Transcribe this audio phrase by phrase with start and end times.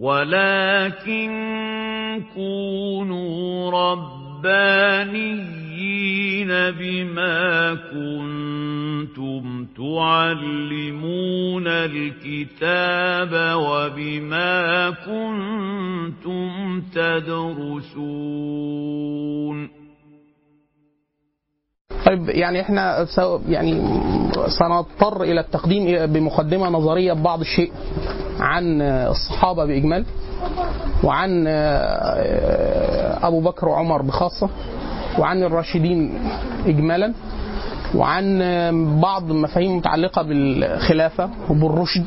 [0.00, 1.30] ولكن
[2.34, 5.60] كونوا ربانيين
[6.48, 18.20] بما كنتم تعلمون الكتاب وبما كنتم تدرسون
[22.06, 23.06] طيب يعني إحنا
[23.48, 23.82] يعني
[24.48, 27.72] سنضطر إلى التقديم بمقدمة نظرية ببعض الشيء
[28.40, 30.04] عن الصحابة بإجمال
[31.04, 31.44] وعن
[33.22, 34.48] أبو بكر وعمر بخاصة
[35.18, 36.18] وعن الراشدين
[36.66, 37.12] اجمالا
[37.94, 38.38] وعن
[39.00, 42.04] بعض المفاهيم المتعلقه بالخلافة وبالرشد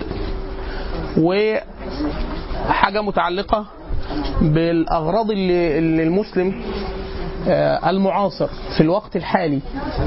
[1.18, 3.66] وحاجة متعلقة
[4.42, 7.03] بالأغراض اللي المسلم آه،
[7.88, 8.48] المعاصر
[8.78, 9.60] في الوقت الحالي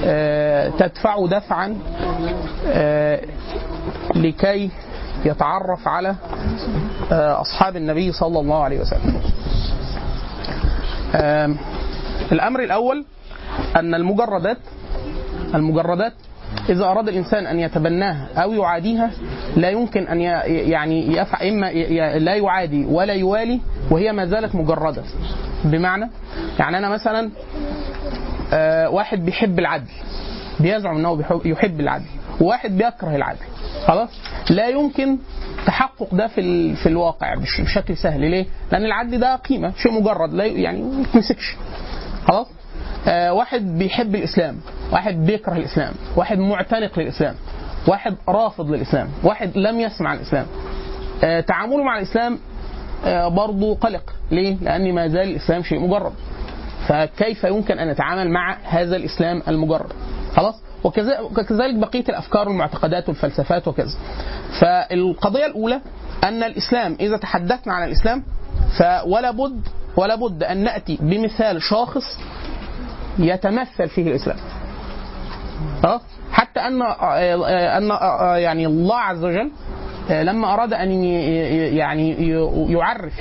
[0.05, 1.79] آه، تدفع دفعا
[2.67, 3.21] آه،
[4.15, 4.71] لكي
[5.24, 6.15] يتعرف على
[7.13, 9.21] أصحاب النبي صلى الله عليه وسلم.
[12.33, 13.05] الأمر الأول
[13.77, 14.59] أن المجردات
[15.55, 16.13] المجردات
[16.68, 19.10] إذا أراد الإنسان أن يتبناها أو يعاديها
[19.57, 21.66] لا يمكن أن يعني يفعل إما
[22.18, 25.02] لا يعادي ولا يوالي وهي ما زالت مجردة.
[25.65, 26.10] بمعنى
[26.59, 27.30] يعني أنا مثلا
[28.90, 29.90] واحد بيحب العدل
[30.60, 32.04] بيزعم أنه يحب العدل
[32.40, 33.45] وواحد بيكره العدل
[33.87, 34.09] خلاص؟
[34.51, 35.18] لا يمكن
[35.66, 38.20] تحقق ده في في الواقع بشكل سهل.
[38.30, 41.57] ليه؟ لأن العدل ده قيمة شيء مجرد لا يعني ما يتمسكش
[42.29, 42.55] خلاص؟ آه
[43.09, 44.57] واحد بيحب الإسلام
[44.93, 47.35] واحد بيكره الإسلام واحد معتنق للإسلام
[47.88, 50.46] واحد رافض للإسلام واحد لم يسمع الإسلام.
[51.24, 52.38] آه تعامله مع الإسلام
[53.04, 54.02] آه برضه قلق.
[54.30, 56.13] ليه؟ لأن ما زال الإسلام شيء مجرد.
[56.88, 59.93] فكيف يمكن أن نتعامل مع هذا الإسلام المجرد؟
[60.37, 60.54] خلاص؟
[60.85, 63.98] وكذلك بقية الأفكار والمعتقدات والفلسفات وكذا.
[64.60, 65.81] فالقضية الأولى
[66.25, 68.22] أن الإسلام إذا تحدثنا عن الإسلام
[68.78, 69.60] فولا بد
[69.97, 72.19] ولا بد أن نأتي بمثال شاخص
[73.19, 74.37] يتمثل فيه الإسلام.
[75.84, 76.00] أه؟
[76.32, 77.88] حتى أن أن
[78.43, 79.50] يعني الله عز وجل
[80.10, 81.04] لما أراد أن
[81.75, 82.31] يعني
[82.72, 83.12] يعرف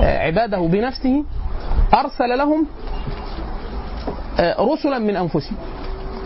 [0.00, 1.24] عباده بنفسه
[1.94, 2.66] أرسل لهم
[4.60, 5.56] رسلا من أنفسهم.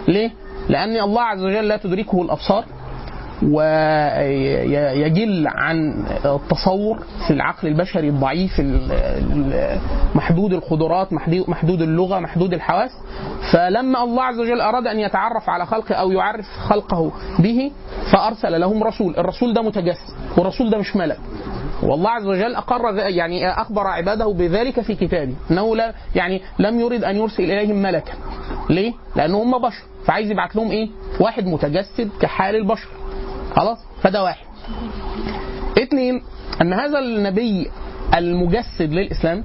[0.08, 0.30] ليه؟
[0.68, 2.64] لأن الله عز وجل لا تدركه الأبصار.
[3.42, 5.08] ويجل
[5.48, 8.60] عن التصور في العقل البشري الضعيف
[10.14, 11.12] محدود القدرات
[11.48, 12.90] محدود اللغة محدود الحواس.
[13.52, 17.70] فلما الله عز وجل أراد أن يتعرف على خلقه أو يعرف خلقه به
[18.12, 19.14] فأرسل لهم رسول.
[19.18, 21.18] الرسول ده متجسد والرسول ده مش ملك.
[21.82, 27.04] والله عز وجل أقر يعني أخبر عباده بذلك في كتابه إنه لا يعني لم يرد
[27.04, 28.12] أن يرسل إليهم ملكا.
[28.70, 29.82] ليه؟ لأن هم بشر.
[30.04, 30.88] فعايز يبعت لهم إيه؟
[31.20, 32.88] واحد متجسد كحال البشر.
[33.58, 34.46] خلاص؟ فده واحد.
[35.82, 36.22] اثنين
[36.60, 37.70] أن هذا النبي
[38.14, 39.44] المجسد للإسلام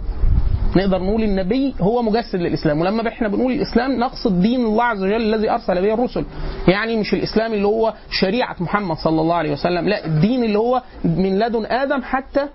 [0.76, 2.82] نقدر نقول النبي هو مجسد للإسلام.
[2.82, 6.26] ولما إحنا بنقول الإسلام نقصد دين الله عز وجل الذي أرسل به الرسل.
[6.68, 10.82] يعني مش الإسلام اللي هو شريعة محمد صلى الله عليه وسلم لا الدين اللي هو
[11.06, 12.48] من لدن آدم حتى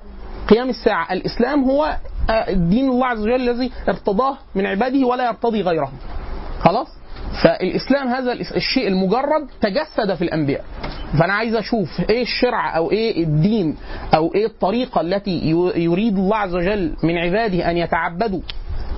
[0.48, 1.12] قيام الساعة.
[1.12, 1.96] الإسلام هو
[2.50, 5.92] دين الله عز وجل الذي ارتضاه من عباده ولا يرتضي غيره.
[6.60, 6.97] خلاص؟
[7.42, 10.64] فالإسلام هذا الشيء المجرد تجسد في الأنبياء.
[11.18, 13.76] فأنا عايز أشوف إيه الشرع أو إيه الدين
[14.14, 18.40] أو إيه الطريقة التي يريد الله عز وجل من عباده أن يتعبدوا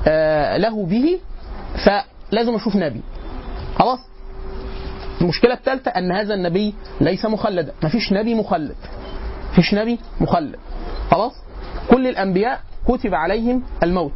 [0.09, 1.19] آه له به
[1.84, 3.01] فلازم أشوف نبي.
[3.78, 3.99] خلاص؟
[5.21, 8.77] المشكلة الثالثة أن هذا النبي ليس مخلدا مفيش نبي مخلد.
[9.53, 10.57] مفيش نبي مخلد.
[11.11, 11.33] خلاص؟
[11.91, 14.12] كل الأنبياء كتب عليهم الموت.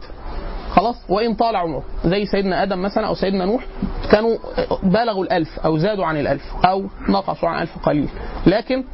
[0.75, 1.83] خلاص وإن طال عمره.
[2.05, 3.65] زي سيدنا آدم مثلا أو سيدنا نوح
[4.11, 4.37] كانوا
[4.83, 8.09] بالغوا الألف أو زادوا عن الألف أو نقصوا عن ألف قليل.
[8.47, 8.85] لكن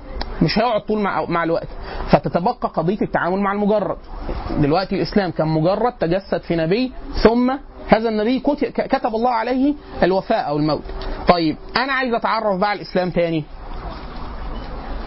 [0.43, 1.69] مش هيقعد طول مع مع الوقت.
[2.11, 3.99] فتتبقى قضية التعامل مع المجرد.
[4.59, 6.93] دلوقتي الإسلام كان مجرد تجسد في نبي
[7.23, 7.51] ثم
[7.89, 8.41] هذا النبي
[8.75, 10.83] كتب الله عليه الوفاء أو الموت.
[11.29, 13.45] طيب أنا عايز أتعرف بقى على الإسلام تاني.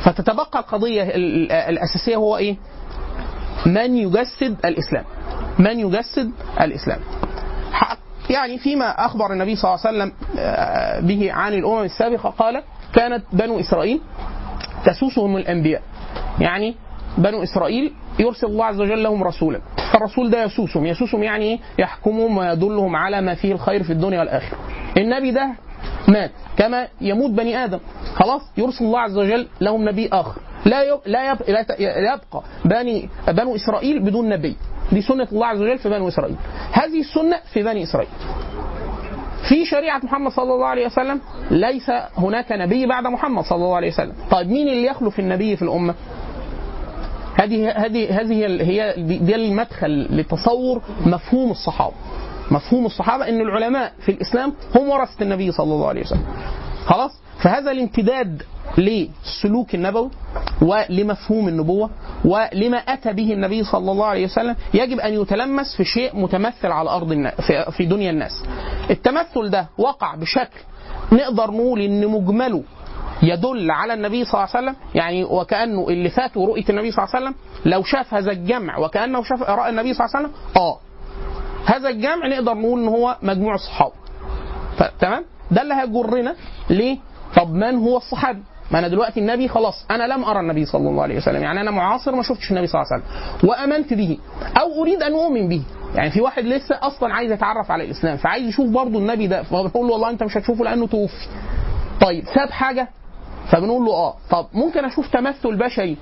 [0.04, 1.04] فتتبقى القضية
[1.69, 2.58] الأساسية هو إيه؟
[3.66, 5.04] من يجسد الإسلام.
[5.60, 7.00] من يجسد الإسلام.
[8.30, 10.14] يعني فيما أخبر النبي صلى الله عليه وسلم
[11.08, 12.64] به عن الأمم السابقة قال
[12.94, 14.02] كانت بنو إسرائيل
[14.86, 15.82] تسوسهم الأنبياء.
[16.40, 16.76] يعني
[17.18, 19.60] بنو إسرائيل يرسل الله عز وجل لهم رسولا.
[19.94, 20.86] فالرسول ده يسوسهم.
[20.86, 24.58] يسوسهم يعني إيه؟ يحكمهم ويدلهم على ما فيه الخير في الدنيا والآخرة.
[24.98, 25.50] النبي ده
[26.08, 27.80] مات كما يموت بني آدم.
[28.16, 30.42] خلاص يرسل الله عز وجل لهم نبي آخر.
[30.66, 31.00] لا.
[31.06, 34.56] لا يبقى بني بنو إسرائيل بدون نبي.
[34.94, 36.36] دي سنة الله عز وجل في بني إسرائيل.
[36.72, 38.10] هذه السنة في بني إسرائيل.
[39.50, 43.88] في شريعة محمد صلى الله عليه وسلم ليس هناك نبي بعد محمد صلى الله عليه
[43.92, 44.13] وسلم.
[44.31, 45.95] طيب مين اللي يخلف النبي في الأمة؟
[47.36, 51.94] هذه هذه هذه هي دي المدخل لتصور مفهوم الصحابة.
[52.51, 56.25] مفهوم الصحابة إن العلماء في الإسلام هم ورثه النبي صلى الله عليه وسلم.
[56.86, 57.12] خلاص؟
[57.44, 58.44] فهذا الامتداد
[58.78, 60.10] للسلوك النبوي
[60.62, 61.90] ولمفهوم النبوة
[62.25, 66.98] ولما أتى به النبي صلى الله عليه وسلم يجب أن يتلمس في شيء متمثل على
[67.12, 67.31] النا...
[67.72, 67.86] في...
[67.86, 68.44] دنيا الناس.
[68.90, 70.60] التمثل ده وقع بشكل
[71.12, 72.63] نقدر نقول إن مجمله
[73.24, 77.16] يدل على النبي صلى الله عليه وسلم يعني وكأنه اللي فاته رؤية النبي صلى الله
[77.16, 77.36] عليه وسلم
[77.66, 80.78] لو شاف هذا الجمع وكأنه شاف اراء النبي صلى الله عليه وسلم آه.
[81.66, 83.94] هذا الجمع نقدر نقول إن هو مجموع الصحابه
[84.78, 86.36] ف- تمام؟ ده اللي هيجرنا
[86.69, 86.98] ليه
[87.35, 91.03] طب من هو الصحابي؟ ما أنا دلوقتي النبي خلاص أنا لم أرى النبي صلى الله
[91.03, 94.18] عليه وسلم يعني أنا معاصر ما شفتش النبي صلى الله عليه وسلم وأمنت به
[94.59, 95.62] أو أريد أن أؤمن به.
[95.95, 99.88] يعني في واحد لسه أصلا عايز يتعرف على الإسلام فعايز يشوف برضه النبي ده فبقول
[99.88, 101.27] له والله أنت مش هتشوفه لأنه توفي
[102.01, 102.88] طيب ساب حاجة؟
[103.51, 104.15] فبنقول له آه.
[104.30, 105.97] طب ممكن أشوف تمثل بشري؟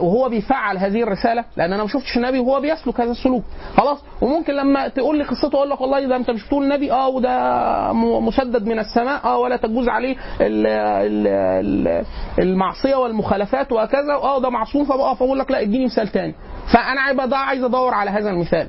[0.00, 3.44] وهو بيفعل هذه الرسالة لأن أنا ما شفتش النبي وهو بيسلك هذا السلوك.
[3.76, 7.08] خلاص؟ وممكن لما تقول لي قصته أقول لك والله ده أنت مش بتقول النبي آه
[7.08, 9.20] وده مسدد من السماء.
[9.24, 11.26] آه ولا تجوز عليه ال- ال-
[11.66, 12.04] ال-
[12.38, 14.14] المعصية والمخالفات وهكذا.
[14.14, 16.34] آه ده معصوم فبقى فاقول لك لا اديني مثال تاني.
[16.72, 17.00] فأنا
[17.36, 18.68] عايز أدور على هذا المثال.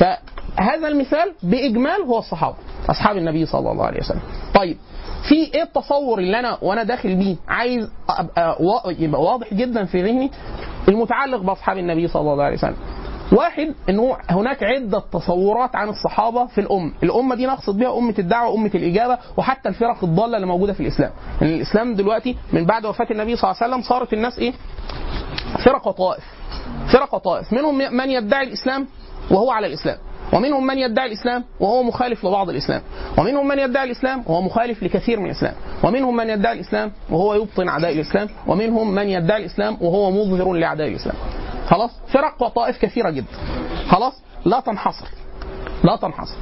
[0.00, 2.56] فهذا المثال بإجمال هو الصحابة
[2.90, 4.20] أصحاب النبي صلى الله عليه وسلم.
[4.54, 4.76] طيب
[5.28, 8.56] في إيه التصور اللي أنا وأنا داخل بيه؟ عايز ابقى
[8.98, 10.30] يبقى واضح جدا في ذهني
[10.88, 12.76] المتعلق بأصحاب النبي صلى الله عليه وسلم.
[13.32, 18.54] واحد انه هناك عدة تصورات عن الصحابة في الامه، الأمة دي نقصد بها أمة الدعوة
[18.54, 21.10] أمة الإجابة وحتى الفرق الضالة اللي موجودة في الإسلام،
[21.42, 24.52] إن الإسلام دلوقتي من بعد وفاة النبي صلى الله عليه وسلم صارت الناس إيه؟
[25.64, 26.24] فرق وطائف
[26.92, 28.86] فرق وطائف منهم من يدعي الإسلام
[29.30, 29.98] وهو على الإسلام.
[30.32, 32.82] ومنهم من يدعي الإسلام وهو مخالف لبعض الإسلام.
[33.18, 35.54] ومنهم من يدعي الإسلام وهو مخالف لكثير من الإسلام.
[35.82, 38.28] ومنهم من يدعي الإسلام وهو يبطن أعداء الإسلام.
[38.46, 41.16] ومنهم من يدعي الإسلام وهو مظهر لأعداء الإسلام.
[41.66, 43.26] خلاص؟ فرق وطائف كثيرة جدا.
[43.88, 44.12] خلاص؟
[44.44, 45.06] لا تنحصر.
[45.84, 46.36] لا تنحصر.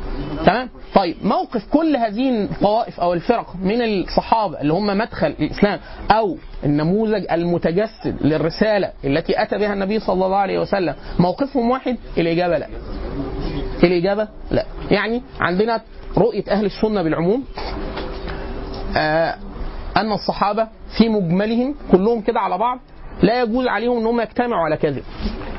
[0.46, 5.80] تمام؟ طيب موقف كل هذه الطوائف أو الفرق من الصحابة اللي هم مدخل الإسلام
[6.10, 12.58] أو النموذج المتجسد للرسالة التي أتى بها النبي صلى الله عليه وسلم موقفهم واحد؟ الإجابة
[12.58, 12.66] لا.
[13.86, 14.66] الإجابة؟ لا.
[14.90, 15.80] يعني عندنا
[16.18, 17.44] رؤية أهل السنة بالعموم
[18.96, 19.36] آه
[19.96, 20.68] أن الصحابة
[20.98, 22.78] في مجملهم كلهم كده على بعض
[23.22, 25.02] لا يجوز عليهم إن هم يجتمعوا على كذب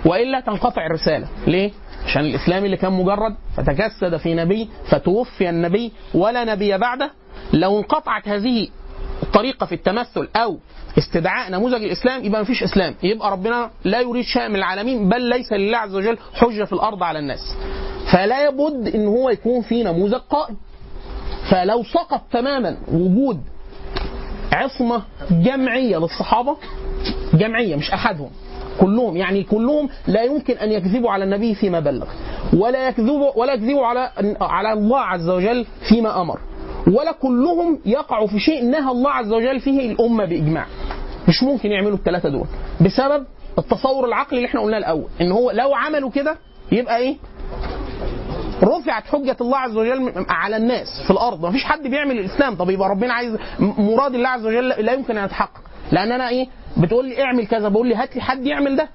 [0.05, 1.27] وإلا تنقطع الرسالة.
[1.47, 1.71] ليه؟
[2.05, 7.11] عشان الإسلام اللي كان مجرد فتجسد في نبي فتوفي النبي ولا نبي بعده
[7.53, 8.67] لو انقطعت هذه
[9.33, 10.57] الطريقة في التمثل أو
[10.97, 12.95] استدعاء نموذج الإسلام يبقى مفيش إسلام.
[13.03, 17.03] يبقى ربنا لا يريد شيء من العالمين بل ليس لله عز وجل حجة في الأرض
[17.03, 17.55] على الناس.
[18.11, 20.57] فلا يبد إن هو يكون في نموذج قائم.
[21.51, 23.41] فلو سقط تماما وجود
[24.51, 25.01] عصمة
[25.31, 26.57] جمعية للصحابة
[27.33, 28.29] جمعية مش أحدهم
[28.79, 32.07] كلهم يعني كلهم لا يمكن أن يكذبوا على النبي فيما بلغ
[32.53, 36.39] ولا يكذبوا ولا يكذبوا على على الله عز وجل فيما أمر.
[36.87, 40.65] ولا كلهم يقعوا في شيء نهى الله عز وجل فيه الأمة بإجماع.
[41.27, 42.45] مش ممكن يعملوا الثلاثه دول.
[42.81, 43.25] بسبب
[43.57, 45.07] التصور العقلي اللي إحنا قلناه الأول.
[45.21, 46.37] إن هو لو عملوا كده
[46.71, 47.15] يبقى إيه؟
[48.63, 51.41] رفعت حجة الله عز وجل على الناس في الأرض.
[51.45, 52.55] ما فيش حد بيعمل الإسلام.
[52.55, 55.61] طب يبقى ربنا عايز مراد الله عز وجل لا يمكن أن يتحقق.
[55.91, 56.47] لأن أنا إيه؟
[56.77, 57.69] بتقول لي اعمل كذا.
[57.69, 58.87] بقول لي هات لي حد يعمل ده.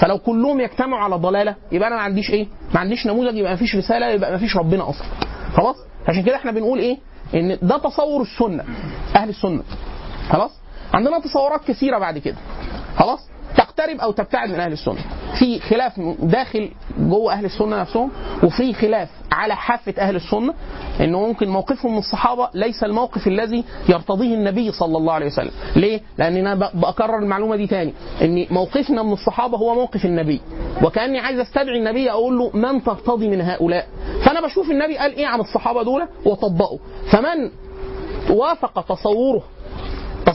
[0.00, 3.56] فلو كلهم يجتمعوا على ضلالة يبقى أنا ما عنديش إيه؟ ما عنديش نموذج يبقى ما
[3.56, 5.06] فيش رسالة يبقى ما فيش ربنا أصلا.
[5.56, 5.76] خلاص؟
[6.08, 6.98] عشان كده إحنا بنقول إيه؟
[7.34, 8.64] إن ده تصور السنة
[9.16, 9.62] أهل السنة.
[10.30, 10.50] خلاص؟
[10.94, 12.36] عندنا تصورات كثيرة بعد كده.
[12.98, 13.20] خلاص؟
[13.76, 14.98] تقترب أو تبتعد من أهل السنة.
[15.38, 18.10] في خلاف داخل جوه أهل السنة نفسهم
[18.44, 20.54] وفي خلاف على حافة أهل السنة
[21.00, 25.50] إنه ممكن موقفهم من الصحابة ليس الموقف الذي يرتضيه النبي صلى الله عليه وسلم.
[25.76, 27.92] ليه؟ لأن أنا بكرر المعلومة دي تاني
[28.22, 30.40] إن موقفنا من الصحابة هو موقف النبي
[30.82, 33.86] وكأني عايز أستدعي النبي أقول له من ترتضي من هؤلاء؟
[34.24, 36.78] فأنا بشوف النبي قال إيه عن الصحابة دول وأطبقه
[37.10, 37.50] فمن
[38.30, 39.42] وافق تصوره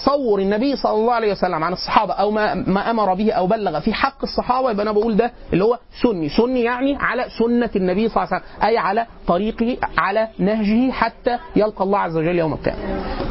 [0.04, 3.80] تصور النبي صلى الله عليه وسلم عن الصحابة أو ما ما أمر به أو بلغ
[3.80, 8.10] في حق الصحابة يبقى أنا بقول ده اللي هو سني، سني يعني على سنة النبي
[8.10, 12.54] صلى الله عليه وسلم، أي على طريقه على نهجه حتى يلقى الله عز وجل يوم
[12.54, 12.80] القيامة.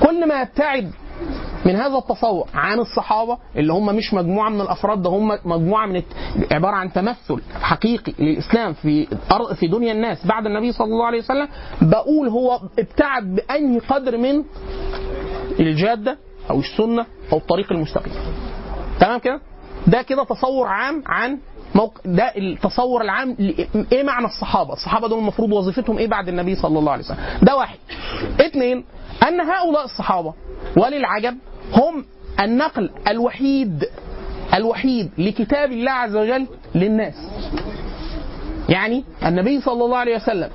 [0.02, 0.90] كل ما يبتعد
[1.66, 6.02] من هذا التصور عن الصحابة اللي هم مش مجموعة من الأفراد ده هم مجموعة من
[6.52, 9.06] عبارة عن تمثل حقيقي للإسلام في
[9.54, 11.48] في دنيا الناس بعد النبي صلى الله عليه وسلم
[11.82, 14.44] بقول هو ابتعد بأنهي قدر من
[15.60, 16.18] الجادة
[16.50, 18.12] أو السنة أو الطريق المستقيم.
[19.00, 19.40] تمام كده؟
[19.86, 21.38] ده كده تصور عام عن
[21.74, 21.98] موق...
[22.04, 23.36] ده التصور العام.
[23.92, 27.56] إيه معنى الصحابة؟ الصحابة دول المفروض وظيفتهم إيه بعد النبي صلى الله عليه وسلم؟ ده
[27.56, 27.78] واحد.
[28.40, 28.84] اثنين
[29.28, 30.34] أن هؤلاء الصحابة
[30.76, 31.36] وللعجب
[31.72, 32.04] هم
[32.40, 33.84] النقل الوحيد
[34.54, 37.14] الوحيد لكتاب الله عز وجل للناس.
[38.68, 40.50] يعني النبي صلى الله عليه وسلم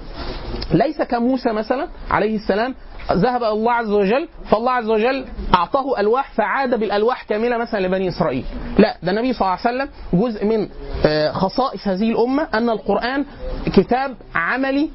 [0.71, 2.75] ليس كموسى مثلا عليه السلام
[3.11, 8.45] ذهب الله عز وجل فالله عز وجل أعطاه ألواح فعاد بالألواح كاملة مثلا لبني إسرائيل.
[8.77, 9.89] لا ده النبي صلى الله عليه وسلم
[10.21, 10.69] جزء من
[11.05, 13.25] آه، خصائص هذه الأمة أن القرآن
[13.65, 14.89] كتاب عملي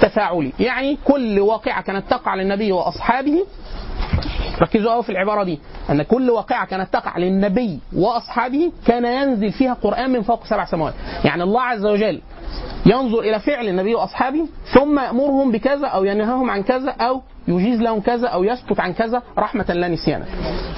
[0.00, 0.52] تفاعلي.
[0.60, 3.46] يعني كل واقعة كانت تقع للنبي وأصحابه
[4.62, 5.58] ركزوا قوي في العبارة دي
[5.90, 10.94] أن كل واقعة كانت تقع للنبي وأصحابه كان ينزل فيها قرآن من فوق سبع سماوات
[11.24, 12.20] يعني الله عز وجل
[12.86, 18.00] ينظر إلى فعل النبي وأصحابه ثم يأمرهم بكذا أو ينهاهم عن كذا أو يجيز لهم
[18.00, 20.24] كذا أو يسكت عن كذا رحمة لا نسيانا.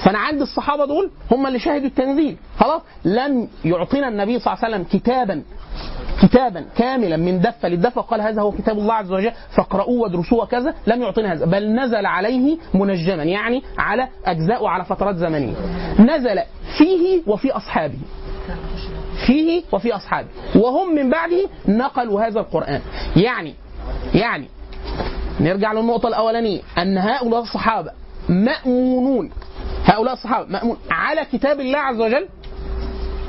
[0.05, 4.75] فأنا عندي الصحابة دول هم اللي شهدوا التنزيل، خلاص؟ لم يعطينا النبي صلى الله عليه
[4.75, 5.43] وسلم كتابا
[6.21, 8.01] كتابا كاملا من دفة للدفة.
[8.01, 9.31] وقال هذا هو كتاب الله عز وجل.
[9.57, 10.73] فاقرؤوه وادرسوه وكذا.
[10.87, 11.45] لم يعطينا هذا.
[11.45, 15.53] بل نزل عليه منجما يعني على أجزاء وعلى فترات زمنية.
[15.99, 16.39] نزل
[16.77, 17.97] فيه وفي أصحابه.
[19.27, 20.27] فيه وفي أصحابه.
[20.55, 22.81] وهم من بعده نقلوا هذا القرآن.
[23.15, 23.53] يعني
[24.13, 24.47] يعني
[25.39, 26.61] نرجع للنقطة الأولانية.
[26.77, 27.91] أن هؤلاء الصحابة
[28.29, 29.31] مأمونون.
[29.85, 32.27] هؤلاء الصحابة مأمون على كتاب الله عز وجل؟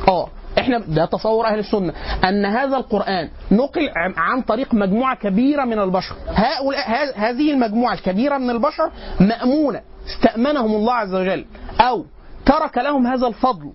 [0.08, 0.28] آه.
[0.58, 1.92] إحنا ده تصور أهل السنة.
[2.24, 6.14] أن هذا القرآن نقل عن طريق مجموعة كبيرة من البشر.
[6.28, 9.80] هؤلاء هذه المجموعة الكبيرة من البشر مأمونة.
[10.06, 11.44] استأمنهم الله عز وجل.
[11.80, 12.04] أو
[12.46, 13.72] ترك لهم هذا الفضل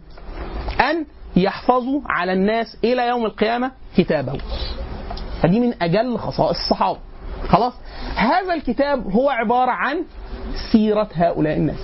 [0.79, 4.37] أن يحفظوا على الناس إلى يوم القيامة كتابه.
[5.41, 6.99] فدي من أجل خصائص الصحابة.
[7.47, 7.73] خلاص؟
[8.15, 10.03] هذا الكتاب هو عبارة عن
[10.71, 11.79] سيرة هؤلاء الناس.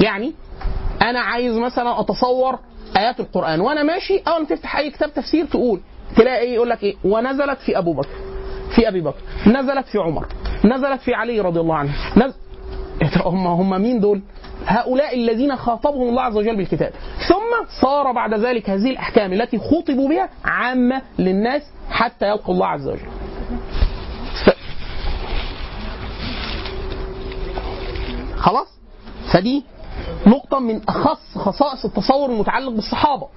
[0.00, 0.34] يعني
[1.02, 2.58] أنا عايز مثلا أتصور
[2.96, 5.80] آيات القرآن وأنا ماشي أول ما تفتح أي كتاب تفسير تقول
[6.16, 8.08] تلاقي إيه يقول لك إيه ونزلت في أبو بكر
[8.76, 10.26] في أبي بكر نزلت في عمر
[10.64, 12.34] نزلت في علي رضي الله عنه نزل
[13.24, 14.20] هم هم مين دول؟
[14.66, 16.92] هؤلاء الذين خاطبهم الله عز وجل بالكتاب
[17.28, 22.88] ثم صار بعد ذلك هذه الأحكام التي خطبوا بها عامة للناس حتى يلقوا الله عز
[22.88, 23.06] وجل.
[28.36, 28.66] خلاص
[29.32, 29.64] فدي
[30.26, 33.28] نقطة من أخص خصائص التصور المتعلق بالصحابة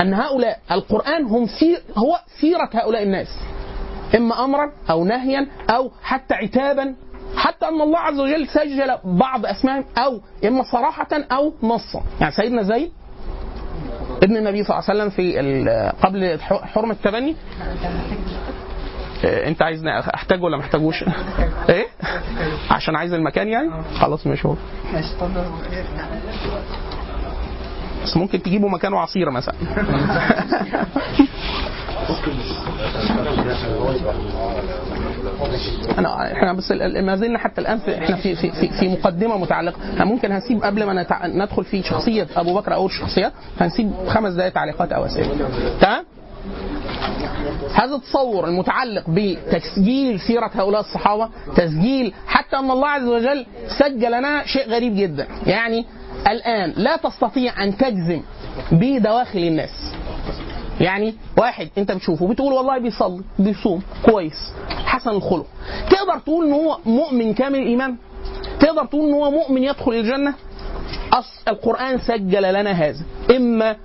[0.00, 3.28] أن هؤلاء القرآن هم سير هو سيرة هؤلاء الناس
[4.16, 6.94] إما أمرا أو نهيا أو حتى عتابا
[7.36, 12.02] حتى أن الله عز وجل سجل بعض أسمائهم أو إما صراحة أو نصا.
[12.20, 12.92] يعني سيدنا زيد
[14.22, 15.38] ابن النبي صلى الله عليه وسلم في
[16.02, 17.36] قبل حرمة التبني
[19.24, 21.04] انت عايزني احتاج ولا ما احتاجوش؟
[21.70, 21.86] إيه؟
[22.70, 24.54] عشان عايز المكان يعني؟ خلاص مش هو
[28.04, 29.54] بس ممكن تجيبوا مكانه عصير مثلا
[35.98, 40.04] أنا إحنا بس ما زلنا حتى الآن في إحنا في في في, في مقدمة متعلقة
[40.04, 41.06] ممكن هنسيب قبل ما.
[41.24, 45.48] ندخل في شخصية أبو بكر أو الشخصيات هنسيب خمس دقائق تعليقات أو أسئلة
[45.80, 46.04] تمام
[47.74, 53.46] هذا التصور المتعلق بتسجيل سيرة هؤلاء الصحابة تسجيل حتى أن الله عز وجل
[53.78, 55.26] سجل لنا شيء غريب جدا.
[55.46, 55.84] يعني
[56.28, 58.22] الآن لا تستطيع أن تجزم
[58.72, 59.94] بدواخل الناس.
[60.80, 65.46] يعني واحد أنت بتشوفه بتقول والله بيصلي بيصوم كويس حسن الخلق.
[65.90, 67.96] تقدر تقول ان هو مؤمن كامل الإيمان؟
[68.60, 70.34] تقدر تقول ان هو مؤمن يدخل الجنة؟
[71.48, 73.04] القرآن سجل لنا هذا.
[73.36, 73.76] إما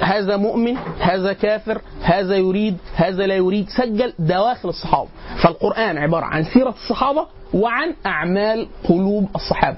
[0.00, 5.08] هذا مؤمن هذا كافر هذا يريد هذا لا يريد سجل دواخل الصحابة.
[5.42, 9.76] فالقرآن عبارة عن سيرة الصحابة وعن أعمال قلوب الصحابة.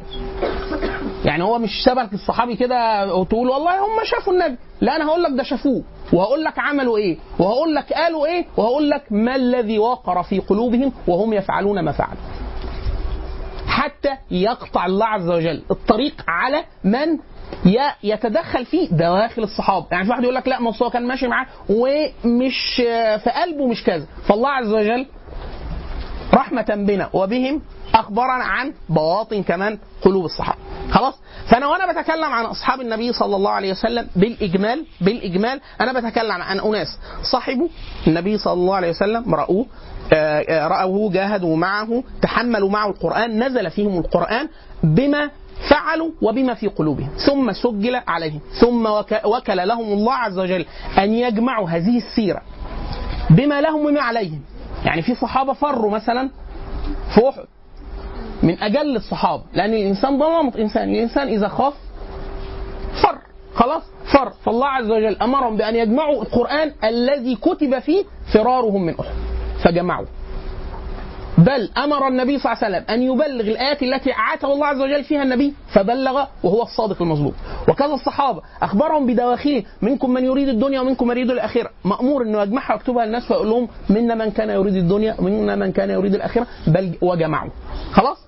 [1.25, 4.57] يعني هو مش شبك الصحابي كده وتقول والله هم شافوا النبي.
[4.81, 5.83] لا أنا هقول لك ده شافوه.
[6.13, 7.19] وهقول لك عملوا إيه.
[7.39, 8.47] وهقول لك قالوا إيه.
[8.57, 12.23] وهقول لك ما الذي وقر في قلوبهم وهم يفعلون ما فعلوا.
[13.67, 17.19] حتى يقطع الله عز وجل الطريق على من؟
[18.03, 19.87] يتدخل فيه دواخل الصحابة.
[19.91, 22.75] يعني في واحد يقول لك لا ما هو كان ماشي معاه ومش
[23.25, 24.07] في قلبه مش كذا.
[24.29, 25.07] فالله عز وجل
[26.35, 27.63] رحمة بنا وبهم
[27.95, 30.59] أخبرنا عن بواطن كمان قلوب الصحابة.
[30.91, 31.15] خلاص؟
[31.51, 36.61] فأنا وأنا بتكلم عن أصحاب النبي صلى الله عليه وسلم بالإجمال بالإجمال أنا بتكلم عن
[36.61, 36.99] أناس
[37.33, 37.69] صاحبوا
[38.07, 39.67] النبي صلى الله عليه وسلم رأوه
[40.51, 44.49] رأوه جاهدوا معه تحملوا معه القرآن نزل فيهم القرآن
[44.83, 45.31] بما
[45.71, 47.09] فعلوا وبما في قلوبهم.
[47.27, 48.41] ثم سجل عليهم.
[48.61, 48.87] ثم
[49.25, 50.67] وكل لهم الله عز وجل
[50.99, 52.43] أن يجمعوا هذه السيرة
[53.31, 54.41] بما لهم وما عليهم.
[54.85, 56.31] يعني في صحابة فروا مثلا
[57.15, 57.45] في أحد.
[58.43, 59.43] من أجل الصحابة.
[59.53, 61.75] لأن الإنسان نمط إنسان الإنسان إذا خاف
[63.03, 63.19] فر.
[63.55, 64.31] خلاص؟ فر.
[64.31, 69.15] فالله عز وجل أمرهم بأن يجمعوا القرآن الذي كتب فيه فرارهم من أحد.
[69.65, 70.07] فجمعوا.
[71.39, 75.05] بل أمر النبي صلى الله عليه وسلم أن يبلغ الآيات التي أعاته الله عز وجل
[75.05, 77.35] فيها النبي فبلغ وهو الصادق المصدوق.
[77.69, 81.71] وكذا الصحابة أخبرهم بدواخله منكم من يريد الدنيا ومنكم من يريد الآخرة.
[81.85, 85.91] مأمور إنه يجمعها ويكتبها للناس ويقول لهم منا من كان يريد الدنيا ومنا من كان
[85.91, 87.51] يريد الآخرة بل وجمعوا.
[87.93, 88.19] خلاص؟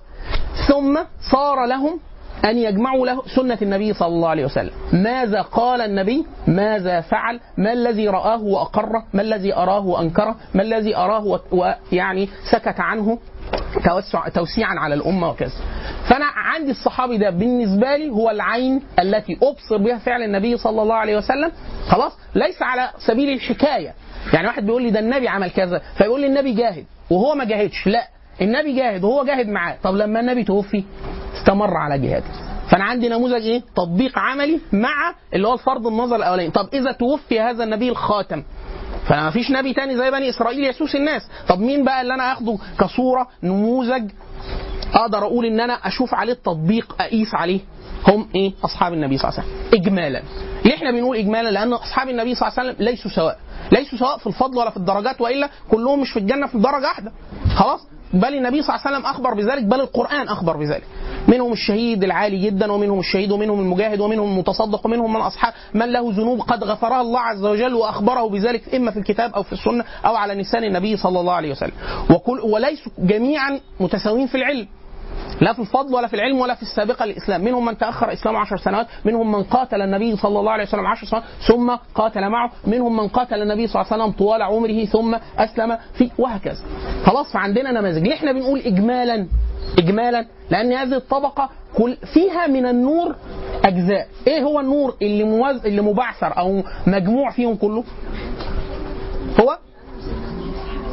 [0.67, 0.99] ثم
[1.31, 1.99] صار لهم
[2.45, 4.71] أن يجمعوا له سنة النبي صلى الله عليه وسلم.
[4.93, 10.95] ماذا قال النبي؟ ماذا فعل؟ ما الذي رآه وأقره؟ ما الذي أراه وأنكره؟ ما الذي
[10.97, 13.19] أراه ويعني سكت عنه؟
[13.85, 15.51] توسع توسيعا على الأمة وكذا.
[16.09, 20.95] فأنا عندي الصحابي ده بالنسبة لي هو العين التي أبصر بها فعل النبي صلى الله
[20.95, 21.51] عليه وسلم.
[21.87, 23.93] خلاص؟ ليس على سبيل الحكاية.
[24.33, 27.87] يعني واحد بيقول لي ده النبي عمل كذا فيقول لي النبي جاهد وهو ما جاهدش.
[27.87, 28.07] لا.
[28.41, 29.77] النبي جاهد وهو جاهد معاه.
[29.83, 30.83] طب لما النبي توفي
[31.37, 32.25] استمر على جهاده.
[32.69, 36.51] فأنا عندي نموذج إيه؟ تطبيق عملي مع اللي هو الفرض النظر الأولاني.
[36.51, 38.43] طب إذا توفي هذا النبي الخاتم
[39.05, 41.21] فما فيش نبي تاني زي بني إسرائيل يسوس الناس.
[41.47, 44.11] طب مين بقى اللي أنا آخده كصورة نموذج
[44.93, 47.59] أقدر أقول إن أنا أشوف عليه التطبيق أقيس عليه؟
[48.07, 49.81] هم إيه؟ أصحاب النبي صلى الله عليه وسلم.
[49.81, 50.21] اجمالا.
[50.65, 53.39] ليه إحنا بنقول اجمالا؟ لأن أصحاب النبي صلى الله عليه وسلم ليسوا سواء.
[53.71, 57.11] ليسوا سواء في الفضل ولا في الدرجات وإلا كلهم مش في الجنة في درجة واحدة.
[57.55, 60.83] خلاص؟ بل النبي صلى الله عليه وسلم أخبر بذلك بل القرآن أخبر بذلك.
[61.27, 66.11] منهم الشهيد العالي جدا ومنهم الشهيد ومنهم المجاهد ومنهم المتصدق ومنهم من أصحاب من له
[66.11, 70.15] ذنوب قد غفرها الله عز وجل وأخبره بذلك إما في الكتاب أو في السنة أو
[70.15, 71.73] على لسان النبي صلى الله عليه وسلم.
[72.09, 74.67] وكل وليسوا جميعا متساويين في العلم.
[75.41, 78.57] لا في الفضل ولا في العلم ولا في السابقة للإسلام، منهم من تأخر إسلامه عشر
[78.57, 82.97] سنوات، منهم من قاتل النبي صلى الله عليه وسلم عشر سنوات ثم قاتل معه، منهم
[82.97, 86.63] من قاتل النبي صلى الله عليه وسلم طوال عمره ثم أسلم في وهكذا.
[87.05, 89.27] خلاص فعندنا نماذج، ليه إحنا بنقول اجمالا
[89.77, 93.15] اجمالا؟ لأن هذه الطبقة كل فيها من النور
[93.65, 95.65] أجزاء، إيه هو النور اللي موز...
[95.65, 97.83] اللي مبعثر أو مجموع فيهم كله؟
[99.39, 99.57] هو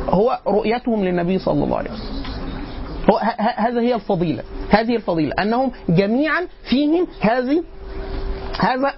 [0.08, 2.37] هو رؤيتهم للنبي صلى الله عليه وسلم.
[3.10, 3.16] هو
[3.56, 4.42] هذا هي الفضيلة.
[4.70, 5.32] هذه الفضيلة.
[5.42, 7.62] أنهم جميعا فيهم هذه
[8.60, 8.92] هذا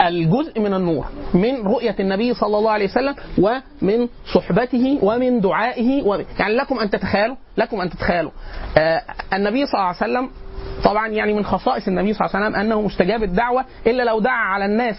[0.00, 6.24] الجزء من النور من رؤية النبي صلى الله عليه وسلم ومن صحبته ومن دعائه ومن
[6.38, 8.30] يعني لكم أن تتخيلوا لكم أن تتخيلوا.
[8.78, 10.30] آه النبي صلى الله عليه وسلم
[10.84, 14.32] طبعا يعني من خصائص النبي صلى الله عليه وسلم أنه مستجاب الدعوة إلا لو دعا
[14.54, 14.96] على الناس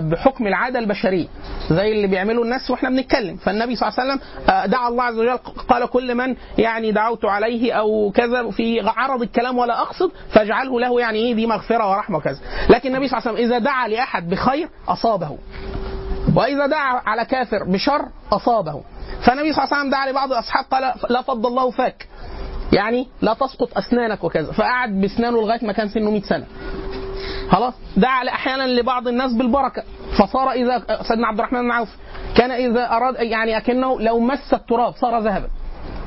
[0.00, 1.26] بحكم العادة البشرية
[1.70, 3.36] زي اللي بيعملوا الناس وإحنا بنتكلم.
[3.36, 5.36] فالنبي صلى الله عليه وسلم آه، دعا الله عز وجل
[5.68, 11.00] قال كل من يعني دعوت عليه أو كذا في عرض الكلام ولا أقصد فاجعله له
[11.00, 12.38] يعني إيه دي مغفرة ورحمة وكذا.
[12.70, 15.38] لكن النبي صلى الله عليه وسلم إذا دعا لأحد بخير أصابه.
[16.36, 18.80] وإذا دعا على كافر بشر أصابه.
[19.22, 22.08] فالنبي صلى الله عليه وسلم دعا لبعض الأصحاب قال لا فضل الله فاك.
[22.72, 24.52] يعني لا تسقط أسنانك وكذا.
[24.52, 26.46] فقعد بأسنانه لغاية ما كان سنه 100 سنة.
[27.50, 29.82] خلاص؟ دعا أحيانا لبعض الناس بالبركة.
[30.18, 31.88] فصار إذا سيدنا عبد الرحمن بن عوف
[32.36, 35.48] كان إذا أراد يعني أكنه لو مس التراب صار ذهبا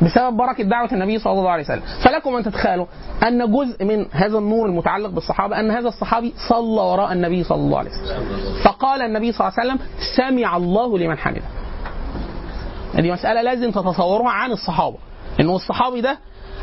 [0.02, 1.82] بسبب بركة دعوة النبي صلى الله عليه وسلم.
[2.04, 2.86] فلكم أن تتخيلوا
[3.28, 7.80] أن جزء من هذا النور المتعلق بالصحابة أن هذا الصحابي صلى وراء النبي صلى الله
[7.80, 8.24] عليه وسلم.
[8.63, 11.41] فقال النبي صلى الله عليه وسلم سمع الله لمن حمده.
[12.95, 14.98] دي مسألة لازم تتصوروها عن الصحابة.
[15.39, 16.17] إنه الصحابي ده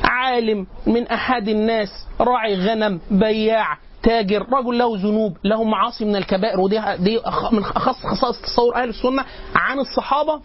[0.04, 6.60] عالم من أحد الناس راعي غنم بياع تاجر رجل له ذنوب له معاصي من الكبائر
[6.60, 7.20] ودي دي
[7.52, 10.40] من أخص خصائص تصور أهل السنة عن الصحابة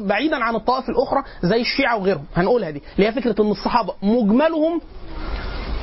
[0.00, 2.24] بعيدا عن الطوائف الأخرى زي الشيعة وغيرهم.
[2.36, 2.82] هنقولها دي.
[2.96, 4.80] اللي هي فكرة إن الصحابة مجملهم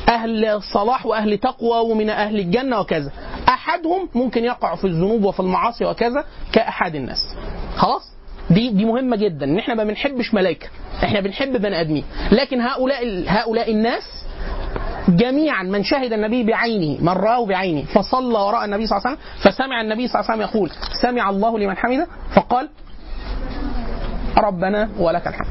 [0.10, 3.12] أهل صلاح وأهل تقوى ومن أهل الجنة وكذا.
[3.50, 7.36] أحدهم ممكن يقع في الذنوب وفي المعاصي وكذا كأحد الناس.
[7.78, 8.02] خلاص؟
[8.50, 9.46] دي دي مهمة جدا.
[9.46, 10.68] ان إحنا ما بنحبش ملائكة.
[11.04, 12.04] إحنا بنحب بني آدمين.
[12.32, 14.25] لكن هؤلاء هؤلاء الناس
[15.10, 19.52] جميعا من شهد النبي بعينه من رآه بعينه فصلى وراء النبي صلى الله عليه وسلم
[19.52, 22.70] فسمع النبي صلى الله عليه وسلم يقول سمع الله لمن حمده فقال
[24.38, 25.48] ربنا ولك الحمد.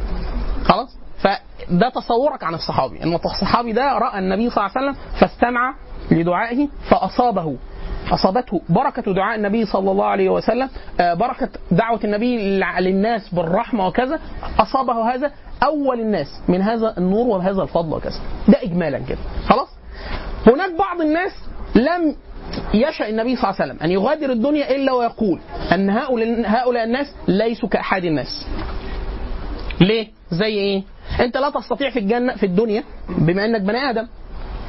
[0.64, 5.74] خلاص؟ فده تصورك عن الصحابي إن الصحابي ده رأى النبي صلى الله عليه وسلم فاستمع
[6.10, 7.56] لدعائه فأصابه.
[8.12, 10.68] أصابته بركة دعاء النبي صلى الله عليه وسلم
[11.00, 14.20] آه، بركة دعوة النبي للناس بالرحمة وكذا
[14.58, 15.30] أصابه هذا
[15.62, 18.20] أول الناس من هذا النور وهذا الفضل وكذا.
[18.48, 19.18] ده اجمالا كده.
[19.46, 19.68] خلاص؟
[20.46, 21.32] هناك بعض الناس
[21.74, 22.16] لم
[22.74, 25.40] يشاء النبي صلى الله عليه وسلم أن يغادر الدنيا إلا ويقول
[25.72, 28.46] أن هؤلاء هؤلاء الناس ليسوا كأحد الناس.
[29.80, 30.82] ليه؟ زي إيه؟
[31.20, 34.06] أنت لا تستطيع في الجنة في الدنيا بما إنك بني آدم.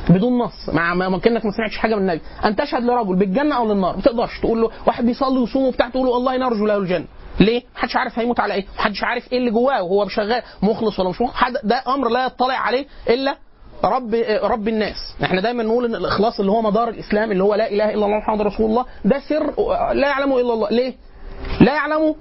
[0.09, 0.69] بدون نص.
[0.73, 2.21] مع ما كأنك ما سمعتش حاجة من النبي.
[2.45, 3.95] أن تشهد لرجل بالجنة أو للنار.
[3.95, 4.39] ما تقدرش.
[4.39, 7.05] تقول له واحد بيصلي ويصوم وبتاع تقول له والله نرجو له الجنة.
[7.39, 11.09] ليه؟ محدش عارف هيموت على إيه؟ محدش عارف إيه اللي جواه وهو شغال مخلص ولا
[11.09, 11.35] مش مخلص.
[11.35, 13.35] حد ده أمر لا يطلع عليه إلا
[13.83, 15.15] رب رب الناس.
[15.23, 18.17] إحنا دايما نقول إن الإخلاص اللي هو مدار الإسلام اللي هو لا إله إلا الله
[18.17, 19.53] محمد رسول الله ده سر
[19.93, 20.69] لا يعلمه إلا الله.
[20.69, 20.93] ليه؟
[21.61, 22.15] لا يعلمه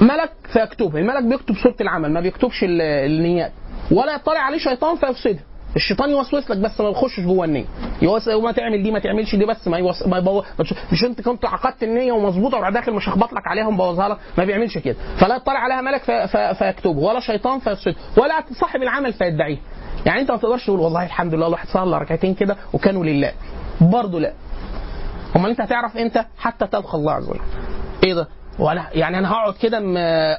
[0.00, 0.98] ملك فيكتبه.
[0.98, 3.52] الملك بيكتب صورة العمل ما بيكتبش ال- النيات.
[3.90, 5.42] ولا يطلع عليه شيطان فيفسدها
[5.76, 7.64] الشيطان يوسوس لك بس ما يخشش جوه النية.
[8.02, 8.28] يوس...
[8.28, 10.06] ما تعمل دي ما تعملش دي بس ما يوس...
[10.06, 10.42] ما يبو...
[10.92, 14.44] مش انت كنت عقدت النية ومظبوطة وراح داخل مش هخبط لك عليها ومبوظها لك؟ ما
[14.44, 14.96] بيعملش كده.
[15.16, 16.10] فلا يطلع عليها ملك ف...
[16.10, 16.36] ف...
[16.36, 16.98] فيكتبه.
[16.98, 19.58] ولا شيطان فيفسد ولا صاحب العمل فيدعيه.
[20.06, 23.32] يعني انت ما تقدرش تقول والله الحمد لله الواحد صلى ركعتين كده وكانوا لله.
[23.80, 24.32] برضه لا.
[25.36, 27.40] امال انت هتعرف إمتى؟ حتى تلقى الله عز وجل.
[28.04, 29.78] إيه ده؟ ولا يعني أنا هقعد كده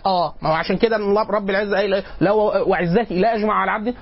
[0.06, 0.97] آه ما هو عشان كده
[1.30, 3.95] رب العزة إيه؟ لا وعزتي لا أجمع على عبد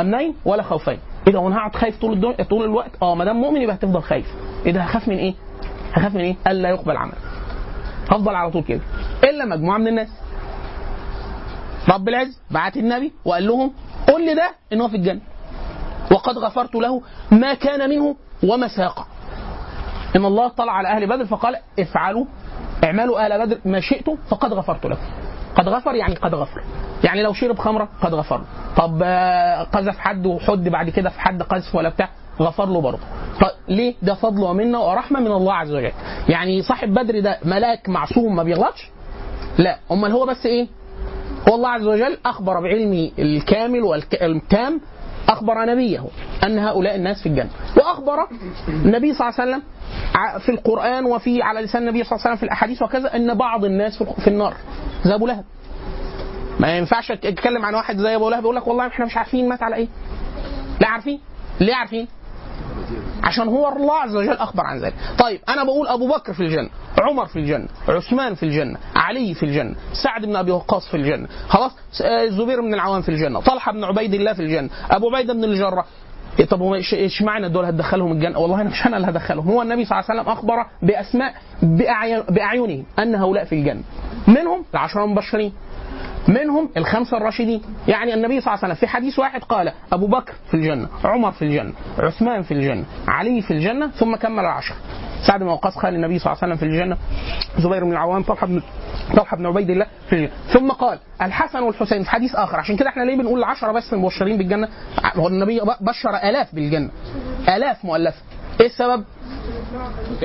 [0.00, 0.98] أمنين ولا خوفين.
[1.26, 4.02] إيه ده وأنا هقعد خايف طول الدنيا طول الوقت؟ آه ما دام مؤمن يبقى هتفضل
[4.02, 4.26] خايف.
[4.66, 5.34] إيه ده هخاف من إيه؟
[5.92, 7.12] هخاف من إيه؟ الا يقبل عمل.
[8.10, 8.80] هفضل على طول كده.
[9.24, 10.08] إلا مجموعة من الناس.
[11.88, 13.72] رب العز بعت النبي وقال لهم
[14.08, 15.20] قل لي ده إن هو في الجنة.
[16.12, 19.06] وقد غفرت له ما كان منه وما ساق.
[20.16, 22.24] إن الله طلع على أهل بدر فقال افعلوا
[22.84, 25.02] اعملوا أهل بدر ما شئتم فقد غفرت لكم.
[25.56, 26.62] قد غفر يعني قد غفر.
[27.04, 28.38] يعني لو شرب خمرة قد غفر.
[28.38, 28.44] له.
[28.76, 32.08] طب آه، قذف حد وحد بعد كده في حد قذف ولا بتاع
[32.40, 32.98] غفر له برضه.
[33.40, 35.92] طيب ليه؟ ده فضل ومنة ورحمة من الله عز وجل.
[36.28, 38.90] يعني صاحب بدر ده ملاك معصوم ما بيغلطش؟
[39.58, 39.78] لا.
[39.92, 40.66] أمال هو بس إيه؟
[41.48, 44.80] هو الله عز وجل أخبر بعلمه الكامل والتام
[45.28, 46.04] أخبر نبيه
[46.44, 47.50] أن هؤلاء الناس في الجنة.
[47.76, 48.16] وأخبر
[48.68, 49.62] النبي صلى الله عليه وسلم
[50.38, 53.64] في القرآن وفي على لسان النبي صلى الله عليه وسلم في الأحاديث وكذا إن بعض
[53.64, 54.54] الناس في النار.
[55.04, 55.44] زي أبو لهب.
[56.60, 59.62] ما ينفعش أتكلم عن واحد زي أبو لهب يقول لك والله إحنا مش عارفين مات
[59.62, 59.88] على إيه.
[60.80, 61.20] لا عارفين.
[61.60, 62.08] ليه عارفين؟
[63.22, 64.94] عشان هو الله عز وجل أخبر عن ذلك.
[65.18, 66.68] طيب أنا بقول أبو بكر في الجنة
[67.00, 71.28] عمر في الجنة عثمان في الجنة علي في الجنة سعد بن أبي وقاص في الجنة
[71.48, 75.34] خلاص؟ آه، الزبير بن العوام في الجنة طلحة بن عبيد الله في الجنة أبو عبيدة
[75.34, 75.84] بن الجراح.
[75.84, 76.03] إيه
[76.50, 79.62] طب هو إيش- إيش معنى دول هتدخلهم الجنة؟ والله أنا مش أنا اللي هدخلهم، هو
[79.62, 81.34] النبي صلى الله عليه وسلم أخبر باسماء
[82.30, 83.82] بأعينهم أن هؤلاء في الجنة.
[84.28, 85.52] منهم العشرة المبشرين،
[86.28, 90.32] منهم الخمسة الراشدين يعني النبي صلى الله عليه وسلم في حديث واحد قال أبو بكر
[90.50, 94.74] في الجنة عمر في الجنة عثمان في الجنة علي في الجنة ثم كمل العشر
[95.26, 96.96] سعد بن وقاص قال النبي صلى الله عليه وسلم في الجنة
[97.58, 98.62] زبير بن العوام طلحة بن
[99.16, 100.30] طلحة بن عبيد الله في الجنة.
[100.52, 104.38] ثم قال الحسن والحسين في حديث آخر عشان كده إحنا ليه بنقول العشرة بس المبشرين
[104.38, 104.68] بالجنة؟
[105.16, 106.90] هو النبي بشر آلاف بالجنة
[107.48, 108.18] آلاف مؤلفة.
[108.60, 109.04] إيه السبب؟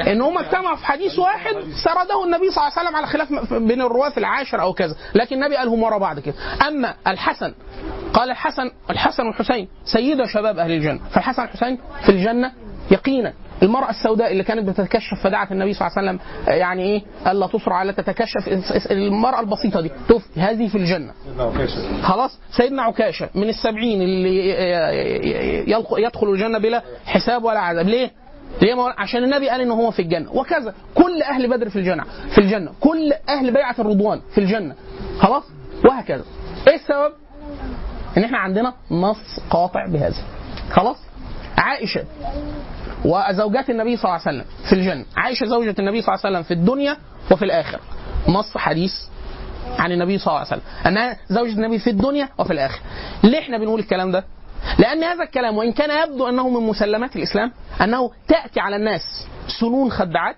[0.07, 3.81] إن هم اجتمعوا في حديث واحد سرده النبي صلى الله عليه وسلم على خلاف بين
[3.81, 6.35] الرواة العاشر أو كذا لكن النبي قالهم ورا بعض كده.
[6.67, 7.53] أما الحسن
[8.13, 10.99] قال الحسن الحسن والحسين سيدا شباب أهل الجنة.
[11.12, 12.51] فالحسن والحسين في الجنة
[12.91, 13.33] يقينا.
[13.63, 16.19] المرأة السوداء اللي كانت بتتكشف فدعت النبي صلى الله عليه وسلم
[16.60, 18.48] يعني إيه؟ ألا تصرع ألا تتكشف.
[18.91, 21.13] المرأة البسيطة دي توف هذه في الجنة.
[22.02, 24.50] خلاص؟ سيدنا عكاشة من السبعين اللي
[25.72, 27.88] يلق- يدخل الجنة بلا حساب ولا عذاب.
[27.88, 28.12] ليه؟
[28.62, 30.32] ليه؟ عشان النبي قال ان هو في الجنة.
[30.36, 30.74] وكذا.
[30.95, 32.72] كل أهل بدر في الجنة في الجنة.
[32.80, 34.76] كل أهل بيعة الرضوان في الجنة.
[35.19, 35.43] خلاص؟
[35.86, 36.24] وهكذا.
[36.67, 37.12] إيه السبب؟
[38.17, 40.24] إن إحنا عندنا نص قاطع بهذا.
[40.72, 40.98] خلاص؟
[41.58, 42.04] عائشة.
[43.05, 45.05] وزوجات النبي صلى الله عليه وسلم في الجنة.
[45.17, 46.97] عائشه زوجة النبي صلى الله عليه وسلم في الدنيا
[47.31, 47.79] وفي الآخرة.
[48.27, 48.91] نص حديث
[49.77, 50.62] عن النبي صلى الله عليه وسلم.
[50.85, 52.81] أنها زوجة النبي في الدنيا وفي الآخرة.
[53.23, 54.23] ليه إحنا بنقول الكلام ده؟
[54.79, 59.01] لأن هذا الكلام وإن كان يبدو أنه من مسلمات الإسلام أنه تأتي على الناس
[59.59, 60.35] سنون خدعات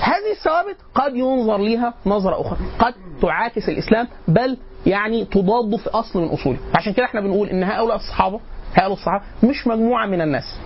[0.00, 2.58] هذه الثوابت قد ينظر لها نظرة أخرى.
[2.78, 4.56] قد تعاكس الإسلام بل
[4.86, 6.58] يعني تضاد في أصل من أصوله.
[6.74, 8.40] عشان كده إحنا بنقول إن هؤلاء الصحابة
[8.74, 10.60] هؤلاء الصحابة مش مجموعة من الناس.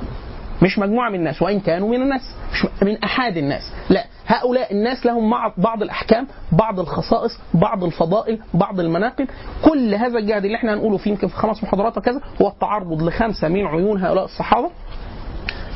[0.64, 2.20] مش مجموعة من الناس وإن كانوا من الناس
[2.52, 3.72] مش من أحد الناس.
[3.88, 9.26] لا هؤلاء الناس لهم بعض الأحكام بعض الخصائص بعض الفضائل بعض المناقب.
[9.64, 13.48] كل هذا الجهد اللي إحنا هنقوله فيه يمكن في خمس محاضرات وكذا هو التعرض لخمسة
[13.48, 14.70] من عيون هؤلاء الصحابة.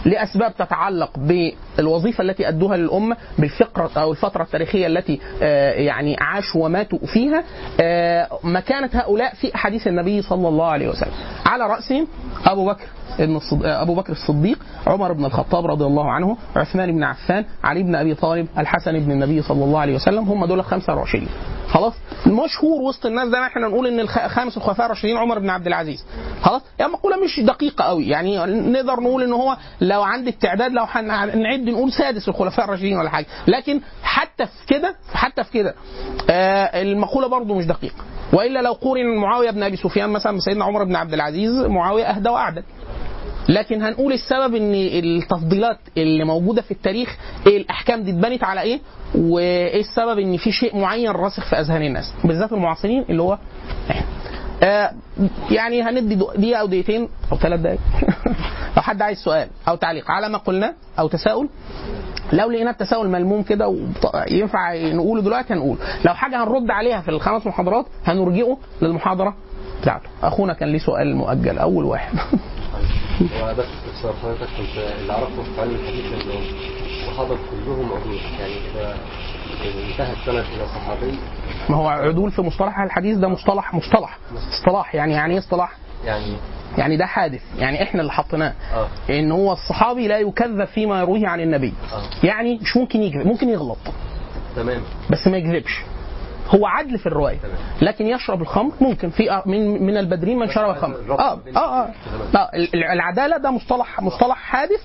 [0.04, 6.98] لأسباب تتعلق بالوظيفة التي أدوها للأمة بالفقرة أو الفترة التاريخية التي آه، يعني عاشوا وماتوا
[7.06, 7.44] فيها
[7.80, 11.12] آه، مكانة هؤلاء في أحاديث النبي صلى الله عليه وسلم.
[11.46, 12.06] على رأسهم
[12.46, 12.84] أبو بكر
[13.18, 13.40] ابن.
[13.64, 17.94] آه، أبو بكر الصديق عمر بن الخطاب رضي الله عنه عثمان بن عفان علي بن
[17.94, 21.28] أبي طالب الحسن بن النبي صلى الله عليه وسلم هم دول الخمسة الراشدين.
[21.68, 21.92] خلاص؟
[22.26, 26.04] المشهور وسط الناس ده إحنا نقول إن الخ- خامس الخلفاء الراشدين عمر بن عبد العزيز.
[26.42, 29.56] خلاص؟ يعني مقوله مش دقيقة قوي يعني نقدر نقول إن هو
[29.88, 33.27] لو عند التعداد لو هنعد نقول سادس الخلفاء الراشدين ولا حاجة.
[33.46, 35.74] لكن حتى في كده حتى في كده
[36.31, 37.94] آه المقولة برضو مش دقيقة.
[38.33, 42.29] وإلا لو قورن معاوية بن أبي سفيان مثلا بسيدنا عمر بن عبد العزيز معاوية أهدى
[42.29, 42.62] وأعدل.
[43.48, 48.81] لكن هنقول السبب إن التفضيلات اللي موجودة في التاريخ إيه الأحكام دي اتبنت على إيه؟
[49.14, 53.38] وإيه السبب إن في شيء معين راسخ في أذهان الناس؟ بالذات المعاصرين اللي هو
[54.62, 54.90] آه
[55.51, 57.79] يعني هندي دقيقة أو دقيقتين أو ثلاث دقائق
[58.78, 61.48] لو حد عايز سؤال أو تعليق على ما قلناه أو تساؤل
[62.32, 63.76] لو لقينا التساؤل ملموم كده
[64.30, 69.34] ينفع نقوله دلوقتي هنقول لو حاجة هنرد عليها في الخمس محاضرات هنرجئه للمحاضرة
[69.82, 70.08] بتاعته.
[70.22, 72.18] أخونا كان ليه سؤال مؤجل أول واحد.
[73.20, 76.34] وبس باختصار حضرتك كنت اللي أعرفه في علم الحديث إنه
[77.02, 78.54] الصحابه كلهم عدول يعني
[79.90, 81.18] انتهى السند إلى صحابي.
[81.68, 84.18] ما هو عدول في مصطلح الحديث ده مصطلح مصطلح
[84.58, 85.72] اصطلاح يعني يعني إيه اصطلاح؟
[86.04, 86.37] يعني
[86.78, 87.40] يعني ده حادث.
[87.58, 88.52] يعني إحنا اللي حطيناه.
[88.74, 88.88] آه.
[89.11, 91.74] إن هو الصحابي لا يكذب فيما يرويه عن النبي.
[91.92, 92.26] آه.
[92.26, 93.26] يعني مش ممكن يكذب.
[93.26, 93.78] ممكن يغلط.
[94.56, 94.82] تمام.
[95.11, 95.82] بس ما يكذبش.
[96.54, 97.37] هو عدل في الرواية.
[97.38, 97.54] تمام.
[97.82, 99.11] لكن يشرب الخمر ممكن.
[99.11, 100.94] في من من البدرين من شرب الخمر.
[100.96, 101.40] الربط آه.
[101.56, 101.82] آه.
[101.84, 101.90] آه.
[102.32, 104.80] لا ال- العدالة ده مصطلح مصطلح حادث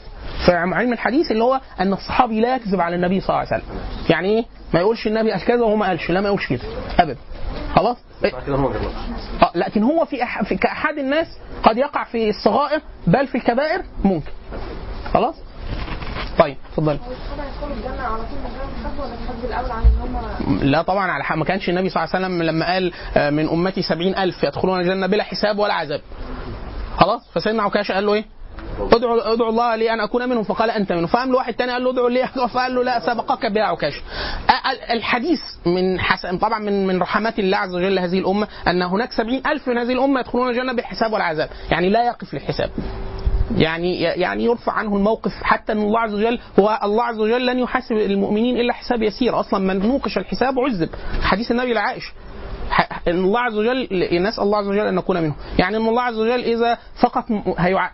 [0.45, 3.75] في علم الحديث اللي هو أن الصحابي لا يكذب على النبي صلى الله عليه وسلم.
[4.09, 6.09] يعني إيه؟ ما يقولش النبي قال كذا وهو ما قالش.
[6.11, 6.61] لا ما يقولش كده.
[6.99, 7.17] أبدا.
[7.75, 8.87] خلاص؟ غيرنا
[9.41, 11.27] آه لكن هو في, أح في كأحد الناس
[11.63, 14.31] قد يقع في الصغائر بل في الكبائر ممكن.
[15.13, 15.35] خلاص؟
[16.39, 16.99] طيب اتفضل
[20.61, 23.81] لا طبعا على ما كانش النبي صلى الله عليه وسلم لما قال آه، من أمتي
[23.81, 26.01] سبعين ألف يدخلون الجنة بلا حساب ولا عذاب.
[26.97, 28.25] خلاص؟ فسيدنا عكاشة قال له إيه؟
[28.91, 30.43] ادعوا ادعوا الله لي أن أكون منهم.
[30.43, 31.07] فقال أنت منهم.
[31.07, 32.27] فقام له واحد تاني قال له ادعوا لي.
[32.53, 33.45] فقال له لا سبقك
[34.49, 36.25] آه، ال- الحديث من حس...
[36.25, 39.93] طبعا من من رحمات الله عز وجل هذه الأمة أن هناك سبعين ألف من هذه
[39.93, 41.49] الأمة يدخلون الجنة بالحساب ولا عذاب.
[41.71, 42.69] يعني لا يقف للحساب.
[43.57, 47.59] يعني يعني يرفع عنه الموقف حتى إن الله عز وجل هو الله عز وجل لن
[47.59, 49.39] يحاسب المؤمنين إلا حساب يسير.
[49.39, 50.89] أصلا من نوقش الحساب عذب.
[51.21, 52.11] حديث النبي لعائشة.
[53.07, 53.87] إن الله عز وجل
[54.23, 55.35] نسال الله عز وجل أن نكون منهم.
[55.59, 57.25] يعني إن الله عز وجل إذا فقط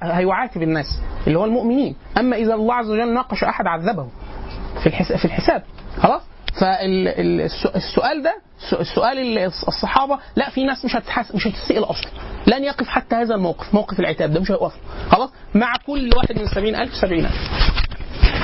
[0.02, 0.86] هيعاتب الناس
[1.28, 1.96] اللي هو المؤمنين.
[2.18, 4.08] أما إذا الله عز وجل ناقش أحد عذبه
[4.84, 5.64] في في الحساب
[6.02, 6.22] خلاص؟
[6.60, 12.10] فالسؤال ده الس- السؤال ال- الصحابة لا في ناس مش هتحس مش هتسال أصلا
[12.48, 14.74] لن يقف حتى هذا الموقف موقف العتاب ده مش هيوقف
[15.12, 17.32] خلاص؟ مع كل واحد من 70000 70000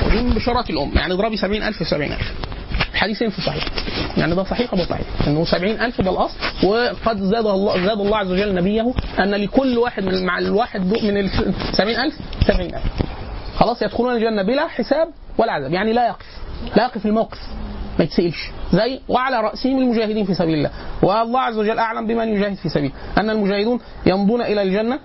[0.06, 2.20] ودي من بشارات الام يعني اضربي 70000 في 70000
[2.94, 3.64] حديثين في صحيح.
[4.16, 5.06] يعني ده صحيح وده صحيح.
[5.26, 6.36] إنه 70000 ده الأصل.
[6.66, 11.16] وقد زاد الله زاد الله عز وجل نبيه أن لكل واحد من مع الواحد من
[11.16, 11.30] ال
[11.72, 12.14] 70000
[12.46, 12.82] 70000
[13.56, 15.08] خلاص يدخلون الجنة بلا حساب
[15.38, 15.72] ولا عذاب.
[15.72, 16.26] يعني لا يقف.
[16.76, 17.38] لا يقف الموقف.
[17.98, 18.50] ما يتسألش.
[18.72, 20.70] زي وعلى رأسهم المجاهدين في سبيل الله.
[21.02, 24.98] والله عز وجل أعلم بمن يجاهد في سبيله أن المجاهدون يمضون إلى الجنة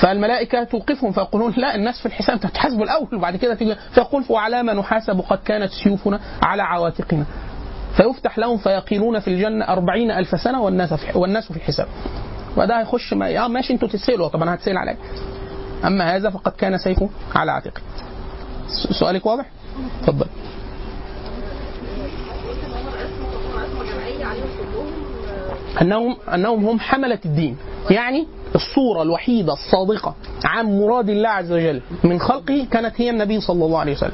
[0.00, 4.72] فالملائكة توقفهم فيقولون لا الناس في الحساب تتحاسبوا الأول وبعد كده تيجي فيقول وعلى ما
[4.72, 7.24] نحاسب قد كانت سيوفنا على عواتقنا.
[7.96, 11.86] فيفتح لهم فيقيلون في الجنة أربعين ألف سنة والناس في والناس في الحساب
[12.56, 14.96] وده هيخش ما يا ماشي أنتوا تتسألوا طب أنا هتسأل عليك.
[15.84, 17.80] أما هذا فقد كان سيفه على عاتقه.
[18.90, 19.46] سؤالك واضح؟
[20.02, 20.26] اتفضل
[25.82, 27.56] أنهم أنهم هم حملة الدين.
[27.90, 30.14] يعني الصورة الوحيدة الصادقة
[30.44, 34.12] عن مراد الله عز وجل من خلقه كانت هي النبي صلى الله عليه وسلم.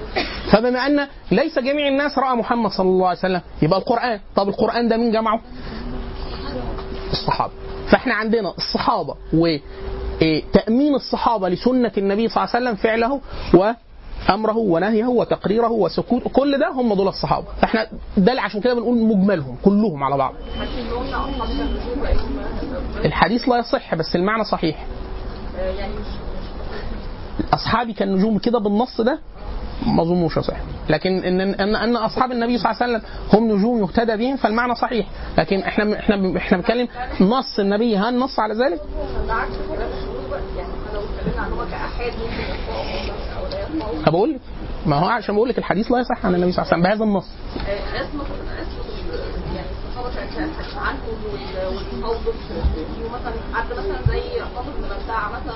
[0.53, 4.89] فبما أن ليس جميع الناس رأى محمد صلى الله عليه وسلم يبقى القرآن طب القرآن
[4.89, 5.41] ده مين جمعه؟
[7.13, 7.53] الصحابة.
[7.91, 9.47] فإحنا عندنا الصحابة و
[10.23, 10.43] إيه،
[10.97, 13.21] الصحابة لسنة النبي صلى الله عليه وسلم فعله
[13.55, 17.47] وأمره ونهيه وتقريره وسكوت كل ده هم دول الصحابة.
[17.61, 20.35] فإحنا ده عشان كده بنقول مجملهم كلهم على بعض.
[23.05, 24.87] الحديث لا يصح بس المعنى صحيح.
[27.55, 29.19] أصحابي كالنجوم كده بالنص ده
[29.87, 30.57] ما أظنوش يصح.
[30.89, 34.75] لكن ان ان ان أصحاب النبي صلى الله عليه وسلم هم نجوم يهتدى بهم فالمعنى
[34.75, 35.07] صحيح.
[35.39, 36.89] لكن إحنا إحنا إحنا بنتكلم
[37.21, 38.81] نص النبي هل نص على ذلك؟
[44.07, 44.39] بقول
[44.87, 47.05] ما هو عشان بقول لك الحديث لا يصح عن النبي صلى الله عليه وسلم بهذا
[47.05, 47.27] النص.
[50.09, 51.19] يعني عنهم
[51.77, 52.35] والموقف
[53.13, 54.43] مثلا زي
[54.79, 55.55] بن بلتاع مثلا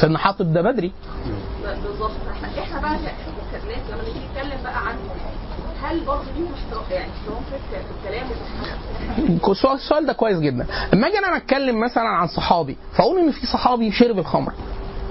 [0.00, 0.92] سيدنا حاطب ده بدري.
[1.84, 2.10] بالظبط.
[2.58, 2.96] إحنا بقى
[3.52, 5.08] كناس لما نيجي نتكلم بقى عنهم
[5.82, 6.52] هل برضه ليهم
[6.90, 7.10] يعني
[7.60, 7.76] في
[8.08, 8.28] الكلام
[9.74, 10.66] السؤال ده كويس جدا.
[10.94, 14.52] اما أجي أنا أتكلم مثلا عن صحابي فأقول إن في صحابي شرب الخمر.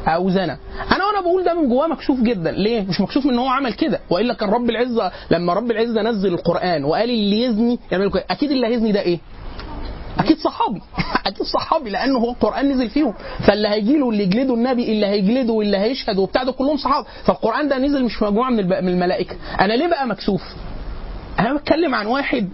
[0.07, 0.57] أو زنا
[0.91, 2.51] أنا وأنا بقول ده من جواه مكشوف جدا.
[2.51, 3.99] ليه؟ مش مكشوف إن هو عمل كده.
[4.09, 8.23] وإلا كان رب العزة لما رب العزة نزل القرآن وقال اللي يزني يعمل كده.
[8.29, 9.19] أكيد اللي هيزني ده إيه؟
[10.19, 10.81] أكيد صحابي.
[11.27, 13.13] أكيد صحابي لأنه هو القرآن نزل فيهم.
[13.47, 17.67] فاللي هيجي له اللي يجلده النبي اللي هيجلده واللي هيشهد وبتاع ده كلهم صحابه فالقرآن
[17.67, 19.35] ده نزل مش مجموعة من من الملائكة.
[19.61, 20.41] أنا ليه بقى مكسوف
[21.39, 22.49] أنا بتكلم عن واحد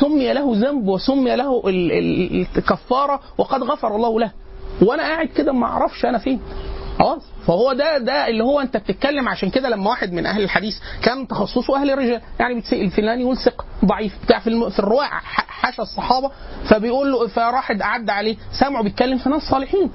[0.00, 4.30] سمي له ذنب وسمي له ال- ال- الكفارة وقد غفر الله له.
[4.82, 6.40] وأنا قاعد كده ما أعرفش أنا فين.
[7.00, 7.22] خلاص.
[7.46, 11.28] فهو ده ده اللي هو انت بتتكلم عشان كده لما واحد من أهل الحديث كان
[11.28, 14.70] تخصصه أهل الرجال يعني بتسال فلان يقول ثقه ضعيف بتاع في.
[14.70, 15.08] في الرواية
[15.48, 16.30] حاشا الصحابة
[16.64, 19.90] فبيقول له فراح قعد عليه سامعه بيتكلم في ناس صالحين.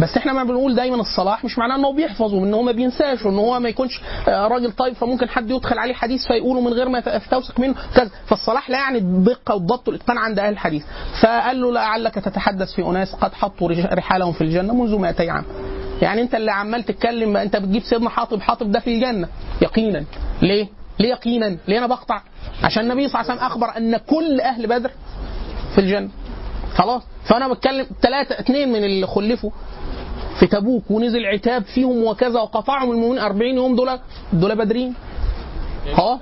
[0.00, 3.38] بس إحنا ما بنقول دايما الصلاح مش معناه إنه بيحفظ وان هو ما بينساش وإن
[3.38, 6.98] هو ما يكونش آه، راجل طيب فممكن حد يدخل عليه حديث فيقوله من غير ما
[6.98, 8.10] يت- توثق منه كذا.
[8.26, 10.84] فالصلاح لا يعني الدقه والضبط والإتقان عند أهل الحديث.
[11.22, 15.44] فقال له لعلك تتحدث في أناس قد حطوا رحالهم في الجنة منذ 200 عام.
[16.02, 19.28] يعني انت اللي عمال تتكلم انت بتجيب سيدنا حاطب حاطب ده في الجنة.
[19.62, 20.04] يقينا.
[20.42, 22.22] ليه؟ ليه يقينا؟ ليه أنا بقطع؟
[22.62, 24.90] عشان النبي صلى الله عليه وسلم أخبر أن كل أهل بدر
[25.74, 26.08] في الجنة.
[26.74, 29.50] خلاص؟ فأنا بتكلم ثلاثة اثنين من اللي خلفوا
[30.40, 33.98] في تبوك ونزل عتاب فيهم وكذا وقطعهم المؤمنين 40 يوم دول
[34.32, 34.94] دول بدرين.
[35.98, 36.20] آه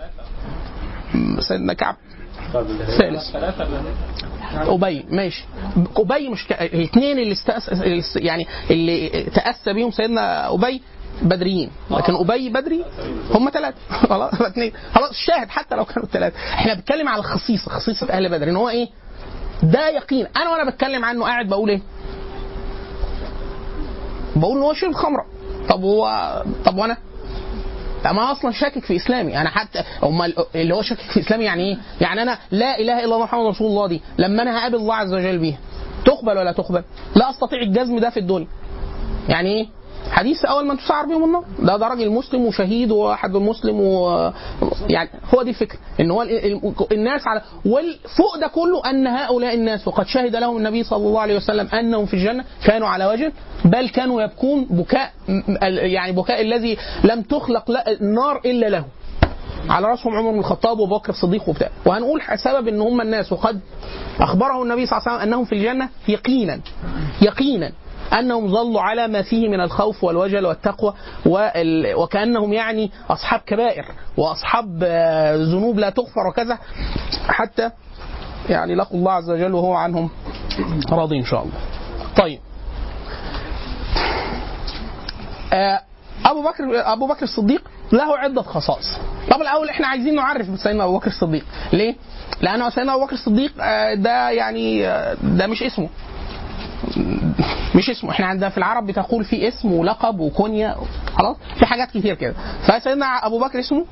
[1.40, 1.96] سيدنا كعب.
[2.98, 3.36] ثالث.
[4.54, 5.44] ابي ماشي.
[5.96, 6.46] ابي مش.
[6.52, 8.16] الاثنين اللي استأس...
[8.16, 10.82] يعني اللي تأسى بيهم سيدنا ابي
[11.22, 11.70] بدريين.
[11.90, 12.84] لكن ابي بدري
[13.34, 13.76] هم ثلاثة
[14.08, 18.48] خلاص اثنين خلاص الشاهد حتى لو كانوا ثلاثة إحنا بنتكلم على الخصيصة خصيصة أهل بدر.
[18.48, 18.88] إن هو إيه؟
[19.62, 20.26] ده يقين.
[20.36, 21.80] أنا وأنا بتكلم عنه قاعد بقول إيه؟
[24.36, 25.26] بقول إن هو شرب خمرة.
[25.68, 26.08] طب هو
[26.64, 26.96] طب وأنا؟
[28.06, 29.40] ما أصلا شاكك في إسلامي.
[29.40, 33.04] أنا حتى أمال اللي هو شاكك في إسلامي يعني إيه؟ يعني أنا لا إله إلا
[33.04, 35.58] الله محمد رسول الله دي لما أنا هقابل الله عز وجل بيها
[36.04, 36.84] تقبل ولا تقبل؟
[37.16, 38.46] لا أستطيع الجزم ده في الدنيا.
[39.28, 39.66] يعني إيه؟
[40.12, 41.44] حديث أول من تسعر بهم النار.
[41.58, 44.10] ده ده راجل مسلم وشهيد وواحد مسلم و
[44.88, 45.78] يعني هو دي الفكرة.
[46.00, 50.56] إن هو ال- ال- الناس على والفوق ده كله أن هؤلاء الناس وقد شهد لهم
[50.56, 53.32] النبي صلى الله عليه وسلم أنهم في الجنة كانوا على وجه
[53.64, 55.10] بل كانوا يبكون بكاء
[55.62, 58.84] يعني بكاء الذي لم تخلق النار إلا له.
[59.68, 61.68] على رأسهم عمر بن الخطاب وابو بكر الصديق وبتاع.
[61.86, 63.60] وهنقول سبب إن هم الناس وقد
[64.20, 66.60] أخبره النبي صلى الله عليه وسلم أنهم في الجنة يقينا
[67.22, 67.72] يقينا.
[68.18, 70.94] أنهم ظلوا على ما فيه من الخوف والوجل والتقوى
[71.26, 71.94] وال...
[71.94, 73.84] وكأنهم يعني أصحاب كبائر
[74.16, 76.58] وأصحاب آه، ذنوب لا تغفر وكذا
[77.28, 77.70] حتى
[78.48, 80.10] يعني لقوا الله عز وجل وهو عنهم
[80.90, 81.54] راضي إن شاء الله.
[82.16, 82.40] طيب
[85.52, 85.80] آه،
[86.24, 87.62] أبو بكر أبو بكر الصديق
[87.92, 88.98] له عدة خصائص.
[89.30, 91.94] طب الأول إحنا عايزين نعرف سيدنا أبو بكر الصديق، ليه؟
[92.40, 94.82] لأنه سيدنا أبو بكر الصديق آه، ده يعني
[95.22, 95.88] ده مش اسمه.
[97.74, 100.76] مش اسمه إحنا عندنا في العرب بتقول في اسم ولقب وكنية
[101.14, 102.34] خلاص؟ في حاجات كتير كده.
[102.66, 103.84] فسيدنا أبو بكر اسمه؟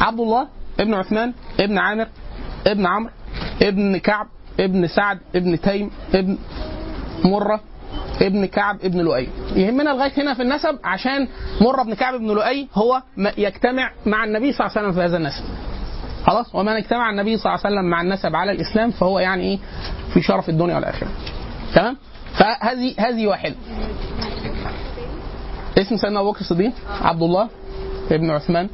[0.00, 0.48] عبد الله
[0.80, 2.06] ابن عثمان ابن عامر
[2.66, 3.10] ابن عمرو
[3.62, 4.26] ابن كعب
[4.60, 6.38] ابن سعد ابن تيم ابن
[7.24, 7.60] مرة
[8.22, 9.28] ابن كعب ابن لؤي.
[9.56, 11.28] يهمنا لغاية هنا في النسب عشان
[11.60, 13.02] مرة ابن كعب ابن لؤي هو
[13.38, 15.44] يجتمع مع النبي صلى الله عليه وسلم في هذا النسب.
[16.26, 19.58] خلاص؟ ومن اجتمع النبي صلى الله عليه وسلم مع النسب على الإسلام فهو يعني إيه؟
[20.14, 21.08] في شرف الدنيا والآخرة.
[21.74, 21.96] تمام؟
[22.38, 23.54] فهذه هذه واحدة.
[25.78, 27.48] اسم سيدنا أبو بكر الصديق؟ عبد الله
[28.10, 28.68] ابن عثمان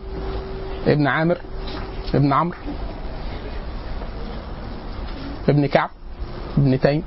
[0.87, 1.39] ابن عامر
[2.15, 2.59] ابن عمرو
[5.49, 5.91] ابن كعب
[6.59, 7.03] ابن تيم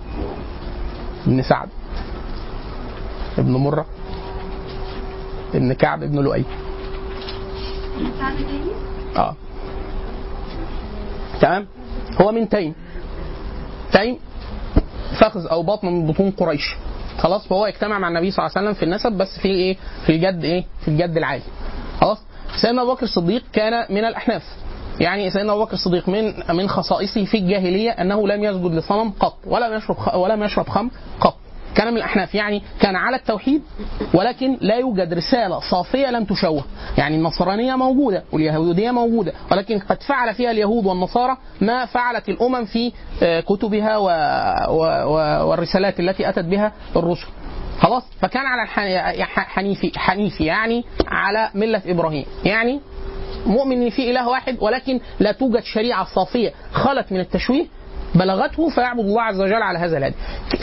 [1.28, 1.70] ابن سعد
[3.38, 3.86] ابن مرة
[5.54, 6.46] ابن كعب ابن لؤي.
[9.16, 9.36] آه.
[11.42, 11.68] تمام؟
[12.22, 12.74] هو من تيم.
[13.92, 14.20] تيم
[15.20, 16.76] فخذ أو بطن من بطون قريش.
[17.18, 20.12] خلاص فهو يجتمع مع النبي صلى الله عليه وسلم في النسب بس في إيه؟ في
[20.12, 21.44] الجد إيه؟ في الجد العالي.
[22.02, 22.18] خلاص؟
[22.62, 24.44] سيدنا أبو بكر الصديق كان من الأحناف.
[25.00, 29.38] يعني سيدنا أبو بكر الصديق من من خصائصه في الجاهلية أنه لم يسجد لصنم قط
[29.48, 29.98] ولم يشرب.
[30.16, 30.90] ولم يشرب خمر
[31.92, 33.62] من الاحناف يعني كان على التوحيد
[34.14, 36.64] ولكن لا يوجد رسالة صافية لم تشوه.
[36.98, 42.92] يعني النصرانية موجودة واليهودية موجودة ولكن قد فعل فيها اليهود والنصارى ما فعلت الأمم في
[43.24, 44.06] آه، كتبها و...
[44.70, 44.84] و...
[45.14, 45.50] و...
[45.50, 47.28] والرسالات التي أتت بها الرسل.
[47.80, 48.68] خلاص؟ فكان على
[49.28, 52.26] حنيفي حنيفي يعني على ملة إبراهيم.
[52.46, 52.80] يعني
[53.46, 57.66] مؤمن ان في إله واحد ولكن لا توجد شريعة صافية خلت من التشويه
[58.16, 60.16] بلغته فيعبد الله عز وجل على هذا الهدي.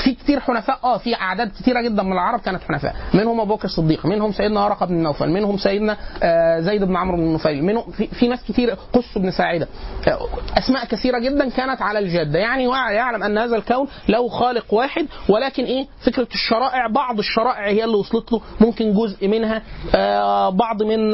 [0.05, 3.65] في كتير حنفاء آه في أعداد كتيرة جدا من العرب كانت حنفاء، منهم أبو بكر
[3.65, 7.91] الصديق، منهم سيدنا ورقة بن نوفل، منهم سيدنا آه زيد بن عمرو بن نفيل، منهم
[7.91, 9.69] في, في ناس كتير قس بن ساعدة.
[10.09, 15.07] آه، أسماء كثيرة جدا كانت على الجادة، يعني يعلم أن هذا الكون له خالق واحد
[15.29, 19.63] ولكن إيه؟ فكرة الشرائع بعض الشرائع هي اللي وصلت له ممكن جزء منها.
[19.95, 21.11] آه بعض من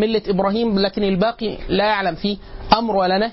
[0.00, 2.36] ملة إبراهيم لكن الباقي لا يعلم فيه
[2.78, 3.32] أمر ولا نهي.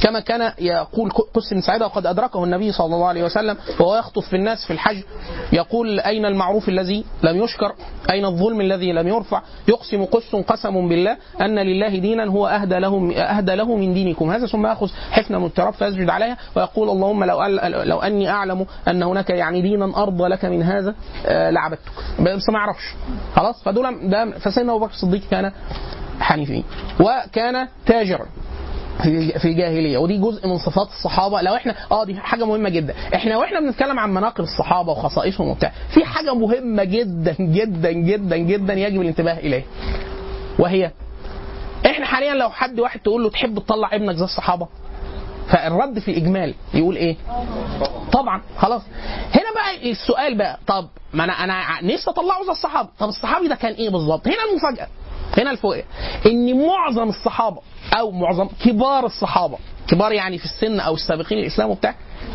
[0.00, 4.22] كما كان يقول قس بن سعيد وقد أدركه النبي صلى الله عليه وسلم وهو يخطب
[4.22, 5.02] في الناس في الحج
[5.52, 7.74] يقول أين المعروف الذي لم يشكر؟
[8.10, 13.12] أين الظلم الذي لم يرفع؟ يقسم قس قسم بالله أن لله دينا هو أهدى له
[13.16, 14.30] أهدى له من دينكم.
[14.30, 17.42] هذا ثم يأخذ حفنة من التراب فيسجد عليها ويقول اللهم لو
[17.84, 20.94] لو أني أعلم أن هناك يعني دينا أرضى لك من هذا
[21.26, 21.92] آه، لعبدتك.
[22.20, 22.94] بس ما يعرفش
[23.36, 25.52] خلاص؟ فدول ده فسيدنا أبو بكر الصديق كان
[26.20, 26.64] حنيفي
[27.00, 28.26] وكان تاجرا.
[29.02, 31.40] في في الجاهليه ودي جزء من صفات الصحابة.
[31.42, 32.94] لو إحنا آه دي حاجة مهمة جدا.
[33.14, 38.74] إحنا وإحنا بنتكلم عن مناقب الصحابة وخصائصهم وبتاع في حاجة مهمة جدا جدا جدا جدا
[38.74, 39.64] يجب الانتباه إليها.
[40.58, 40.90] وهي
[41.86, 44.68] إحنا حاليا لو حد واحد تقول له تحب تطلع ابنك زي الصحابة
[45.48, 47.16] فالرد في الإجمال يقول إيه؟
[48.12, 48.42] طبعا.
[48.58, 48.82] خلاص.
[49.34, 52.88] هنا بقى السؤال بقى طب ما أنا أنا نفسي أطلعه زي الصحابة.
[52.98, 54.88] طب الصحابي ده كان إيه بالظبط؟ هنا المفاجأة.
[55.36, 55.76] هنا الفوق.
[56.26, 57.58] إن معظم الصحابة
[57.98, 59.58] أو معظم كبار الصحابة
[59.88, 61.94] كبار يعني في السن أو السابقين الإسلام وبتاع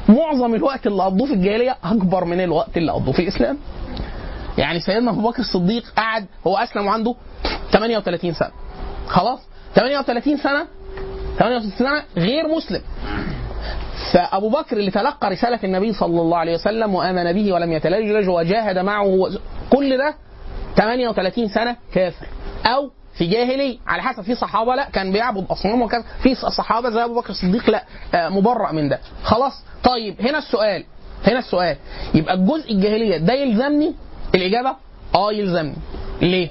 [0.10, 3.58] معظم الوقت اللي قضوه في الجاهلية أكبر من الوقت اللي قضوه في الإسلام.
[4.58, 7.16] يعني سيدنا أبو بكر الصديق قعد هو أسلم وعنده
[7.72, 8.52] 38 سنة.
[9.08, 9.40] خلاص؟
[9.76, 10.68] 38 سنة
[11.40, 12.82] 38 سنة غير مسلم.
[14.14, 18.78] فأبو بكر اللي تلقى رسالة النبي صلى الله عليه وسلم وآمن به ولم يتلجلج وجاهد
[18.78, 19.30] معه
[19.70, 20.16] كل ده
[20.76, 22.26] 38 سنة كافر.
[22.66, 26.04] أو في جاهلي على حسب في صحابة لا كان بيعبد أصنام وكذا.
[26.24, 27.84] في صحابة زي أبو بكر الصديق لا
[28.16, 29.00] آه، مبرأ من ده.
[29.24, 29.54] خلاص.
[29.84, 30.84] طيب هنا السؤال.
[31.28, 31.78] هنا السؤال.
[32.14, 33.96] يبقى الجزء الجاهلية ده يلزمني؟
[34.36, 34.76] الإجابة؟
[35.16, 35.76] آه يلزمني.
[36.22, 36.50] ليه؟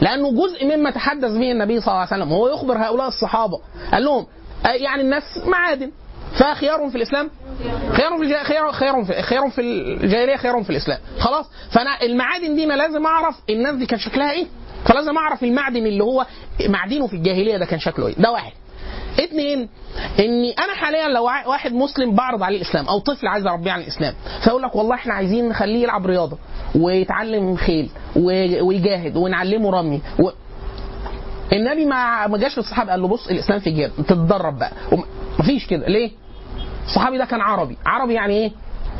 [0.00, 2.32] لأنه جزء مما تحدث به النبي صلى الله عليه وسلم.
[2.32, 3.60] وهو يخبر هؤلاء الصحابة.
[3.92, 4.26] قال لهم
[4.66, 5.90] آه، يعني الناس معادن.
[6.38, 7.30] فخيار في الإسلام؟
[7.92, 8.44] خيار في.
[8.44, 10.98] خيار خيار في خيار في الجاهلية خيار في الإسلام.
[11.18, 11.46] خلاص.
[11.70, 14.46] فأنا المعادن دي أنا لازم أعرف الناس دي كان شكلها إيه؟
[14.88, 16.26] فلازم اعرف المعدن اللي هو
[16.68, 18.52] معدنه في الجاهلية ده كان شكله إيه؟ ده واحد.
[19.20, 19.68] اثنين
[20.18, 24.14] اني أنا حاليا لو واحد مسلم بعرض عليه الإسلام أو طفل عايز اربيه على الإسلام
[24.44, 26.38] فيقول لك والله إحنا عايزين نخليه يلعب رياضة
[26.74, 27.90] ويتعلم خيل
[28.60, 30.30] ويجاهد ونعلمه رمي و...
[31.52, 34.72] النبي ما ما جاش للصحابة قال له بص الإسلام في جهاد تتدرب بقى.
[35.38, 35.86] مفيش كده.
[35.88, 36.10] ليه؟
[36.86, 37.76] الصحابي ده كان عربي.
[37.86, 38.50] عربي يعني إيه؟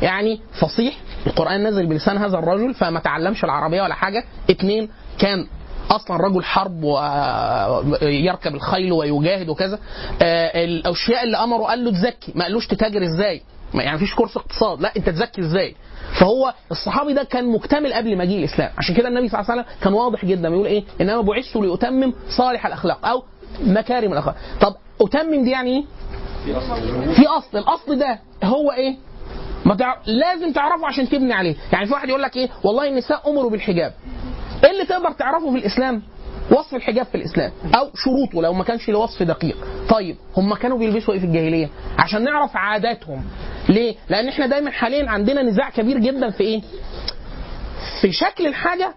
[0.01, 0.93] يعني فصيح.
[1.27, 4.23] القرآن نزل بلسان هذا الرجل فما تعلمش العربية ولا حاجة.
[4.49, 5.47] اتنين كان
[5.91, 9.79] أصلا رجل حرب ويركب الخيل ويجاهد وكذا.
[10.21, 12.31] آه، الأشياء اللي أمره قال له تزكي.
[12.35, 13.41] ما قالوش تتاجر إزاي؟
[13.73, 14.81] يعني مفيش كورس اقتصاد.
[14.81, 15.75] لا أنت تزكي إزاي؟
[16.19, 18.71] فهو الصحابي ده كان مكتمل قبل مجيء الإسلام.
[18.77, 20.49] عشان كده النبي صلى الله عليه وسلم كان واضح جدا.
[20.49, 23.23] بيقول إيه؟ إنما بعثت لأتمم صالح الأخلاق أو
[23.59, 24.35] مكارم الأخلاق.
[24.61, 25.83] طب أتمم دي يعني إيه؟
[27.15, 27.57] في أصل.
[27.57, 28.95] الأصل ده هو إيه؟
[29.65, 29.95] ما تع...
[30.05, 31.55] لازم تعرفه عشان تبني عليه.
[31.73, 33.93] يعني في واحد يقول لك إيه؟ والله النساء أمروا بالحجاب.
[34.63, 36.01] إيه اللي تقدر تعرفه في الإسلام؟
[36.51, 39.57] وصف الحجاب في الإسلام أو شروطه لو ما كانش له وصف دقيق.
[39.89, 43.23] طيب هم كانوا بيلبسوا إيه في الجاهلية؟ عشان نعرف عاداتهم.
[43.69, 46.61] ليه؟ لأن إحنا دايما حاليا عندنا نزاع كبير جدا في إيه؟
[48.01, 48.93] في شكل الحاجة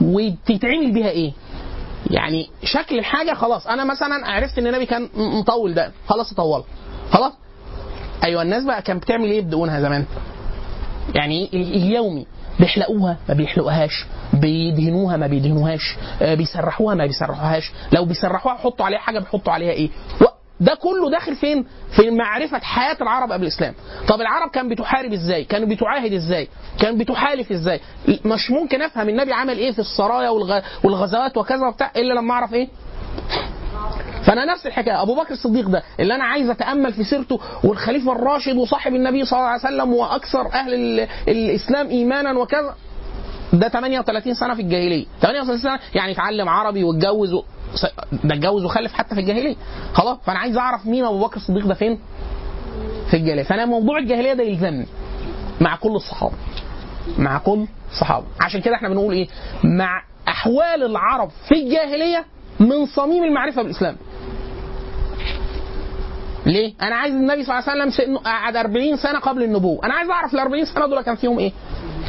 [0.00, 1.32] وتتعمل بيها إيه؟
[2.10, 3.66] يعني شكل الحاجة خلاص.
[3.66, 5.92] أنا مثلا عرفت إن النبي كان مطول ده.
[6.08, 6.64] خلاص اطول.
[7.10, 7.32] خلاص؟
[8.24, 10.04] أيوه الناس بقى كانت بتعمل إيه بدقونها زمان؟
[11.14, 12.26] يعني ال- اليومي.
[12.60, 14.06] بيحلقوها ما بيحلقوهاش.
[14.32, 15.96] بيدهنوها ما بيدهنوهاش.
[16.22, 17.72] آه، بيسرحوها ما بيسرحوهاش.
[17.92, 19.90] لو بيسرحوها يحطوا عليها حاجة بيحطوا عليها إيه؟
[20.60, 21.64] ده كله داخل فين؟
[21.96, 23.74] في معرفة حياة العرب قبل الإسلام.
[24.08, 26.48] طب العرب كان بتحارب إزاي؟ كانوا بتعاهد إزاي؟
[26.80, 27.80] كان بتحالف إزاي؟
[28.24, 30.60] مش ممكن أفهم النبي عمل إيه في السرايا والغ...
[30.84, 32.68] والغزوات وكذا وبتاع إلا لما أعرف إيه؟
[34.24, 35.02] فأنا نفس الحكاية.
[35.02, 39.38] أبو بكر الصديق ده اللي أنا عايز أتأمل في سيرته والخليفة الراشد وصاحب النبي صلى
[39.38, 42.74] الله عليه وسلم وأكثر أهل ال- الإسلام إيمانا وكذا.
[43.52, 45.06] ده 38 سنة في الجاهلية.
[45.20, 47.42] 38 سنة يعني اتعلم عربي واتجوز و...
[48.24, 49.56] ده اتجوز وخلف حتى في الجاهلية.
[49.94, 51.98] خلاص؟ فأنا عايز أعرف مين أبو بكر الصديق ده فين؟
[53.10, 53.42] في الجاهلية.
[53.42, 54.86] فأنا موضوع الجاهلية ده يلزمني
[55.60, 56.34] مع كل الصحابة.
[57.18, 58.26] مع كل الصحابة.
[58.40, 59.28] عشان كده إحنا بنقول إيه؟
[59.64, 62.24] مع أحوال العرب في الجاهلية
[62.60, 63.96] من صميم المعرفة بالإسلام
[66.46, 70.10] ليه؟ أنا عايز النبي صلى الله عليه وسلم قعد 40 سنة قبل النبوة، أنا عايز
[70.10, 71.52] أعرف ال 40 سنة دول كان فيهم إيه؟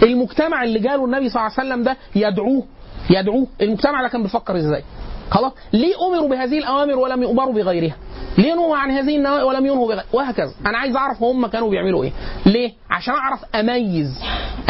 [0.03, 2.63] المجتمع اللي جاله النبي صلى الله عليه وسلم ده يدعوه
[3.09, 4.83] يدعوه، المجتمع ده كان بيفكر إزاي؟
[5.31, 7.95] خلاص؟ ليه أمروا بهذه الأوامر ولم يؤمروا بغيرها؟
[8.37, 12.03] ليه نهوا عن هذه النواهي ولم ينهوا بغيرها؟ وهكذا، أنا عايز أعرف هم كانوا بيعملوا
[12.03, 12.11] إيه؟
[12.45, 14.19] ليه؟ عشان أعرف أميز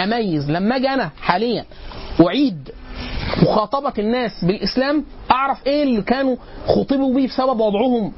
[0.03, 1.65] أميز لما أجي أنا حاليا
[2.27, 2.69] أعيد
[3.43, 6.35] مخاطبة الناس بالإسلام أعرف إيه اللي كانوا
[6.67, 8.11] خطبوا به بسبب وضعهم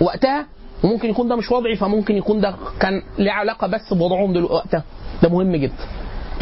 [0.00, 0.46] وقتها
[0.84, 4.80] وممكن يكون ده مش وضعي فممكن يكون ده كان له علاقة بس بوضعهم دلوقتي
[5.22, 5.74] ده مهم جدا.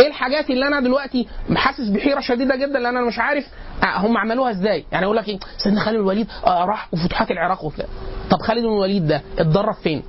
[0.01, 3.45] إيه الحاجات اللي أنا دلوقتي حاسس بحيرة شديدة جدا لأن أنا مش عارف
[3.83, 7.31] آه، هم عملوها إزاي؟ يعني أقول لك إيه؟ سيدنا خالد بن الوليد آه راح وفتوحات
[7.31, 7.87] العراق وبتاع.
[8.31, 10.03] طب خالد بن الوليد ده اتدرب فين؟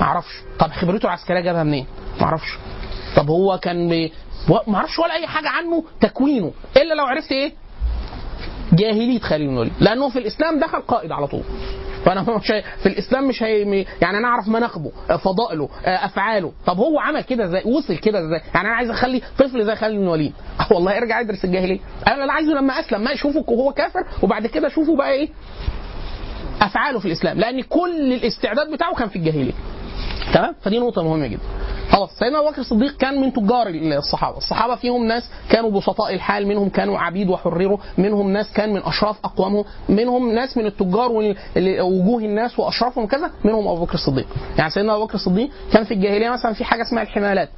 [0.00, 0.32] ما أعرفش.
[0.58, 1.86] طب خبرته العسكرية جابها منين؟
[2.20, 2.58] ما أعرفش.
[3.16, 4.08] طب هو كان.
[4.48, 7.52] ما أعرفش ولا أي حاجة عنه تكوينه إلا لو عرفت إيه؟
[8.72, 11.42] جاهلية خالد بن الوليد لأنه في الإسلام دخل قائد على طول.
[12.04, 12.62] فأنا مش هي...
[12.62, 13.84] في الإسلام مش هي...
[14.02, 16.52] يعني أنا أعرف مناقبه آه، فضائله آه، أفعاله.
[16.66, 19.94] طب هو عمل كده إزاي؟ وصل كده إزاي؟ يعني أنا عايز أخلي طفل زي خالد
[19.94, 20.32] بن الوليد.
[20.74, 21.80] والله ارجع ادرس الجاهلية.
[22.06, 25.28] أنا لا عايزه لما أسلم ما اشوفه وهو كافر وبعد كده أشوفه بقى إيه؟
[26.60, 27.38] أفعاله في الإسلام.
[27.38, 29.52] لأن كل الاستعداد بتاعه كان في الجاهلية.
[30.32, 31.42] تمام فدي نقطة مهمة جدا
[31.90, 36.46] خلاص سيدنا أبو بكر الصديق كان من تجار الصحابة، الصحابة فيهم ناس كانوا بسطاء الحال،
[36.46, 41.36] منهم كانوا عبيد وحرروا، منهم ناس كان من أشراف أقوامهم، منهم ناس من التجار وال-
[41.56, 44.26] اللي- وجوه الناس وأشرافهم كذا، منهم أبو بكر الصديق.
[44.58, 47.48] يعني سيدنا أبو بكر الصديق كان في الجاهلية مثلا في حاجة اسمها الحمالات.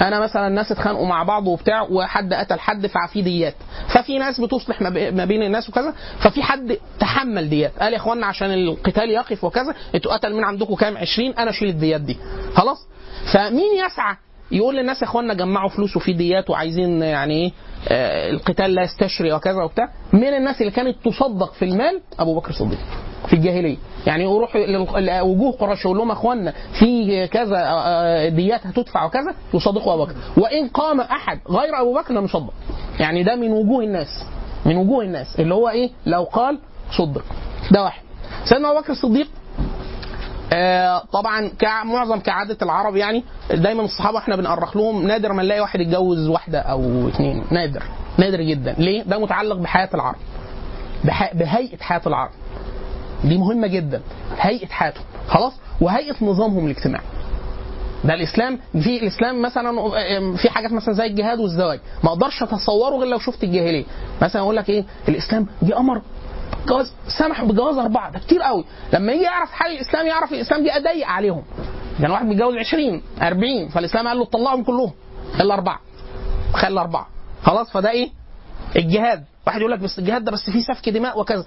[0.00, 3.54] أنا مثلا الناس اتخانقوا مع بعض وبتاع وحد قتل حد ففي ديات
[3.88, 7.72] ففي ناس بتصلح ما بي- ما بين الناس وكذا ففي حد تحمل ديات.
[7.80, 11.68] قال يا اخوانا عشان القتال يقف وكذا أنتوا قتل من عندكم كام؟ 20 أنا اشيل
[11.68, 12.16] الديات دي.
[12.54, 12.86] خلاص؟
[13.32, 14.16] فمين يسعى
[14.52, 17.52] يقول للناس يا اخوانا جمعوا فلوس وفي ديات وعايزين يعني إيه
[17.88, 19.88] آه، القتال لا يستشري وكذا وبتاع.
[20.12, 22.78] من الناس اللي كانت تصدق في المال؟ أبو بكر الصديق.
[23.26, 23.76] في الجاهلية.
[24.06, 30.04] يعني يروح لوجوه قريش يقول لهم اخوانا في كذا آه، ديات هتدفع وكذا؟ يصدقوا أبو
[30.04, 30.14] بكر.
[30.36, 32.52] وإن قام أحد غير أبو بكر لم يصدق
[33.00, 34.24] يعني ده من وجوه الناس.
[34.66, 35.40] من وجوه الناس.
[35.40, 36.58] اللي هو إيه؟ لو قال
[36.98, 37.24] صدق.
[37.70, 38.02] ده واحد.
[38.44, 39.28] سيدنا أبو بكر الصديق
[40.52, 41.50] آه، طبعا
[41.84, 46.58] معظم كعادة العرب يعني دايما الصحابة إحنا بنأرخ لهم نادر ما نلاقي واحد يتجوز واحدة
[46.58, 47.82] أو اثنين نادر.
[48.18, 48.74] نادر جدا.
[48.78, 50.16] ليه؟ ده متعلق بحياة العرب.
[51.04, 51.34] بح...
[51.34, 52.30] بهيئة حياة العرب.
[53.24, 54.00] دي مهمة جدا.
[54.38, 55.04] هيئة حياتهم.
[55.28, 57.04] خلاص؟ وهيئة نظامهم الاجتماعي.
[58.04, 58.58] ده الإسلام.
[58.72, 59.72] في الإسلام مثلا
[60.36, 61.80] في حاجات مثلا زي الجهاد والزواج.
[62.04, 63.84] ما أقدرش أتصوره غير لو شفت الجاهلية.
[64.22, 66.02] مثلا أقول لك إيه؟ الإسلام جه أمر
[66.68, 68.10] جواز سمح بجواز أربعة.
[68.10, 68.64] ده كتير قوي.
[68.92, 71.42] لما يجي يعرف حال الإسلام يعرف الإسلام جه أضيق عليهم.
[72.00, 74.92] يعني واحد بيتجوز 20 40 فالإسلام قال له طلعهم كلهم.
[75.40, 75.80] إلا أربعة.
[76.52, 77.06] خلي اربعه
[77.42, 78.10] خلاص فده إيه؟
[78.76, 79.24] الجهاد.
[79.46, 81.44] واحد يقول لك بس الجهاد ده بس فيه سفك دماء وكذا.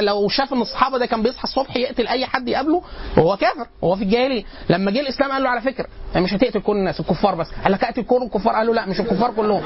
[0.00, 2.82] لو شاف ان الصحابه ده كان بيصحى الصبح يقتل اي حد يقابله
[3.16, 4.44] وهو كافر وهو في الجاهلية.
[4.70, 7.46] لما جه الإسلام قال له على فكرة يعني مش هتقتل كل الناس الكفار بس.
[7.64, 9.62] قال لك اقتل كل الكفار؟ قال له لا مش الكفار كلهم.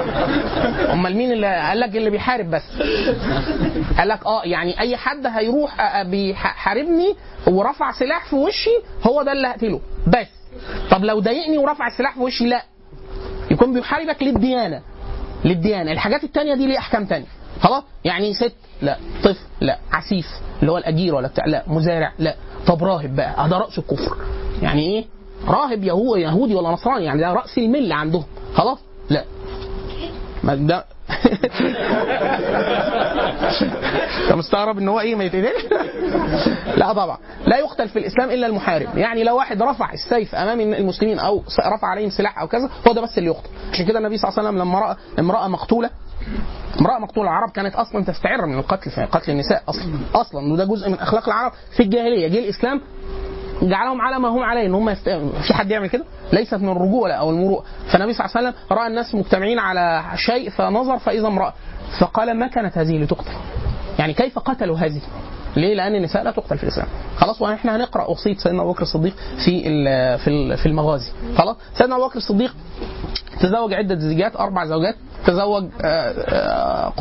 [0.92, 2.62] أمال مين اللي قال لك اللي بيحارب بس؟
[3.98, 7.14] قال لك آه يعني أي حد هيروح أ- أ- بيحاربني
[7.46, 8.70] ورفع سلاح في وشي
[9.06, 9.80] هو ده اللي هقتله.
[10.06, 10.26] بس.
[10.90, 12.62] طب لو ضايقني ورفع السلاح في وشي لا.
[13.50, 14.82] يكون بيحاربك للديانة.
[15.44, 15.92] للديانة.
[15.92, 17.26] الحاجات التانية دي ليه أحكام تانية.
[17.60, 18.52] خلاص؟ يعني ست؟
[18.82, 18.96] لا.
[19.24, 19.78] طفل؟ لا.
[19.92, 20.26] عسيف
[20.60, 21.62] اللي هو الأجير ولا بتاع؟ لا.
[21.66, 22.34] مزارع؟ لا.
[22.66, 23.44] طب راهب بقى.
[23.44, 24.16] آه، ده رأس الكفر.
[24.62, 25.04] يعني إيه؟
[25.48, 27.04] راهب يهو يهودي ولا نصراني.
[27.04, 28.24] يعني ده رأس الملة عندهم.
[28.54, 28.78] خلاص؟
[29.10, 29.24] لا.
[30.54, 30.84] ده
[34.24, 35.64] انت مستغرب ان هو إيه؟ ما يتقتلش؟
[36.76, 37.18] لا طبعا.
[37.46, 38.98] لا يقتل في الإسلام إلا المحارب.
[38.98, 41.42] يعني لو واحد رفع السيف أمام المسلمين أو
[41.74, 43.48] رفع عليهم سلاح أو كذا هو ده بس اللي يقتل.
[43.72, 45.90] عشان كده النبي صلى الله عليه وسلم لما راى امراه مقتولة
[46.80, 49.92] امراه مقتولة العرب كانت أصلا تستعر من القتل في قتل النساء أصلا.
[50.14, 50.52] أصلا.
[50.52, 52.28] وده جزء من أخلاق العرب في الجاهلية.
[52.28, 52.80] جه الإسلام
[53.62, 55.08] جعلهم على ما هم عليه إن هم يست...
[55.46, 58.86] في حد يعمل كده ليست من الرجوله أو المروءة فالنبي صلى الله عليه وسلم رأى
[58.86, 61.52] الناس مجتمعين على شيء فنظر فإذا امرأة
[62.00, 63.30] فقال ما كانت هذه لتقتل
[63.98, 65.00] يعني كيف قتلوا هذه
[65.56, 66.86] ليه؟ لأن النساء لا تقتل في الإسلام.
[67.16, 69.62] خلاص وإحنا هنقرأ وصيه سيدنا أبو بكر الصديق في
[70.18, 71.10] في ال- في المغازي.
[71.38, 72.54] خلاص؟ سيدنا أبو بكر الصديق
[73.40, 74.94] تزوج عدة زوجات أربع زوجات
[75.26, 76.92] تزوج آه،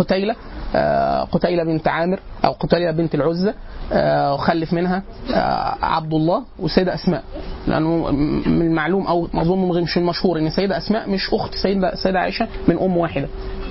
[0.75, 3.53] آه، آه، قتيلة بنت عامر أو قتيلة بنت العزى
[3.93, 5.03] آه، وخلف منها
[5.33, 7.23] آه، عبد الله والسيده أسماء.
[7.67, 8.11] لأنه
[8.49, 12.77] من المعلوم أو أظن مش المشهور إن السيده أسماء مش أخت سيده السيده عائشة من
[12.79, 13.27] أم واحدة.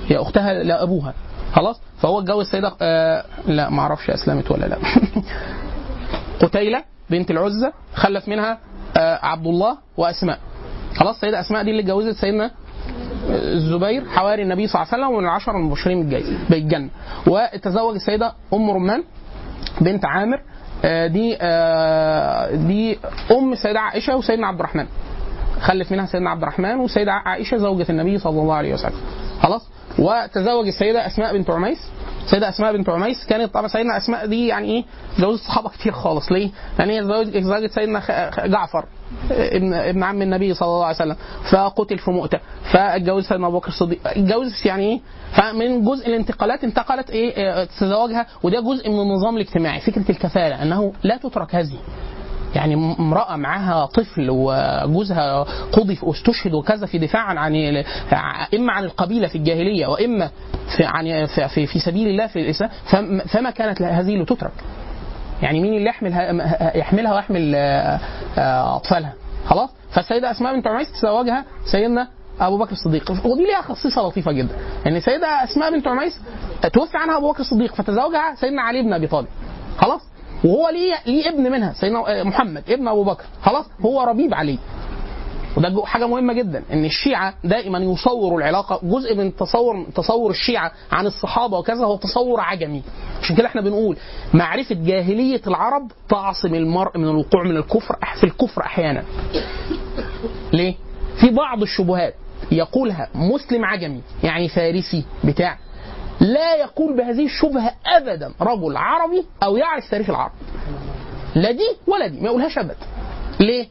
[0.07, 1.13] هي أختها لأبوها.
[1.53, 4.77] خلاص؟ فهو اتجوز آه لا ما أعرفش أسلمت ولا لا.
[6.41, 8.57] قتيلة بنت العزى خلف منها
[8.97, 10.39] آه عبد الله وأسماء.
[10.95, 12.51] خلاص؟ سيدة أسماء دي اللي اتجوزت سيدنا
[13.29, 16.09] الزبير حواري النبي صلى الله عليه وسلم ومن العشر المبشرين
[16.49, 16.89] بالجنة.
[17.27, 19.03] وتزوج السيدة أم رمان
[19.81, 20.41] بنت عامر
[20.85, 22.99] آه، دي آه، دي
[23.31, 24.85] أم السيدة عائشة وسيدنا عبد الرحمن.
[25.61, 28.99] خلف منها سيدنا عبد الرحمن والسيدة عائشة زوجة النبي صلى الله عليه وسلم.
[29.41, 29.69] خلاص؟
[29.99, 31.89] وتزوج السيدة أسماء بنت عميس.
[32.25, 34.83] السيدة أسماء بنت عميس كانت طبعا سيدنا أسماء دي يعني إيه
[35.19, 36.31] جوزت صحابة كتير خالص.
[36.31, 36.49] ليه؟
[36.79, 37.03] لأن هي
[37.43, 38.01] زوجت سيدنا
[38.45, 38.85] جعفر.
[39.31, 41.15] ابن عم النبي صلى الله عليه وسلم.
[41.51, 42.39] فقتل في مؤتة.
[42.71, 43.99] فاتجوز سيدنا أبو بكر الصديق.
[44.05, 44.99] اتجوز يعني إيه؟
[45.31, 48.25] فمن جزء الانتقالات انتقلت إيه؟ آه، تزوجها.
[48.43, 49.79] وده جزء من النظام الاجتماعي.
[49.79, 51.77] فكرة الكفالة أنه لا تترك هذه.
[52.55, 57.55] يعني امرأة معاها طفل وجوزها قضي واستشهد وكذا في دفاع عن
[58.55, 60.29] إما عن القبيلة في الجاهلية وإما
[60.77, 62.69] في عن في, في, سبيل الله في الإسلام.
[62.91, 64.51] فم- فما كانت هذه لتترك
[65.41, 66.11] يعني مين اللي يحمل
[66.75, 67.99] يحملها ويحمل آه،
[68.37, 69.13] آه، أطفالها.
[69.45, 72.07] خلاص؟ فالسيدة أسماء بنت عميس تزوجها سيدنا
[72.39, 73.11] أبو بكر الصديق.
[73.11, 74.55] ودي ليها خصيصة لطيفة جدا.
[74.87, 76.19] إن السيدة أسماء بنت عميس
[76.73, 79.27] توفي عنها أبو بكر الصديق فتزوجها سيدنا علي بن أبي طالب.
[79.77, 80.01] خلاص؟
[80.45, 83.23] وهو ليه ليه ابن منها سيدنا محمد ابن أبو بكر.
[83.41, 84.57] خلاص؟ هو ربيب عليه
[85.57, 91.05] وده حاجة مهمة جدا إن الشيعة دائما يصوروا العلاقة جزء من تصور تصور الشيعة عن
[91.05, 92.83] الصحابة وكذا هو تصور عجمي.
[93.21, 93.97] عشان كده إحنا بنقول
[94.33, 99.03] معرفة جاهلية العرب تعصم المرء من الوقوع من الكفر في الكفر أحيانا.
[100.53, 100.75] ليه؟
[101.21, 102.13] في بعض الشبهات
[102.51, 105.57] يقولها مسلم عجمي يعني فارسي بتاع
[106.19, 110.31] لا يقول بهذه الشبهة ابدا رجل عربي أو يعرف تاريخ العرب.
[111.35, 112.75] لا دي ولا دي ما يقولهاش ابدا.
[113.39, 113.67] ليه؟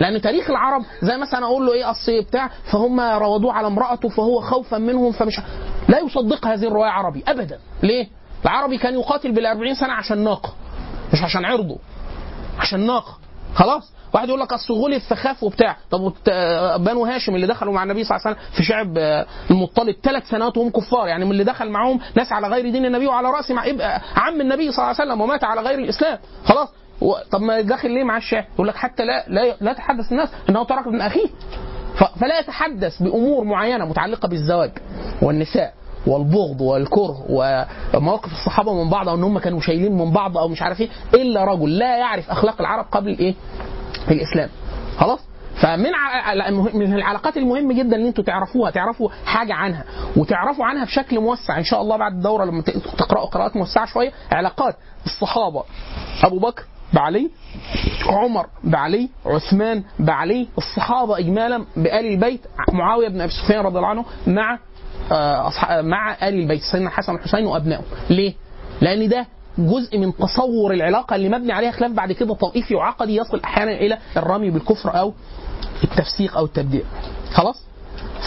[0.00, 4.40] لأن تاريخ العرب زي مثلا أقول له إيه أصل بتاع فهم روضوه على امرأته فهو
[4.40, 5.40] خوفا منهم فمش
[5.88, 7.58] لا يصدق هذه الرواية عربي ابدا.
[7.82, 8.08] ليه؟
[8.44, 10.52] العربي كان يقاتل بال 40 سنة عشان ناقه
[11.12, 11.78] مش عشان عرضه
[12.58, 13.18] عشان ناقه
[13.54, 15.76] خلاص؟ واحد يقول لك أصل غلب فخاف وبتاع.
[15.90, 16.12] طب
[16.84, 20.28] بنو هاشم اللي دخلوا مع النبي صلى الله عليه وسلم في شعب آه، المطلب ثلاث
[20.28, 21.08] سنوات وهم كفار.
[21.08, 23.62] يعني من اللي دخل معاهم ناس على غير دين النبي وعلى رأس مع
[24.16, 26.18] عم النبي صلى الله عليه وسلم ومات على غير الإسلام.
[26.44, 26.68] خلاص؟
[27.30, 30.64] طب ما داخل ليه مع الشعب يقول لك حتى لا لا لا يتحدث الناس إنه
[30.64, 31.26] ترك ابن أخيه.
[32.20, 34.70] فلا يتحدث بأمور معينة متعلقة بالزواج
[35.22, 35.74] والنساء
[36.06, 40.62] والبغض والكره ومواقف الصحابة من بعض أو إن هم كانوا شايلين من بعض أو مش
[40.62, 43.34] عارف إيه إلا رجل لا يعرف أخلاق العرب قبل الإيه؟
[44.10, 44.48] الإسلام.
[44.98, 45.20] خلاص؟
[45.60, 45.92] فمن
[46.74, 49.84] من العلاقات المهم جدا ان أنتوا تعرفوها تعرفوا حاجة عنها
[50.16, 52.62] وتعرفوا عنها بشكل موسع إن شاء الله بعد الدورة لما
[52.98, 54.76] تقرأوا قراءات موسعة شوية علاقات
[55.06, 55.64] الصحابة.
[56.24, 57.30] أبو بكر بعلي
[58.06, 62.40] عمر بعلي عثمان بعلي الصحابة اجمالا بآل البيت
[62.72, 64.58] معاوية بن أبي سفيان رضي الله عنه مع
[65.12, 67.82] آه، مع آل البيت سيدنا الحسن والحسين وأبنائه.
[68.10, 68.34] ليه؟
[68.80, 69.26] لأن ده
[69.58, 71.92] جزء من تصور العلاقة اللي مبني عليها خلاف.
[71.92, 75.12] بعد كده طائفي وعقدي يصل أحيانا إلى الرمي بالكفر أو
[75.84, 76.82] التفسيق أو التبديع.
[77.32, 77.64] خلاص؟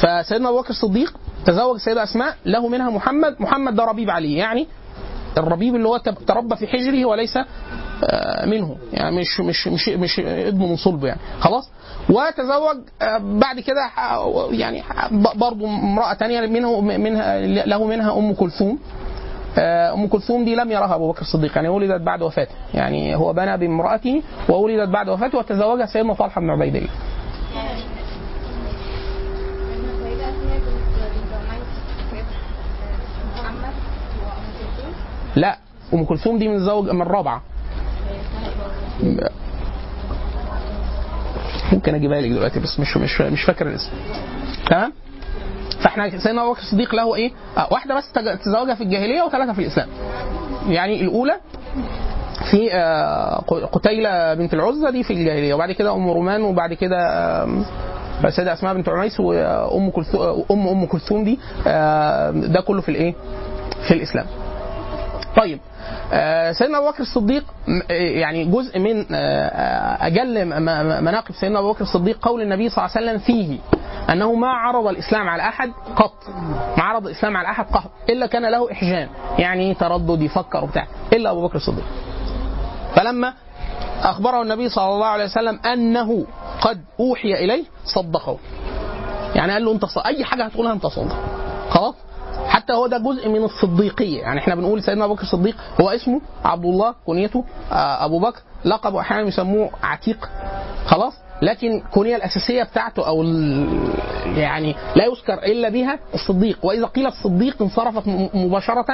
[0.02, 1.14] فسيدنا أبو بكر الصديق
[1.46, 4.34] تزوج السيده أسماء له منها محمد محمد ده ربيب علي.
[4.36, 4.68] يعني
[5.38, 7.38] الربيب اللي هو تربى في حجره وليس
[8.46, 11.20] منه يعني مش مش مش مش ابنه من صلبه يعني.
[11.40, 11.70] خلاص؟
[12.10, 14.20] وتزوج آه، بعد كده ح-
[14.52, 14.84] يعني
[15.36, 18.80] برضه امرأة ثانية منه منها له منها أم كلثوم.
[19.58, 21.56] آه، أم كلثوم دي لم يرها أبو بكر الصديق.
[21.56, 26.50] يعني ولدت بعد وفاته يعني هو بنى بامرأته وولدت بعد وفاته وتزوجها سيدنا طلحه بن
[26.50, 26.90] عبيد الله
[35.36, 35.58] لا
[35.94, 37.42] أم كلثوم دي من زوج من الرابعة.
[41.74, 43.92] ممكن أجيبها لك دلوقتي بس مش مش مش فاكر الاسم
[44.70, 44.94] تمام
[45.84, 48.12] فإحنا سيدنا أبو بكر الصديق له إيه؟ آه واحدة بس
[48.44, 49.88] تزوجها في الجاهلية وثلاثة في الإسلام.
[50.70, 51.34] يعني الأولى
[52.52, 53.36] في آه،
[53.72, 56.98] قتيلة بنت العزة دي في الجاهلية وبعد كده أم رومان وبعد كده
[57.44, 57.66] آم،
[58.26, 63.14] السيدة أسماء بنت عميس وأم كلثوم أم أم كلثوم دي آه، ده كله في الإيه؟
[63.88, 64.26] في الإسلام.
[65.38, 65.60] طيب
[66.14, 67.44] آه، سيدنا أبو بكر الصديق
[67.92, 70.46] آه، يعني جزء من آه، أجل
[71.04, 73.60] مناقب سيدنا أبو بكر الصديق قول النبي صلى الله عليه وسلم فيه
[74.10, 76.14] أنه ما عرض الإسلام على أحد قط
[76.78, 79.10] ما عرض الإسلام على أحد قط إلا كان له إحجام
[79.40, 81.86] يعني تردد يفكر وبتاع إلا أبو بكر الصديق.
[82.96, 83.34] فلما
[84.04, 86.26] أخبره النبي صلى الله عليه وسلم أنه
[86.62, 88.38] قد أوحي إليه صدقه.
[89.36, 91.16] يعني قال له أنت أي حاجة هتقولها أنت صادق.
[91.70, 91.96] خلاص؟
[92.62, 94.22] حتى هو ده جزء من الصديقية.
[94.22, 98.42] يعني إحنا بنقول سيدنا أبو بكر الصديق هو اسمه عبد الله كنيته آه، أبو بكر.
[98.66, 100.30] لقبه أحيانا يسموه عتيق.
[100.86, 103.90] خلاص؟ لكن الكنيه الأساسية بتاعته ال-
[104.38, 106.60] يعني لا يذكر إلا بها الصديق.
[106.66, 108.86] وإذا قيل الصديق انصرفت م- مباشرة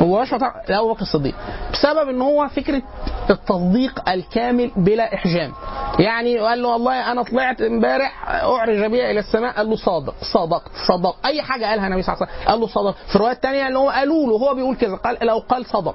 [0.00, 1.34] مباشرة لأبو بكر الصديق.
[1.72, 2.82] بسبب إن هو فكرة
[3.30, 5.52] التصديق الكامل بلا إحجام.
[5.98, 10.70] يعني قال له والله أنا طلعت امبارح أعرج بي إلى السماء قال له صادق صدقت
[10.88, 13.66] صدق أي حاجة قالها النبي صلى الله عليه وسلم قال له صدق في الروايه الثانية
[13.68, 15.94] اللي هو قالوا له هو بيقول كذا قال لو قال صدق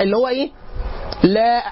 [0.00, 0.50] اللي هو إيه؟
[1.22, 1.62] لا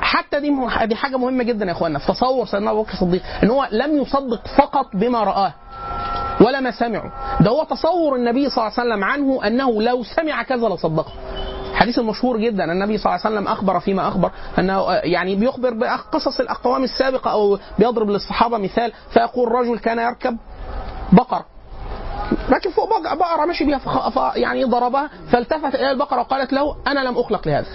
[0.00, 3.50] حتى دي دي حاجة مهمة جدا يا اخوانا في تصور سيدنا أبو بكر الصديق إن
[3.50, 5.52] هو لم يصدق فقط بما رآه
[6.40, 7.12] ولا ما سمعه.
[7.40, 11.12] ده هو تصور النبي صلى الله عليه وسلم عنه أنه لو سمع كذا لصدقه.
[11.70, 16.40] الحديث المشهور جدا النبي صلى الله عليه وسلم أخبر فيما أخبر أنه يعني بيخبر بقصص
[16.40, 20.36] الأقوام السابقة أو بيضرب للصحابة مثال فيقول رجل كان يركب
[21.12, 21.44] بقرة.
[22.50, 23.80] راكب فوق بق- بقرة ماشي بيها.
[24.36, 27.66] يعني ضربها فالتفت إلى البقرة وقالت له أنا لم أخلق لهذا.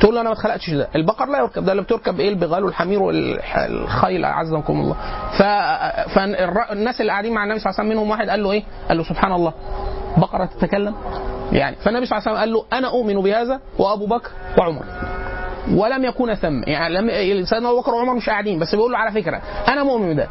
[0.00, 0.88] تقول له أنا ما اتخلقتش ده.
[0.96, 4.96] البقر لا يركب ده اللي بتركب إيه؟ البغال والحمير والخيل أعزكم الله.
[5.38, 5.42] ف...
[6.14, 8.98] فالناس اللي قاعدين مع النبي صلى الله عليه وسلم منهم واحد قال له إيه؟ قال
[8.98, 9.52] له سبحان الله.
[10.16, 10.94] بقرة تتكلم؟
[11.52, 14.84] يعني فالنبي صلى الله عليه وسلم قال له أنا أؤمن بهذا وأبو بكر وعمر.
[15.74, 19.12] ولم يكون ثم يعني لم سيدنا أبو بكر وعمر مش قاعدين بس بيقول له على
[19.22, 20.28] فكرة أنا مؤمن بده.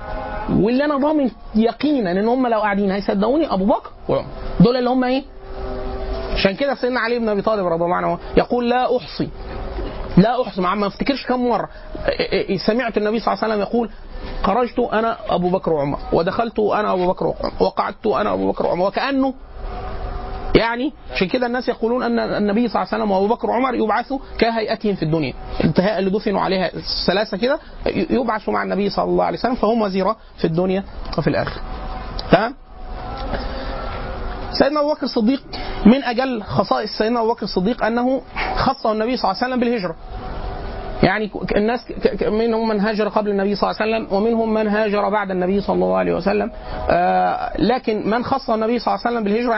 [0.50, 4.26] واللي أنا ضامن يقينا إن هم لو قاعدين هيصدقوني أبو بكر وعمر.
[4.60, 5.24] دول اللي هم إيه؟
[6.34, 9.30] عشان كده سيدنا علي بن أبي طالب رضي الله عنه يقول لا أحصي
[10.20, 11.70] لا احصي ما افتكرش كم مرة.
[12.08, 13.90] إيه إيه سمعت النبي صلى الله عليه وسلم يقول
[14.44, 18.88] خرجت أنا أبو بكر وعمر ودخلت أنا أبو بكر وعمر وقعدت أنا أبو بكر وعمر.
[18.88, 19.34] وكأنه
[20.56, 24.20] يعني عشان كده الناس يقولون أن النبي صلى الله عليه وسلم وأبو بكر وعمر يبعثوا
[24.40, 25.34] كهيئتهم في الدنيا.
[25.60, 27.60] الانتهاء اللي دفنوا عليها الثلاثه كده
[28.10, 30.84] يبعثوا مع النبي صلى الله عليه وسلم فهم وزيرا في الدنيا
[31.18, 31.62] وفي الآخرة.
[32.32, 32.56] تمام؟
[34.52, 35.44] سيدنا أبو بكر الصديق
[35.86, 38.22] من أجل خصائص سيدنا أبو بكر الصديق أنه
[38.56, 39.96] خصه النبي صلى الله عليه وسلم بالهجرة.
[41.04, 41.80] يعني الناس
[42.32, 45.74] منهم من هاجر قبل النبي صلى الله عليه وسلم ومنهم من هاجر بعد النبي صلى
[45.74, 46.52] الله عليه وسلم.
[46.90, 49.54] آه لكن من خص النبي صلى الله عليه وسلم بالهجرة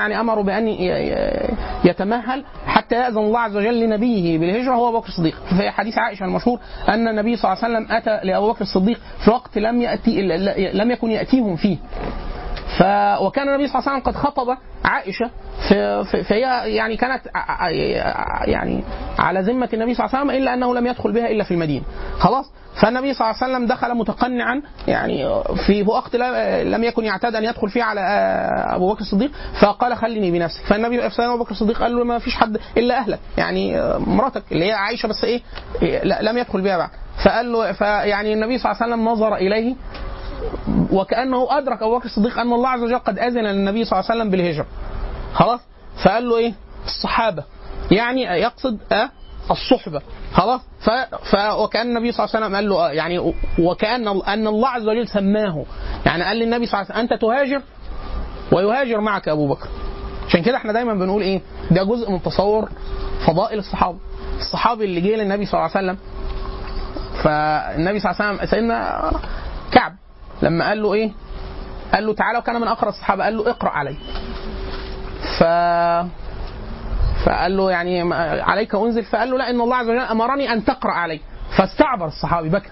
[0.51, 1.49] يعني ي- ي-
[1.89, 5.35] يتمهل حتى يأذن الله عز وجل لنبيه بالهجرة هو أبو بكر الصديق.
[5.57, 6.59] في حديث عائشة المشهور
[6.89, 10.21] أن النبي صلى الله عليه وسلم أتى لأبو بكر الصديق في وقت لم ياتي
[10.73, 11.77] لم يكن يأتيهم فيه.
[12.77, 12.83] ف
[13.21, 15.29] وكان النبي صلى الله عليه وسلم قد خطب عائشة
[15.69, 16.39] في في- فهي
[16.75, 17.21] يعني كانت
[18.45, 18.83] يعني
[19.19, 21.83] على ذمة النبي صلى الله عليه وسلم إلا أنه لم يدخل بها إلا في المدينة.
[22.19, 22.45] خلاص؟
[22.81, 26.15] فالنبي صلى الله عليه وسلم دخل متقنعا يعني في وقت
[26.65, 28.01] لم يكن يعتاد أن يدخل فيه على
[28.75, 30.63] أبو بكر الصديق فقال خليني بنفسك.
[30.65, 34.65] فالنبي سيدنا أبو بكر الصديق قال له ما فيش حد إلا أهلك يعني مراتك اللي
[34.65, 35.41] هي عائشة بس إيه
[36.21, 36.89] لم يدخل بها بعد.
[37.25, 39.75] فقال له فيعني النبي صلى الله عليه وسلم نظر إليه
[40.91, 44.21] وكأنه أدرك أبو بكر الصديق أن الله عز وجل قد أذن للنبي صلى الله عليه
[44.21, 44.65] وسلم بالهجرة.
[45.33, 45.59] خلاص؟
[46.03, 46.53] فقال له إيه؟
[46.85, 47.43] الصحابة.
[47.91, 49.09] يعني يقصد أه؟
[49.51, 50.01] الصحبة.
[50.33, 50.89] خلاص؟ ف...
[51.31, 51.35] ف...
[51.35, 55.07] وكأن النبي صلى الله عليه وسلم قال له آه، يعني وكأن أن الله عز وجل
[55.07, 55.65] سماه.
[56.05, 57.61] يعني قال للنبي صلى الله عليه وسلم أنت تهاجر
[58.51, 59.67] ويهاجر معك أبو بكر.
[60.27, 62.69] عشان كده إحنا دايما بنقول إيه؟ ده جزء من تصور
[63.27, 63.97] فضائل الصحابة.
[64.37, 65.97] الصحابي اللي جه للنبي صلى الله عليه وسلم
[67.23, 69.11] فالنبي صلى الله عليه وسلم سيدنا
[69.71, 69.93] كعب.
[70.41, 71.11] لما قال له إيه؟
[71.93, 73.23] قال له تعالى وكان من اقرا الصحابة.
[73.23, 73.95] قال له اقرأ علي.
[75.39, 75.43] ف
[77.25, 79.03] فقال له يعني عليك أنزل.
[79.03, 81.19] فقال له لا إن الله عز وجل أمرني أن تقرأ علي.
[81.57, 82.69] فاستعبر الصحابي بكى.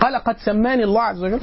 [0.00, 1.40] قال قد سماني الله عز وجل.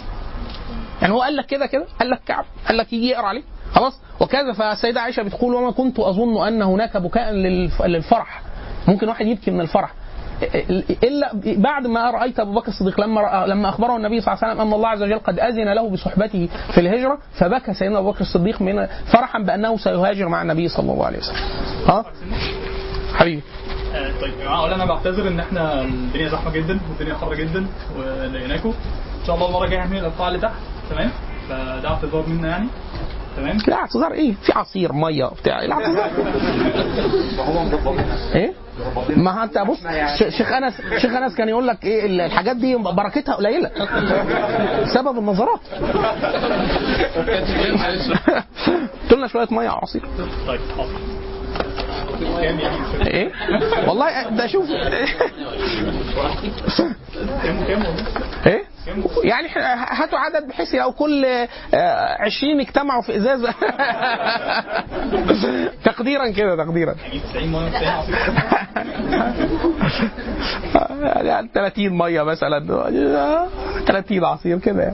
[1.01, 2.45] يعني هو قال لك كده كده؟ قال لك كعب.
[2.67, 4.53] قال لك يجي يقرأ عليه خلاص؟ وكذا.
[4.53, 8.41] فالسيده عائشة بتقول وما كنت أظن أن هناك بكاء للف- للفرح.
[8.87, 9.93] ممكن واحد يبكي من الفرح.
[11.03, 14.53] إلا بعد ما رأيت أبو بكر الصديق لما رأى لما أخبره النبي صلى الله عليه
[14.53, 18.21] وسلم أن الله عز وجل قد أذن له بصحبته في الهجرة فبكى سيدنا أبو بكر
[18.21, 21.35] الصديق من فرحا بأنه سيهاجر مع النبي صلى الله عليه وسلم.
[21.87, 22.05] ها؟
[23.13, 23.41] حبيبي
[23.95, 27.65] آه، طيب يا جماعة اولا أنا بعتذر إن إحنا الدنيا زحمة جدا والدنيا حر جدا
[27.97, 28.69] ولقيناكم
[29.21, 30.53] إن شاء الله المرة الجاية هنعمل القاعه اللي تحت
[30.89, 31.09] تمام
[31.49, 32.67] فده اعتذار منا يعني
[33.37, 34.11] تمام؟ لا اعتذار.
[34.13, 35.59] إيه؟ في عصير مية بتاع.
[35.59, 36.09] إيه الاعتذار؟
[38.35, 38.53] إيه؟
[39.15, 39.77] ما أنت بص
[40.37, 43.71] شيخ أنس شيخ أنس كان يقول لك إيه ال- الحاجات دي بركتها قليلة.
[44.93, 45.59] سبب النظرات.
[49.03, 50.05] قلت لنا شوية مية وعصير
[50.47, 50.59] طيب
[53.07, 53.31] إيه؟
[53.87, 54.65] والله ده شوف.
[58.45, 58.63] إيه؟
[59.23, 59.47] يعني
[59.89, 61.25] هاتوا عدد بحيث لو كل
[61.73, 63.53] آه، 20 اجتمعوا في ازازه
[65.85, 66.95] تقديرا كده تقديرا.
[67.03, 68.15] يعني 90 مية 90 عصير
[71.25, 72.59] يعني 30 ميه مثلا.
[73.87, 74.83] 30 عصير كده.
[74.83, 74.93] آه،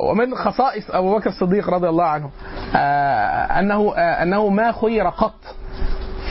[0.00, 2.30] ومن خصائص أبو بكر الصديق رضي الله عنه
[2.76, 5.34] آه، أنه آه، أنه ما خير قط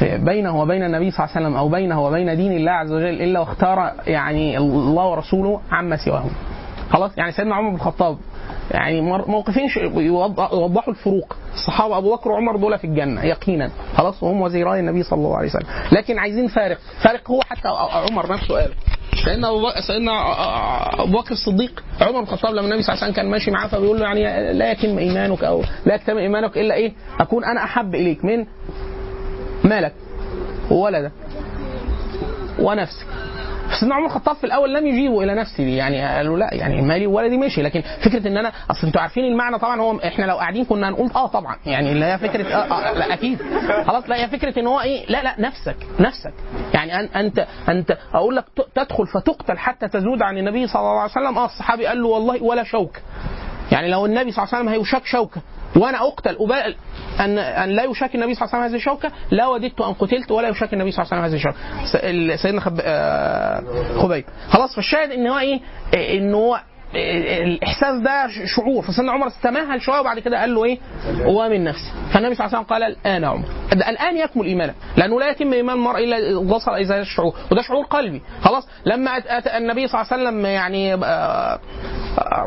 [0.01, 3.39] بينه وبين النبي صلى الله عليه وسلم أو بينه وبين دين الله عز وجل إلا
[3.39, 6.31] واختار يعني الله ورسوله عما سواهم.
[6.89, 8.17] خلاص؟ يعني سيدنا عمر بن الخطاب
[8.71, 11.35] يعني موقفين يوضحوا الفروق.
[11.53, 13.69] الصحابة أبو بكر وعمر دول في الجنة يقينا.
[13.95, 15.67] خلاص؟ وهم وزيراي النبي صلى الله عليه وسلم.
[15.91, 16.77] لكن عايزين فارق.
[17.03, 17.67] فارق هو حتى
[18.09, 18.73] عمر نفسه قال.
[19.25, 20.11] سيدنا أبو بكر سيدنا
[21.03, 23.67] أبو بكر الصديق عمر بن الخطاب لما النبي صلى الله عليه وسلم كان ماشي معاه
[23.67, 27.95] فبيقول له يعني لا يتم إيمانك أو لا يكتمل إيمانك إلا إيه؟ أكون أنا أحب
[27.95, 28.45] إليك من
[29.63, 29.93] مالك
[30.71, 31.11] وولدك
[32.59, 33.05] ونفسك
[33.79, 37.37] سيدنا عمر الخطاب في الأول لم يجيبوا إلى نفسه يعني قالوا لا يعني مالي وولدي
[37.37, 37.61] ماشي.
[37.61, 41.11] لكن فكرة إن أنا أصل أنتوا عارفين المعنى طبعا هو إحنا لو قاعدين كنا هنقول
[41.15, 43.39] آه طبعا يعني اللي هي فكرة آه, آه لا أكيد.
[43.87, 46.33] خلاص لا هي فكرة إن هو إيه لا لا نفسك نفسك.
[46.73, 48.45] يعني أن أنت أنت أقول لك
[48.75, 51.37] تدخل فتقتل حتى تزود عن النبي صلى الله عليه وسلم.
[51.37, 52.97] آه الصحابي قال له والله ولا شوك.
[53.73, 55.41] يعني لو النبي صلى الله عليه وسلم هيشاك شوكة
[55.75, 56.75] وأنا أقتل أبال
[57.19, 60.31] ان أن لا يشاك النبي صلى الله عليه وسلم هذه الشوكة لا وددت أن قتلت
[60.31, 61.55] ولا يشاك النبي صلى الله عليه وسلم هذه
[61.85, 62.35] الشوكة.
[62.35, 62.79] سيدنا خب...
[62.81, 63.63] آه،
[64.01, 64.25] خبيب.
[64.49, 65.59] خلاص فالشاهد إن هو إيه؟
[65.93, 66.59] إيه، إن هو
[66.95, 68.81] الإحساس ده شعور.
[68.83, 70.79] فسيدنا عمر استمهل شوية وبعد كده قال له إيه؟
[71.25, 73.45] ومن نفسي فالنبي صلى الله عليه وسلم قال الآن عمر.
[73.73, 77.33] الآن يكمل ايمانك لأنه لا يتم إيمان المرء إلا وصل إلى الشعور.
[77.51, 78.21] وده شعور قلبي.
[78.41, 78.67] خلاص.
[78.85, 81.59] لما أت- أت- النبي صلى الله عليه وسلم يعني آه،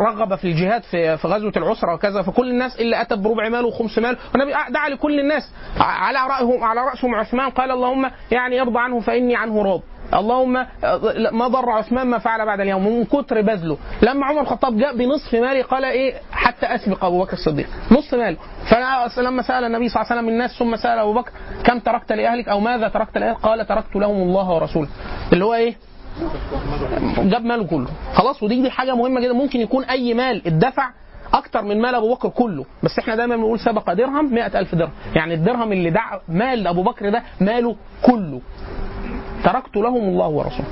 [0.01, 3.99] رغب في الجهاد في في غزوة العسرة وكذا فكل الناس إلا اتى بربع مال وخمس
[3.99, 4.17] مال.
[4.35, 5.43] والنبي دعا لكل الناس.
[5.81, 9.81] على راسهم على رأسهم عثمان قال اللهم يعني ارضى عنه فإني عنه راض
[10.15, 10.53] اللهم
[11.33, 13.79] ما ضر عثمان ما فعل بعد اليوم من كتر بذله.
[14.03, 17.67] لما عمر الخطاب جاء بنصف ماله قال إيه؟ حتى أسبق أبو بكر الصديق.
[17.91, 18.37] نصف ماله.
[19.17, 21.31] فلما سأل النبي صلى الله عليه وسلم الناس ثم سأل أبو بكر
[21.65, 24.89] كم تركت لأهلك؟ أو ماذا تركت لأهلك؟ قال تركت لهم الله ورسوله.
[25.33, 25.77] اللي هو إيه؟
[27.19, 27.89] جاب ماله كله.
[28.15, 29.33] خلاص ودي دي حاجة مهمة جدا.
[29.33, 30.91] ممكن يكون أي مال اتدفع
[31.35, 32.65] أكتر من مال أبو بكر كله.
[32.83, 34.93] بس إحنا دايما بنقول سبق درهم مئة ألف درهم.
[35.15, 38.41] يعني الدرهم اللي دع مال أبو بكر ده ماله كله.
[39.47, 40.69] تركت لهم الله ورسوله.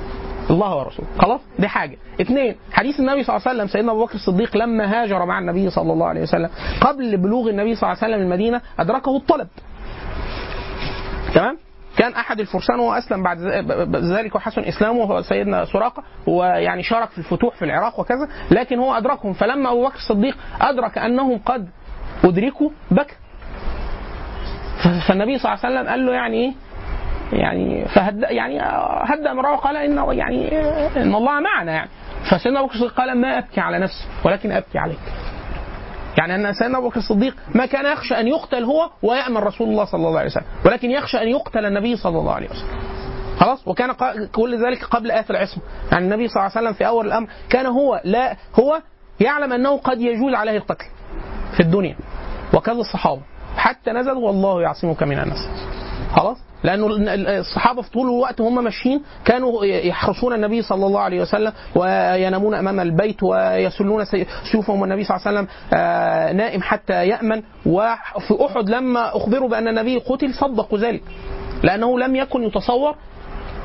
[0.49, 1.07] الله ورسوله.
[1.19, 1.97] خلاص؟ دي حاجة.
[2.21, 5.69] اثنين حديث النبي صلى الله عليه وسلم سيدنا أبو بكر الصديق لما هاجر مع النبي
[5.69, 6.49] صلى الله عليه وسلم
[6.81, 9.47] قبل بلوغ النبي صلى الله عليه وسلم المدينة أدركه الطلب.
[11.33, 11.57] تمام؟
[11.97, 13.37] كان أحد الفرسان وهو أسلم بعد
[13.95, 18.93] ذلك وحسن إسلامه هو سيدنا سراقة ويعني شارك في الفتوح في العراق وكذا لكن هو
[18.93, 19.33] أدركهم.
[19.33, 21.67] فلما أبو بكر الصديق أدرك أنهم قد
[22.23, 23.15] أدركوا بكى
[25.07, 26.53] فالنبي صلى الله عليه وسلم قال له يعني إيه؟
[27.35, 28.59] يعني فهد يعني
[29.03, 30.57] هدأ امرأة وقال إن يعني
[31.01, 31.89] إن الله معنا يعني.
[32.31, 34.99] فسيدنا أبو بكر الصديق قال ما أبكي على نفسي ولكن أبكي عليك.
[36.17, 39.85] يعني أن سيدنا أبو بكر الصديق ما كان يخشى أن يقتل هو ويأمن رسول الله
[39.85, 42.79] صلى الله عليه وسلم ولكن يخشى أن يقتل النبي صلى الله عليه وسلم.
[43.39, 43.91] خلاص؟ وكان
[44.35, 47.65] كل ذلك قبل آية العصمة يعني النبي صلى الله عليه وسلم في أول الأمر كان
[47.65, 48.81] هو لا هو
[49.19, 50.85] يعلم أنه قد يجوز عليه القتل
[51.53, 51.95] في الدنيا
[52.53, 53.21] وكذا الصحابة.
[53.57, 55.49] حتى نزلوا والله يعصمك من الناس.
[56.11, 56.87] خلاص؟ لأنه
[57.39, 62.79] الصحابة في طول الوقت هم ماشيين كانوا يحرسون النبي صلى الله عليه وسلم وينامون أمام
[62.79, 64.05] البيت ويسلون
[64.51, 65.47] سيوفهم والنبي صلى الله عليه وسلم
[66.37, 67.43] نائم حتى يأمن.
[67.65, 71.03] وفي أحد لما أخبروا بأن النبي قتل صدقوا ذلك
[71.63, 72.95] لأنه لم يكن يتصور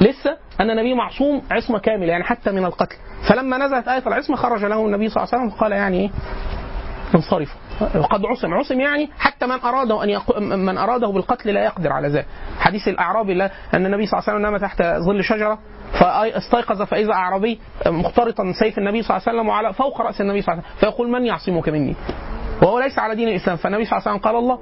[0.01, 2.97] لسه أن النبي معصوم عصمة كاملة يعني حتى من القتل.
[3.29, 6.11] فلما نزلت آية العصمة خرج له النبي صلى الله عليه وسلم وقال يعني إيه؟
[7.15, 7.61] انصرفوا.
[7.81, 8.55] وقد عصم.
[8.55, 10.59] عصم يعني حتى من أراده أن.
[10.59, 12.27] من أراده بالقتل لا يقدر على ذلك.
[12.59, 15.59] حديث الأعرابي لا أن النبي صلى الله عليه وسلم نام تحت ظل شجرة
[15.93, 20.53] فاستيقظ فإذا أعرابي مخترطا سيف النبي صلى الله عليه وسلم وعلى فوق رأس النبي صلى
[20.53, 20.91] الله عليه وسلم.
[20.91, 21.97] فيقول من يعصمك مني؟
[22.63, 23.57] وهو ليس على دين الإسلام.
[23.57, 24.59] فالنبي صلى الله عليه وسلم قال الله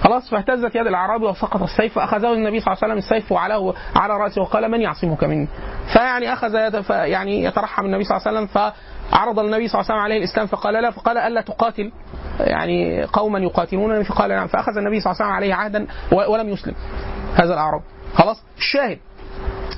[0.00, 4.16] خلاص فاهتزت يد الأعرابي وسقط السيف فأخذه النبي صلى الله عليه وسلم السيف وعلاه على
[4.16, 5.48] رأسه وقال من يعصمك مني؟
[5.92, 6.54] فيعني أخذ
[6.90, 10.46] يعني يترحم النبي صلى الله عليه وسلم فعرض النبي صلى الله عليه وسلم عليه الإسلام
[10.46, 11.92] فقال لا فقال ألا تقاتل؟
[12.40, 14.46] يعني قوما يقاتلونني فقال نعم.
[14.46, 16.74] فأخذ النبي صلى الله عليه وسلم عليه عهدا ولم يسلم
[17.34, 17.84] هذا الاعرابي
[18.14, 18.98] خلاص الشاهد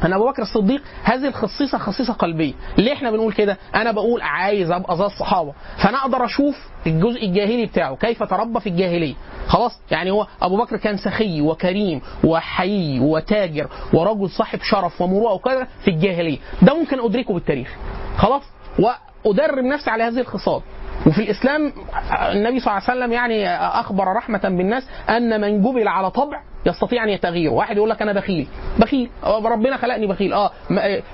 [0.05, 2.53] ان أبو بكر الصديق هذه الخصيصة خصيصة قلبية.
[2.79, 5.53] ليه إحنا بنقول كده؟ أنا بقول عايز أبقى زي الصحابة.
[5.83, 9.15] فأنا أقدر أشوف الجزء الجاهلي بتاعه كيف تربى في الجاهلية.
[9.47, 15.67] خلاص؟ يعني هو أبو بكر كان سخي وكريم وحيي وتاجر ورجل صاحب شرف ومروءة وكذا
[15.85, 16.39] في الجاهلية.
[16.63, 17.77] ده ممكن أدركه بالتاريخ.
[18.19, 18.43] خلاص؟
[18.79, 20.61] وأدرب نفسي على هذه الخصال.
[21.07, 21.73] وفي الإسلام
[22.13, 27.05] النبي صلى الله عليه وسلم يعني أخبر رحمة بالناس أن من جبل على طبع يستطيع
[27.05, 27.53] أن يتغير.
[27.53, 28.49] واحد يقول لك أنا بخيل.
[28.79, 29.11] بخيل.
[29.25, 30.33] ربنا خلقني بخيل.
[30.33, 30.51] آه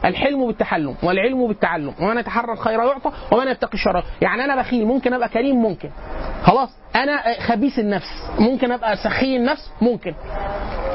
[0.04, 1.94] الحلم بالتحلم والعلم بالتعلم.
[2.00, 4.04] ومن يتحرى الخير يعطى ومن يتقي الشر.
[4.20, 4.86] يعني أنا بخيل.
[4.86, 5.90] ممكن أبقى كريم؟ ممكن.
[6.42, 6.68] خلاص.
[6.96, 8.30] أنا خبيث النفس.
[8.38, 10.14] ممكن أبقى سخي النفس؟ ممكن.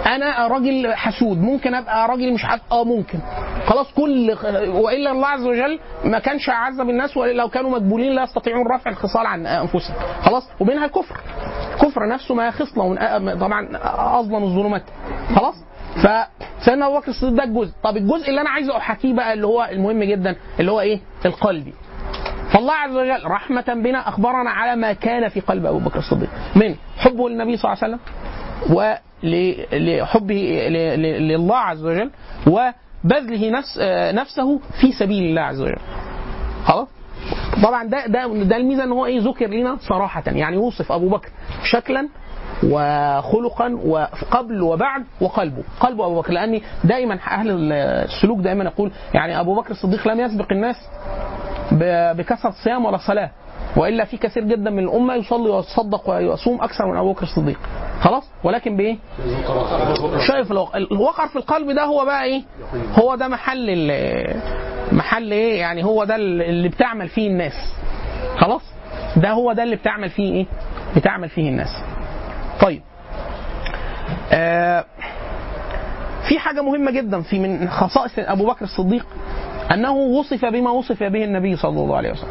[0.05, 1.41] أنا راجل حسود.
[1.41, 2.61] ممكن أبقى راجل مش عارف.
[2.71, 3.19] آه ممكن.
[3.65, 4.37] خلاص كل
[4.67, 9.25] وإلا الله عز وجل ما كانش عذب الناس ولو كانوا مجبولين لا يستطيعون رفع الخصال
[9.25, 9.95] عن أنفسهم.
[10.21, 10.43] خلاص.
[10.59, 11.17] ومنها الكفر.
[11.81, 12.95] كفر نفسه ما خصله
[13.35, 13.69] طبعا
[14.19, 14.83] أظلم الظلمات.
[15.35, 15.55] خلاص؟
[15.95, 17.73] فسيدنا أبو بكر الصديق ده الجزء.
[17.83, 21.73] طب الجزء اللي أنا عايز احكيه بقى اللي هو المهم جدا اللي هو إيه؟ القلبي
[22.51, 26.29] فالله عز وجل رحمة بنا أخبرنا على ما كان في قلب أبو بكر الصديق.
[26.55, 27.99] من حبه للنبي صلى الله عليه وسلم
[29.23, 30.35] ولحبه
[31.19, 32.11] لله عز وجل
[32.47, 33.79] وبذله نفس
[34.13, 35.79] نفسه في سبيل الله عز وجل.
[36.65, 36.87] خلاص؟
[37.63, 41.29] طبعا ده ده ده الميزة إن هو إيه ذكر لنا صراحة يعني يوصف أبو بكر
[41.63, 42.09] شكلا
[42.63, 49.55] وخلقا وقبل وبعد وقلبه قلب أبو بكر لأني دائما أهل السلوك دائما يقول يعني أبو
[49.55, 50.75] بكر الصديق لم يسبق الناس
[52.17, 53.29] بكثرة صيام ولا صلاة
[53.77, 57.59] وإلا في كثير جدا من الأمة يصلي ويتصدق ويصوم أكثر من أبو بكر الصديق
[58.01, 58.97] خلاص ولكن بإيه؟
[60.27, 62.41] شايف الوقر الوقر في القلب ده هو بقى إيه؟
[62.99, 63.91] هو ده محل
[64.91, 67.53] محل إيه؟ يعني هو ده اللي بتعمل فيه الناس
[68.37, 68.61] خلاص؟
[69.17, 70.45] ده هو ده اللي بتعمل فيه إيه؟
[70.95, 71.69] بتعمل فيه الناس
[72.63, 72.81] طيب.
[74.31, 74.85] آه
[76.29, 79.05] في حاجة مهمة جدا في من خصائص أبو بكر الصديق
[79.71, 82.29] أنه وصف بما وصف به النبي صلى الله عليه وسلم.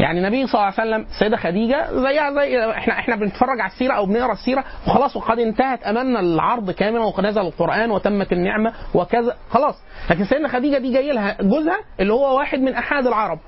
[0.00, 3.92] يعني النبي صلى الله عليه وسلم السيده خديجة زيها زي إحنا إحنا بنتفرج على السيرة
[3.94, 9.74] أو بنقرأ السيرة وخلاص وقد انتهت أمامنا العرض كاملا ونزل القرآن وتمت النعمة وكذا خلاص.
[10.10, 13.38] لكن سيدنا خديجة دي جاي لها جوزها اللي هو واحد من احاد العرب.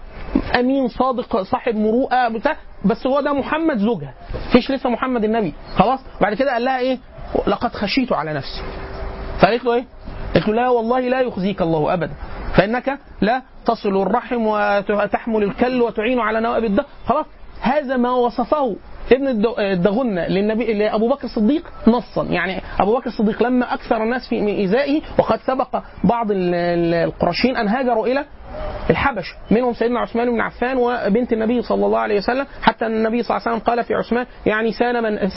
[0.59, 4.15] أمين صادق صاحب مروءة بتاع بس هو ده محمد زوجها.
[4.53, 5.55] فيش لسه محمد النبي.
[5.77, 6.99] خلاص؟ بعد كده قال لها إيه؟
[7.47, 8.63] لقد خشيت على نفسي.
[9.41, 9.85] فقالت له إيه؟
[10.35, 12.15] قالت له لا والله لا يخزيك الله أبدا.
[12.55, 16.87] فإنك لا تصل الرحم وتحمل الكل وتعين على نوائب الدهر.
[17.07, 17.27] خلاص؟
[17.61, 18.77] هذا ما وصفه.
[19.13, 22.25] ابن الد- الدغنة للنبي لأبو بكر الصديق نصا.
[22.25, 27.57] يعني أبو بكر الصديق لما أكثر الناس في ايذائه وقد سبق بعض ال- ال- القرشيين
[27.57, 28.25] أن هاجروا إلى
[28.91, 32.47] الحبش منهم سيدنا عثمان بن عفان وبنت النبي صلى الله عليه وسلم.
[32.63, 35.29] حتى النبي صلى الله عليه وسلم قال في عثمان يعني سان من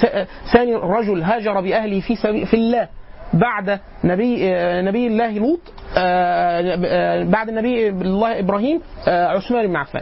[0.53, 2.15] ثاني رجل هاجر بأهله في
[2.45, 2.87] في الله
[3.33, 4.51] بعد نبي
[4.81, 5.59] نبي الله لوط
[5.97, 10.01] آه، آه، بعد نبي الله إبراهيم آه، عثمان بن عفان.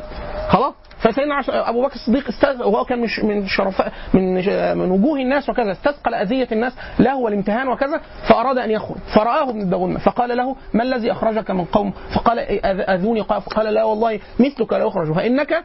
[0.50, 0.74] خلاص؟
[1.12, 4.34] فسيدنا أبو بكر الصديق أستاذ وهو كان مش من شرفاء من
[4.78, 8.98] من وجوه الناس وكذا استثقل أذية الناس له والامتهان وكذا فأراد أن يخرج.
[9.16, 13.22] فرآه ابن الدغنة فقال له ما الذي أخرجك من قوم فقال أذ- أذوني.
[13.22, 15.14] قال فقال لا والله مثلك لا يخرج.
[15.14, 15.64] فإنك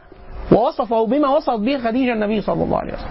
[0.51, 3.09] ووصفه بما وصفت به خديجة النبي صلى الله عليه وسلم.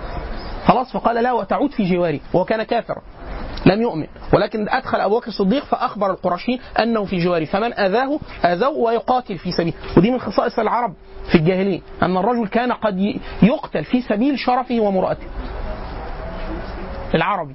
[0.65, 2.21] خلاص فقال لا وتعود في جواري.
[2.35, 3.03] وهو كان كافرا.
[3.67, 4.07] لم يؤمن.
[4.33, 9.53] ولكن أدخل أبو بكر الصديق فأخبر القرشيين أنه في جواره فمن آذاه آذوه ويقاتل في
[9.53, 10.95] سبيله ودي من خصائص العرب
[11.29, 12.99] في الجاهلية أن الرجل كان قد
[13.43, 15.27] يقتل في سبيل شرفه ومرأته
[17.15, 17.55] العربي.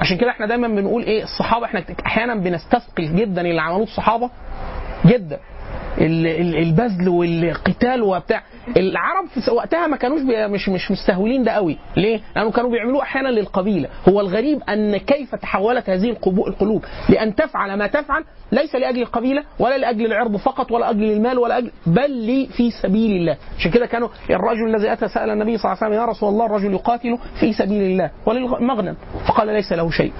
[0.00, 4.30] عشان كده إحنا دايما بنقول إيه الصحابة إحنا أحيانا بنستثقل جدا اللي عملوه الصحابة.
[5.06, 5.38] جدا.
[5.98, 8.42] البذل والقتال وبتاع.
[8.76, 10.20] العرب في وقتها ما كانوش
[10.50, 11.78] مش مش مستهولين ده قوي.
[11.96, 13.88] ليه؟ لأنه كانوا بيعملوه أحيانا للقبيلة.
[14.08, 16.10] هو الغريب أن كيف تحولت هذه
[16.48, 21.38] القلوب لأن تفعل ما تفعل ليس لأجل القبيلة ولا لأجل العرض فقط ولا أجل المال
[21.38, 23.36] ولا أجل بل لي في سبيل الله.
[23.58, 26.46] عشان كده كانوا الرجل الذي أتى سأل النبي صلى الله عليه وسلم يا رسول الله
[26.46, 28.96] الرجل يقاتل في سبيل الله وللمغنم
[29.28, 30.12] فقال ليس له شيء.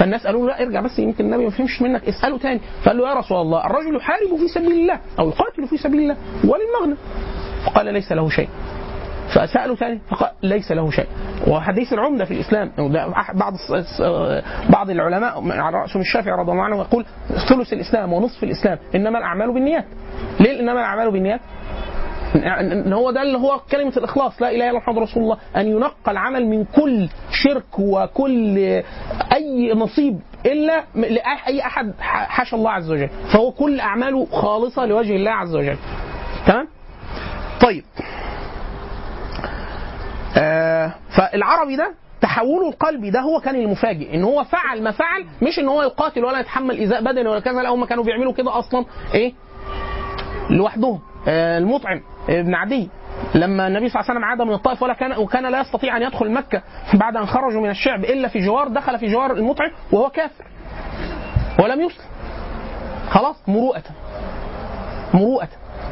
[0.00, 2.60] فالناس قالوا له لا ارجع بس يمكن النبي ما فهمش منك اسأله تاني.
[2.82, 6.16] فقال له يا رسول الله الرجل يحارب في سبيل الله أو يقاتل في سبيل الله
[6.44, 6.96] وللمغنم.
[7.64, 8.48] فقال ليس له شيء.
[9.28, 11.06] فسأله ثاني فقال ليس له شيء.
[11.48, 12.72] وحديث العمدة في الإسلام
[13.34, 13.52] بعض
[14.70, 17.04] بعض العلماء على رأسهم الشافعي رضي الله عنه يقول
[17.48, 19.84] ثلث الإسلام ونصف الإسلام إنما الأعمال بالنيات.
[20.40, 21.40] ليه إنما الأعمال بالنيات؟
[22.36, 26.10] إن هو ده اللي هو كلمة الإخلاص لا إله إلا محمد رسول الله أن ينقى
[26.12, 27.08] العمل من كل
[27.44, 28.58] شرك وكل
[29.32, 33.08] أي نصيب إلا لاي أحد حاشا الله عز وجل.
[33.32, 35.76] فهو كل أعماله خالصة لوجه الله عز وجل.
[36.46, 36.68] تمام؟
[37.60, 37.84] طيب.
[40.36, 45.58] آه فالعربي ده تحوله القلبي ده هو كان المفاجئ إن هو فعل ما فعل مش
[45.58, 48.84] إن هو يقاتل ولا يتحمل إيذاء بدني ولا كذا لا هم كانوا بيعملوا كده أصلا
[49.14, 49.32] إيه؟
[50.50, 51.00] لوحدهم.
[51.28, 52.00] آه، المطعم.
[52.28, 52.88] ابن عدي
[53.34, 56.02] لما النبي صلى الله عليه وسلم عاد من الطائف ولا كان وكان لا يستطيع أن
[56.02, 56.62] يدخل مكة
[56.94, 60.44] بعد أن خرجوا من الشعب إلا في جوار دخل في جوار المطعم وهو كافر
[61.62, 62.04] ولم يسلم.
[63.10, 63.82] خلاص مروءة
[65.14, 65.48] مروءة.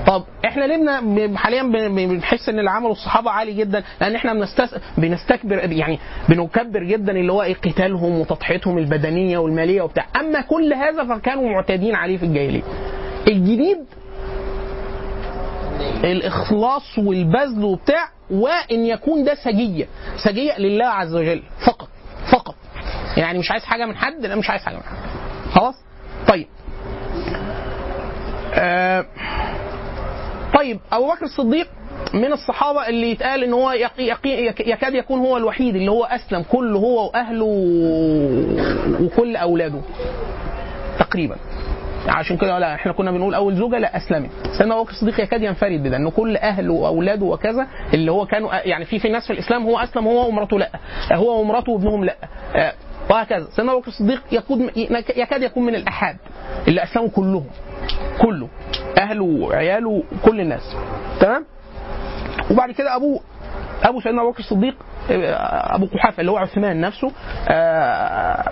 [0.06, 4.74] طب إحنا ليه حاليا بن- بنحس إن اللي عمله الصحابه عالي جدا؟ لأن إحنا بنستس...
[4.98, 5.98] بنستكبر يعني
[6.28, 10.06] بنكبر جدا اللي هو إيه قتالهم وتضحيتهم البدنية والمالية وبتاع.
[10.20, 12.62] أما كل هذا فكانوا معتادين عليه في الجاهلية.
[13.28, 13.78] الجديد
[16.04, 19.86] الإخلاص والبذل وبتاع وإن يكون ده سجية.
[20.24, 21.42] سجية لله عز وجل.
[21.66, 21.88] فقط.
[22.32, 22.54] فقط.
[23.16, 24.96] يعني مش عايز حاجة من حد لا مش عايز حاجة من حد.
[25.52, 25.74] خلاص؟
[26.28, 26.46] طيب.
[28.54, 29.06] آه
[30.58, 31.68] طيب أبو بكر الصديق
[32.14, 34.30] من الصحابة اللي يتقال إن هو يقي يقي
[34.70, 37.44] يكاد يكون هو الوحيد اللي هو أسلم كله هو وأهله
[39.00, 39.80] وكل أولاده
[40.98, 41.36] تقريبا.
[42.08, 44.30] عشان كده لا إحنا كنا بنقول أول زوجة لا أسلمت.
[44.58, 48.54] سيدنا أبو بكر الصديق يكاد ينفرد بده إن كل اهله وأولاده وكذا اللي هو كانوا
[48.54, 50.70] يعني في في ناس في الإسلام هو أسلم هو ومراته لا.
[51.12, 52.16] هو ومراته وابنهم لا.
[52.56, 52.72] آه،
[53.10, 53.46] وهكذا.
[53.50, 54.70] سيدنا أبو بكر الصديق يكون
[55.16, 56.16] يكاد يكون من الأحاد
[56.68, 57.44] اللي أسلموا كلهم.
[58.20, 58.48] كله.
[58.98, 60.76] أهله وعياله كل الناس.
[61.20, 61.44] تمام؟
[62.50, 63.20] وبعد كده ابوه
[63.82, 64.74] أبو سيدنا أبو بكر الصديق
[65.10, 67.12] آه، أبو قحافة اللي هو عثمان نفسه
[67.48, 68.44] آه،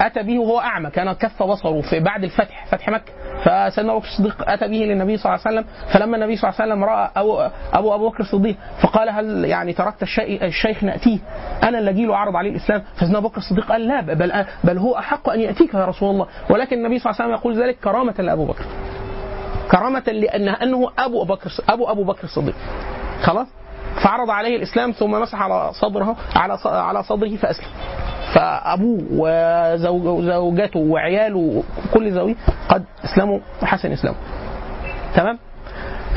[0.00, 3.12] أتى به وهو أعمى كان كف بصره في بعد الفتح فتح مكة.
[3.44, 6.60] فسيدنا أبو بكر الصديق أتى به للنبي صلى الله عليه وسلم فلما النبي صلى الله
[6.60, 11.18] عليه وسلم رأى أبو أبو أبو بكر الصديق فقال هل يعني تركت الشيخ نأتيه؟
[11.62, 12.82] أنا اللي أجي له أعرض عليه الإسلام.
[12.96, 16.26] فسيدنا أبو بكر الصديق قال لا بل بل هو أحق أن يأتيك يا رسول الله.
[16.50, 18.64] ولكن النبي صلى الله عليه وسلم يقول ذلك كرامة لأبو بكر.
[19.70, 22.54] كرامة لأن أنه أبو بكر أبو أبو بكر الصديق.
[23.22, 23.46] خلاص؟
[24.02, 27.68] فعرض عليه الإسلام ثم مسح على صدره على على صدره فأسلم.
[28.34, 31.62] فأبوه وزوجته وعياله
[31.94, 32.34] كل ذويه
[32.68, 34.16] قد أسلموا وحسن إسلامه.
[35.14, 35.38] تمام؟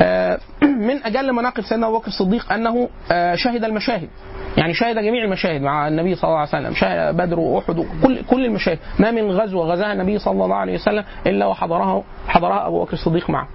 [0.02, 0.38] آه،
[0.88, 4.08] من أجل مناقب سيدنا أبو بكر الصديق أنه آه، شهد المشاهد.
[4.56, 6.74] يعني شهد جميع المشاهد مع النبي صلى الله عليه وسلم.
[6.74, 8.78] شهد بدر وأحد كل كل المشاهد.
[8.98, 13.30] ما من غزوه غزاها النبي صلى الله عليه وسلم إلا وحضرها حضرها أبو بكر الصديق
[13.30, 13.48] معه.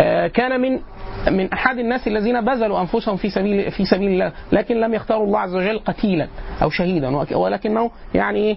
[0.00, 0.80] آه، كان من
[1.30, 5.38] من أحد الناس الذين بذلوا أنفسهم في سبيل في سبيل الله لكن لم يختاروا الله
[5.38, 6.28] عز وجل قتيلا
[6.62, 7.16] أو شهيدا.
[7.36, 8.56] ولكنه يعني إيه؟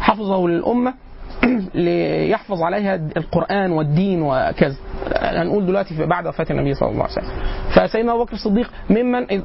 [0.00, 0.94] حفظه للأمة
[1.74, 4.76] ليحفظ عليها القرآن والدين وكذا.
[5.16, 7.30] هنقول دلوقتي بعد وفاة النبي صلى الله عليه وسلم.
[7.74, 9.42] فسيدنا أبو بكر الصديق ممن النبي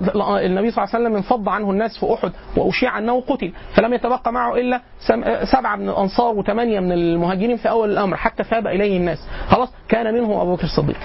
[0.72, 4.56] صلى الله عليه وسلم انفض عنه الناس في أحد وأشيع أنه قتل فلم يتبقى معه
[4.56, 9.28] إلا سم- سبعة من الأنصار وثمانية من المهاجرين في أول الأمر حتى ثاب إليه الناس.
[9.48, 10.98] خلاص كان منهم أبو بكر الصديق.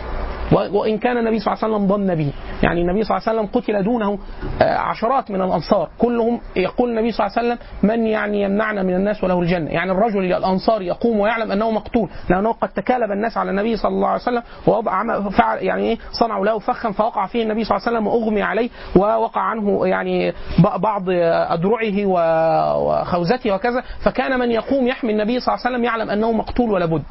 [0.52, 2.32] وإن كان النبي صلى الله عليه وسلم ضن به
[2.62, 4.18] يعني النبي صلى الله عليه وسلم قتل دونه
[4.62, 5.88] آه، عشرات من الأنصار.
[5.98, 7.58] كلهم يقول النبي صلى الله عليه وسلم
[7.90, 9.70] من يعني يمنعنا من الناس وله الجنة.
[9.70, 14.08] يعني الرجل الانصاري يقوم ويعلم أنه مقتول لأنه قد تكالب الناس على النبي صلى الله
[14.08, 17.98] عليه وسلم ووضع فعل يعني إيه صنعوا له فخا فوقع فيه النبي صلى الله عليه
[17.98, 20.32] وسلم وأغمي عليه ووقع عنه يعني
[20.78, 21.02] بعض
[21.50, 23.82] أدرعه وخوذته وكذا.
[24.04, 27.02] فكان من يقوم يحمي النبي صلى الله عليه وسلم يعلم أنه مقتول ولا بد.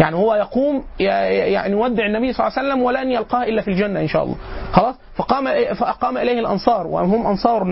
[0.00, 4.00] يعني هو يقوم يعني يودع النبي صلى الله عليه وسلم ولن يلقاه إلا في الجنة
[4.00, 4.36] إن شاء الله.
[4.72, 7.62] خلاص؟ فقام فأقام إليه الأنصار وهم أنصار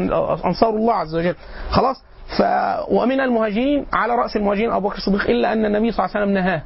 [0.45, 1.35] أنصار الله عز وجل.
[1.71, 1.97] خلاص؟
[2.39, 2.43] ف
[2.91, 6.39] ومن المهاجرين على رأس المهاجرين أبو بكر الصديق إلا أن النبي صلى الله عليه وسلم
[6.39, 6.63] نهاه.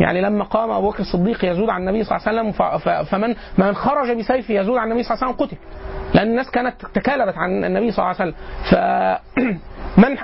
[0.00, 3.74] يعني لما قام أبو بكر الصديق يزود عن النبي صلى الله عليه وسلم فمن من
[3.74, 5.56] خرج بسيفه يزود عن النبي صلى الله عليه وسلم قتل.
[6.14, 8.34] لأن الناس كانت تكالبت عن النبي صلى الله عليه وسلم.
[8.70, 8.74] ف
[10.02, 10.16] من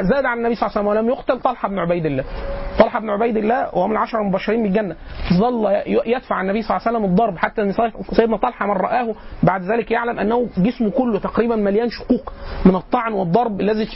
[0.00, 2.24] زاد عن النبي صلى الله عليه وسلم ولم يقتل طلحة بن عبيد الله.
[2.78, 4.96] طلحة بن عبيد الله وهو من العشرة المبشرين بالجنة.
[5.32, 7.72] ظل يدفع النبي صلى الله عليه وسلم الضرب حتى إن
[8.12, 12.32] سيدنا طلحة من رآه بعد ذلك يعلم أنه جسمه كله تقريبا مليان شقوق
[12.66, 13.88] من الطعن والضرب الذي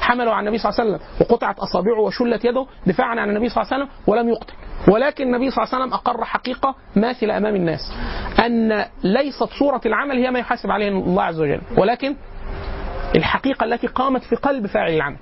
[0.00, 1.08] حمله على النبي صلى الله عليه وسلم.
[1.20, 4.54] وقطعت أصابعه وشلت يده دفاعا عن النبي صلى الله عليه وسلم ولم يقتل.
[4.88, 7.80] ولكن النبي صلى الله عليه وسلم أقر حقيقة ماثلة أمام الناس.
[8.46, 11.60] أن ليست صورة العمل هي ما يحاسب عليه الله عز وجل.
[11.76, 12.16] ولكن
[13.16, 15.16] الحقيقة التي قامت في قلب فاعل العمل.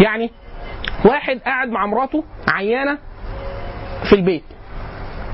[0.00, 0.30] يعني
[1.04, 2.98] واحد قاعد مع مراته عيانة
[4.08, 4.44] في البيت.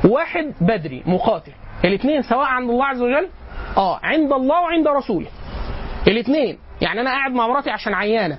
[0.04, 1.52] واحد بدري مقاتل.
[1.84, 3.28] الاثنين سواء عند الله عز وجل
[3.76, 5.26] آه عند الله وعند رسوله.
[6.08, 8.38] الاثنين يعني أنا قاعد مع مراتي عشان عيانة.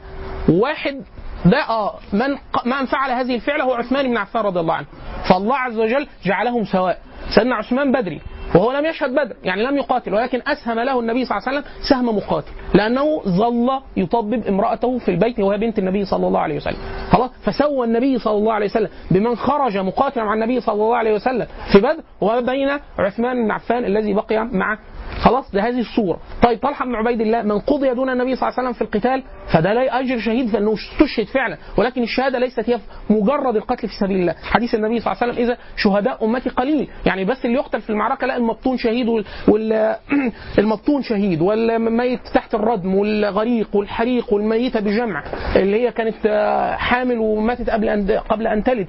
[0.49, 1.03] واحد
[1.45, 2.29] ده آه من
[2.65, 4.87] من فعل هذه الفعلة هو عثمان بن عفان رضي الله عنه.
[5.29, 6.97] فالله عز وجل جعلهم سواء.
[7.35, 8.21] سيدنا عثمان بدري
[8.55, 11.71] وهو لم يشهد بدر يعني لم يقاتل ولكن أسهم له النبي صلى الله عليه وسلم
[11.89, 12.51] سهم مقاتل.
[12.73, 16.77] لأنه ظل يطبب امرأته في البيت وهي بنت النبي صلى الله عليه وسلم.
[17.11, 21.13] خلاص؟ فسوى النبي صلى الله عليه وسلم بمن خرج مقاتلا مع النبي صلى الله عليه
[21.13, 22.69] وسلم في بدر وبين
[22.99, 24.77] عثمان بن عفان الذي بقي مع
[25.19, 26.19] خلاص ده هذه الصورة.
[26.43, 29.23] طيب طلحة بن عبيد الله من قضي دون النبي صلى الله عليه وسلم في القتال
[29.53, 34.17] فده لا اجر شهيد فانه استشهد فعلا ولكن الشهادة ليست هي مجرد القتل في سبيل
[34.19, 34.35] الله.
[34.43, 36.87] حديث النبي صلى الله عليه وسلم إذا شهداء أمتي قليل.
[37.05, 39.07] يعني بس اللي يقتل في المعركة لا المبطون شهيد
[39.47, 39.95] وال-
[40.59, 45.23] المبطون شهيد والميت تحت الردم والغريق والحريق والميتة بجمع
[45.55, 48.87] اللي هي كانت آه، حامل وماتت قبل أن قبل أن تلد.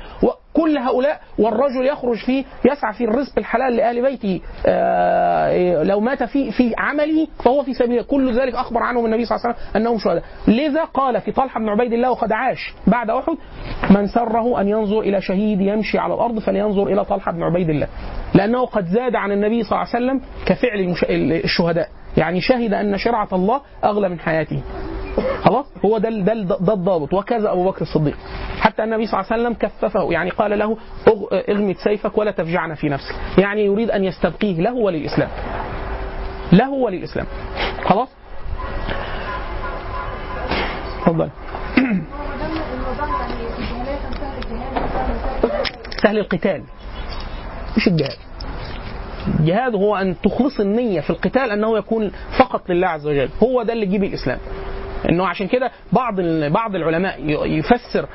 [0.53, 6.51] كل هؤلاء والرجل يخرج فيه يسعى في الرزق الحلال لآل بيته آه، لو مات في
[6.53, 9.99] في عمله فهو في سبيل كل ذلك أخبر عنهم النبي صلى الله عليه وسلم أنهم
[9.99, 10.23] شهداء.
[10.49, 13.37] لذا قال في طلحة بن عبيد الله وقد عاش بعد أحد
[13.91, 17.89] من سره أن ينظر إلى شهيد يمشي على الأرض فلينظر إلى طلحة بن عبيد الله.
[18.35, 20.95] لأنه قد زاد عن النبي صلى الله عليه وسلم كفعل.
[21.45, 21.89] الشهداء.
[22.17, 24.63] يعني شهد أن شرعة الله أغلى من حياته.
[25.43, 27.15] خلاص؟ هو ده ده ده الضابط.
[27.15, 28.17] وكذا أبو بكر الصديق.
[28.61, 30.13] حتى النبي صلى الله عليه وسلم كففه.
[30.13, 30.77] يعني قال له
[31.49, 33.15] اغمد سيفك ولا تفجعن في نفسك.
[33.39, 34.61] يعني يريد أن يستبقيه.
[34.61, 35.29] له وللاسلام
[36.53, 37.27] له وللاسلام
[37.85, 38.09] خلاص؟
[40.99, 41.31] اتفضل
[46.03, 46.63] سهل القتال.
[47.77, 48.19] مش الجهاد.
[49.41, 53.29] الجهاد هو أن تخلص النية في القتال أنه يكون فقط لله عز وجل.
[53.43, 54.39] هو ده اللي يجيب الإسلام.
[55.09, 56.21] إنه عشان كده بعض
[56.53, 58.07] بعض العلماء يفسر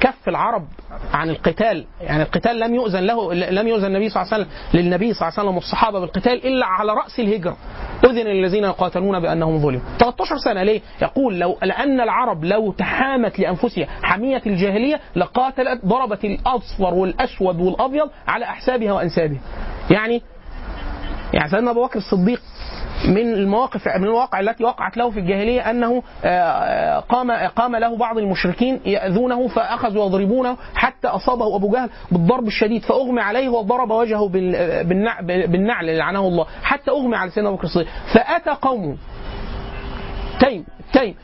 [0.00, 0.64] كف العرب
[1.12, 1.84] عن القتال.
[2.00, 5.38] يعني القتال لم يؤذن له لم يؤذن النبي صلى الله عليه وسلم للنبي صلى الله
[5.38, 7.56] عليه وسلم والصحابة بالقتال إلا على رأس الهجرة.
[8.04, 9.80] أذن للذين يقاتلون بأنهم ظلموا.
[9.98, 16.94] 13 سنة ليه؟ يقول لو لأن العرب لو تحامت لأنفسها حمية الجاهلية لقاتلت ضربت الأصفر
[16.94, 19.40] والأسود والأبيض على أحسابها وأنسابها.
[19.90, 20.22] يعني
[21.32, 22.40] يعني سيدنا أبو بكر الصديق
[23.08, 28.18] من المواقف من الواقع التي وقعت له في الجاهلية أنه آه، قام قام له بعض
[28.18, 34.84] المشركين يأذونه فأخذوا يضربونه حتى أصابه أبو جهل بالضرب الشديد فأغمي عليه وضرب وجهه بال-
[34.84, 37.88] بالنع- بالنعل لعنه الله حتى أغمي على سيدنا أبو بكر الصديق.
[38.14, 38.96] فأتى قومه
[40.40, 41.14] تيم تيم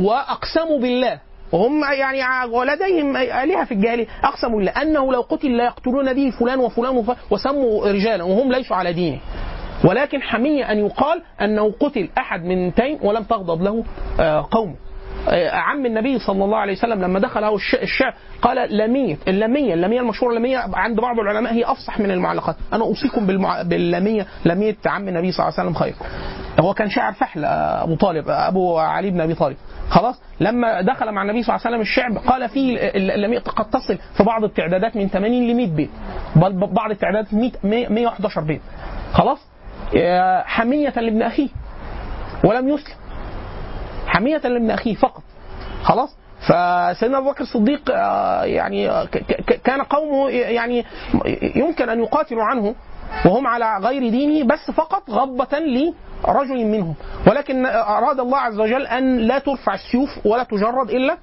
[0.00, 1.20] وأقسموا بالله
[1.52, 6.58] وهم يعني ولديهم آلهة في الجاهلية أقسموا بالله أنه لو قتل لا يقتلون به فلان
[6.58, 7.10] وفلان وف...
[7.32, 9.18] وسموا رجالا وهم ليسوا على دينه.
[9.84, 13.84] ولكن حمية أن يقال أنه قتل أحد من تيم ولم تغضب له
[14.20, 14.74] آه، قومه.
[15.28, 20.00] آه، عم النبي صلى الله عليه وسلم لما دخله الش- الشعر قال لامية اللامية اللامية
[20.00, 22.56] المشهورة اللامية عند بعض العلماء هي أفصح من المعلقات.
[22.72, 23.62] أنا أوصيكم بالمع...
[23.62, 25.94] باللامية لامية عم النبي صلى الله عليه وسلم خير.
[26.60, 29.56] هو كان شاعر فحل آه، أبو طالب أبو علي بن أبي طالب.
[29.90, 33.70] خلاص؟ لما دخل مع النبي صلى الله عليه وسلم الشعب قال فيه ال- اللمية قد
[33.70, 35.90] تصل في بعض التعدادات من 80 ل 100 بيت
[36.72, 38.60] بعض التعدادات 100 100 111 بيت.
[39.12, 39.38] خلاص؟
[40.44, 41.48] حمية لابن أخيه.
[42.44, 42.94] ولم يسلم.
[44.06, 45.22] حمية لابن أخيه فقط.
[45.82, 49.04] خلاص؟ فسيدنا أبو بكر الصديق آه، يعني آه،
[49.64, 50.84] كان قومه يعني
[51.56, 52.74] يمكن أن يقاتلوا عنه
[53.26, 56.94] وهم على غير دينه بس فقط غضبة لرجل منهم.
[57.26, 61.16] ولكن أراد الله عز وجل أن لا ترفع السيوف ولا تجرد إلا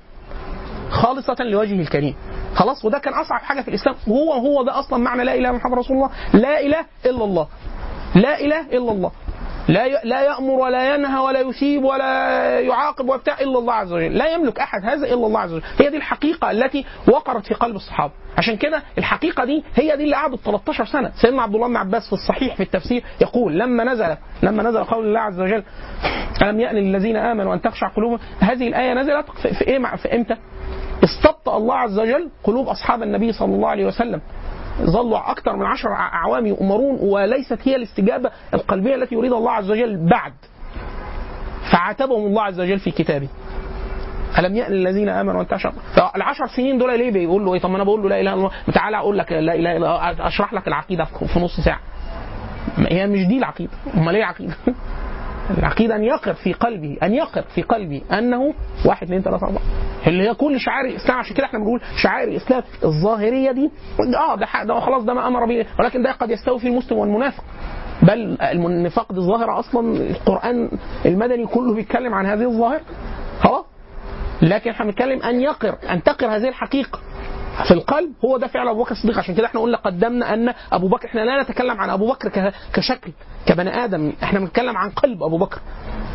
[0.89, 2.15] خالصة لوجهه الكريم.
[2.55, 3.95] خلاص؟ وده كان أصعب حاجة في الإسلام.
[4.07, 7.47] وهو هو ده أصلا معنى لا الا محمد رسول الله لا إله إلا الله.
[8.15, 9.11] لا إله إلا الله.
[9.67, 14.17] لا لا يأمر ولا ينهى ولا يثيب ولا يعاقب وبتاع إلا الله عز وجل.
[14.17, 15.63] لا يملك أحد هذا إلا الله عز وجل.
[15.79, 18.11] هي دي الحقيقة التي وقرت في قلب الصحابة.
[18.37, 21.11] عشان كده الحقيقة دي هي دي اللي قعدت 13 سنة.
[21.21, 25.05] سيدنا عبد الله بن عباس في الصحيح في التفسير يقول لما نزل لما نزل قول
[25.05, 25.63] الله عز وجل
[26.41, 30.35] ألم يأن للذين آمنوا أن تخشع قلوبهم؟ هذه الآية نزلت في, إيه في إمتى؟
[31.03, 34.21] استبطأ الله عز وجل قلوب أصحاب النبي صلى الله عليه وسلم.
[34.81, 40.09] ظلوا أكثر من عشر أعوام يؤمرون وليست هي الاستجابة القلبية التي يريدها الله عز وجل
[40.09, 40.33] بعد.
[41.71, 43.27] فعاتبهم الله عز وجل في كتابه.
[44.39, 47.75] ألم يأن الذين آمنوا أن تشرب فالعشر سنين دول ليه بيقول له إيه؟ طب ما
[47.75, 48.51] أنا بقول له لا إله إلا الله.
[48.73, 51.79] تعالى أقول لك لا إله إلا الله أشرح لك العقيدة في نص ساعة.
[52.77, 53.71] هي مش دي العقيدة.
[53.97, 54.53] أمال إيه العقيدة؟
[55.57, 58.53] العقيدة أن يقر في قلبه أن يقر في قلبي أنه
[58.85, 59.61] واحد اثنين ثلاثة أربعة.
[60.07, 63.71] اللي هي كل شعائر الإسلام عشان كده إحنا بنقول شعائر الإسلام الظاهرية دي
[64.17, 67.43] آه ده ده خلاص ده ما أمر به ولكن ده قد يستوي في المسلم والمنافق.
[68.03, 70.69] بل النفاق دي الظاهرة أصلا القرآن
[71.05, 72.81] المدني كله بيتكلم عن هذه الظاهرة.
[73.39, 73.65] خلاص.
[74.41, 76.99] لكن إحنا بنتكلم أن يقر أن تقر هذه الحقيقة.
[77.67, 79.17] في القلب هو ده فعل أبو بكر الصديق.
[79.17, 83.11] عشان كده إحنا قلنا قدمنا أن أبو بكر إحنا لا نتكلم عن أبو بكر كشكل
[83.45, 84.13] كبني آدم.
[84.23, 85.59] إحنا بنتكلم عن قلب أبو بكر.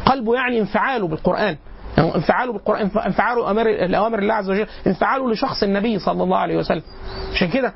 [0.07, 1.57] قلبه يعني انفعاله بالقرآن.
[1.99, 4.67] يعني انفعاله بالقرآن انفعاله أمر الأوامر الله عز وجل.
[4.87, 6.83] انفعاله لشخص النبي صلى الله عليه وسلم.
[7.33, 7.75] عشان كده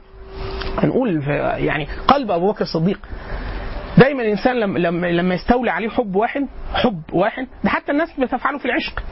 [0.79, 1.23] هنقول
[1.59, 2.99] يعني قلب أبو بكر الصديق.
[3.99, 8.65] دايما الإنسان لما لما يستولي عليه حب واحد حب واحد ده حتى الناس بتفعله في
[8.65, 9.03] العشق.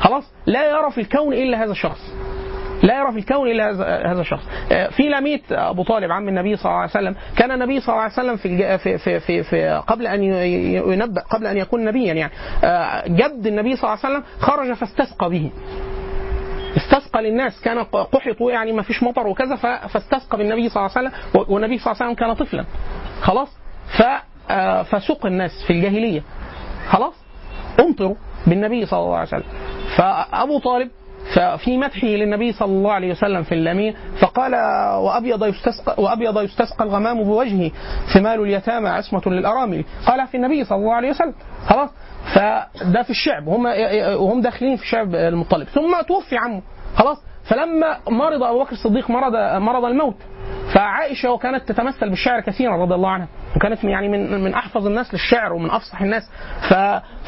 [0.00, 2.14] خلاص لا يرى في الكون إلا هذا الشخص.
[2.82, 3.70] لا يرى في الكون إلا
[4.12, 4.44] هذا- الشخص.
[4.72, 8.02] آه، في لميت أبو طالب عم النبي صلى الله عليه وسلم، كان النبي صلى الله
[8.02, 10.22] عليه وسلم في في في في, في قبل أن
[10.92, 12.32] ينبأ قبل أن يكون نبيا يعني
[12.64, 15.50] آه، جد النبي صلى الله عليه وسلم خرج فاستسقى به.
[16.76, 19.56] استسقى للناس كان قحطوا يعني ما فيش مطر وكذا
[19.88, 22.64] فاستسقى بالنبي صلى الله عليه وسلم والنبي صلى الله عليه وسلم كان طفلا.
[23.20, 23.48] خلاص؟
[23.98, 24.02] ف
[24.50, 26.22] آه، فسق الناس في الجاهلية.
[26.88, 27.14] خلاص؟
[27.80, 28.14] أمطروا
[28.46, 29.44] بالنبي صلى الله عليه وسلم
[29.96, 30.90] فأبو طالب
[31.34, 34.54] ففي مدحه للنبي صلى الله عليه وسلم في اللمية فقال
[34.96, 37.70] وأبيض يستسقى وأبيض يستسقى الغمام بوجهه
[38.14, 39.84] ثمال اليتامى عصمة للأرامل.
[40.06, 41.34] قال في النبي صلى الله عليه وسلم
[41.66, 41.90] خلاص.
[42.34, 43.66] فده في الشعب هم
[44.20, 45.66] وهم داخلين في شعب المطلب.
[45.68, 46.62] ثم توفي عمه
[46.96, 47.16] خلاص.
[47.44, 49.32] فلما مرض أبو بكر الصديق مرض
[49.62, 50.16] مرض الموت.
[50.74, 53.28] فعائشة وكانت تتمثل بالشعر كثيرا رضي الله عنها.
[53.56, 56.22] وكانت يعني من من أحفظ الناس للشعر ومن أفصح الناس.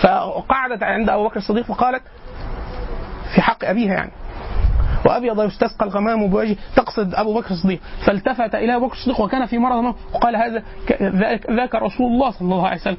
[0.02, 2.02] فقعدت عند أبو بكر الصديق فقالت
[3.34, 4.10] في حق أبيها يعني.
[5.06, 7.80] وابيض يستسقى الغمام بوجهه تقصد أبو بكر الصديق.
[8.06, 10.62] فالتفت إلى أبو بكر الصديق وكان في مرض الموت وقال هذا
[11.50, 12.96] ذاك رسول الله صلى الله عليه وسلم.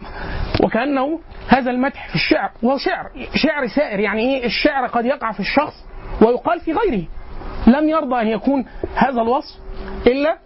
[0.64, 2.52] وكأنه هذا المدح في الشعر.
[2.64, 5.74] وهو شعر شعر سائر يعني إيه؟ الشعر قد يقع في الشخص
[6.22, 7.03] ويقال في غيره.
[7.68, 9.60] لم يرضى أن يكون هذا الوصف
[10.07, 10.38] إلا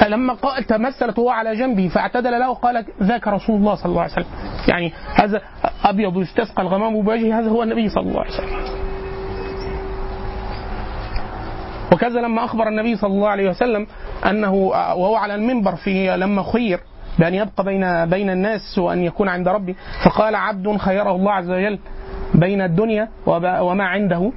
[0.00, 0.36] فلما
[0.68, 4.26] تمثلت هو على جنبه فاعتدل له قال ذاك رسول الله صلى الله عليه وسلم.
[4.68, 5.40] يعني هذا
[5.84, 8.80] أبيض يستسقى الغمام بوجهه هذا هو النبي صلى الله عليه وسلم.
[11.92, 13.86] وكذا لما أخبر النبي صلى الله عليه وسلم
[14.26, 16.80] أنه وهو على المنبر في لما خير
[17.18, 19.74] بأن يبقى بين بين الناس وأن يكون عند ربه
[20.04, 21.78] فقال عبد خيره الله عز وجل
[22.34, 24.32] بين الدنيا وما عنده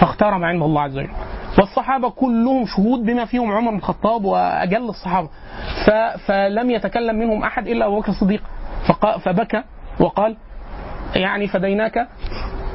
[0.00, 1.10] فاختار ما عند الله عز وجل.
[1.58, 5.28] والصحابه كلهم شهود بما فيهم عمر بن الخطاب وأجل الصحابة.
[6.26, 8.42] فلم يتكلم منهم أحد إلا أبو بكر الصديق.
[9.24, 9.62] فبكى
[10.00, 10.36] وقال
[11.14, 12.08] يعني فديناك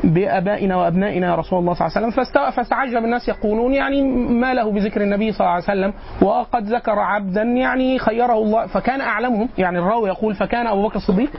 [0.03, 2.23] بآبائنا وأبنائنا يا رسول الله صلى الله عليه وسلم.
[2.25, 5.93] فاست- فاستعجب الناس يقولون يعني ما له بذكر النبي صلى الله عليه وسلم.
[6.21, 8.67] وقد ذكر عبدا يعني خيره الله.
[8.67, 11.29] فكان أعلمهم يعني الراوي يقول فكان أبو بكر الصديق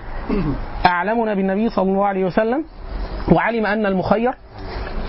[0.87, 2.65] أعلمنا بالنبي صلى الله عليه وسلم.
[3.33, 4.33] وعلم أن المخير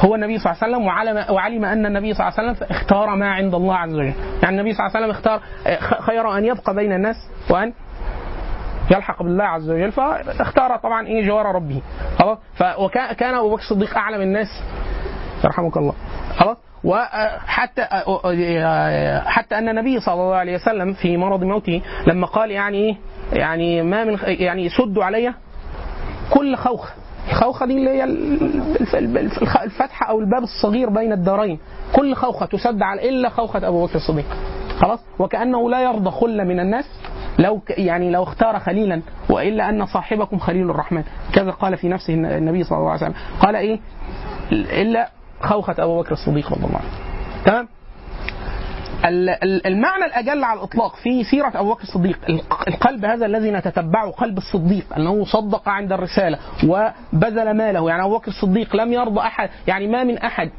[0.06, 3.16] هو النبي صلى الله عليه وسلم وعلم وعلم أن النبي صلى الله عليه وسلم اختار
[3.16, 4.14] ما عند الله عز وجل،
[4.44, 5.42] يعني النبي صلى الله عليه وسلم اختار
[6.02, 7.16] خير أن يبقى بين الناس
[7.50, 7.74] وأن
[8.92, 11.82] يلحق بالله عز وجل فاختار طبعا إيه جوار ربه.
[12.20, 12.38] خلاص؟
[12.80, 14.48] وكان كان أبو بكر الصديق اعلم الناس.
[15.44, 15.94] يرحمك الله.
[16.36, 17.82] خلاص؟ وحتى
[19.26, 22.96] حتى أن النبي صلى الله عليه وسلم في مرض موته لما قال يعني إيه؟
[23.34, 25.34] يعني ما من يعني سدوا علي
[26.30, 26.94] كل خوخه
[27.30, 31.60] الخوخه دي اللي هي الف- الف- الفتحة أو الباب الصغير بين الدارين.
[31.96, 34.26] كل خوخة تسد على إلا خوخة أبو بكر الصديق.
[34.80, 36.86] خلاص؟ وكأنه لا يرضى خله من الناس
[37.40, 41.04] لو يعني لو اختار خليلا وإلا أن صاحبكم خليل الرحمن.
[41.34, 43.14] كذا قال في نفسه النبي صلى الله عليه وسلم.
[43.40, 43.80] قال إيه؟
[44.52, 45.10] إلا
[45.42, 46.90] خوخة أبو بكر الصديق رضي الله عنه.
[47.46, 47.68] تمام؟
[49.06, 52.20] المعنى الأجل على الإطلاق في سيرة أبو بكر الصديق.
[52.30, 56.38] الق- القلب هذا الذي نتتبعه قلب الصديق أنه صدق عند الرسالة
[56.68, 57.90] وبذل ماله.
[57.90, 60.50] يعني أبو بكر الصديق لم يرضى أحد يعني ما من أحد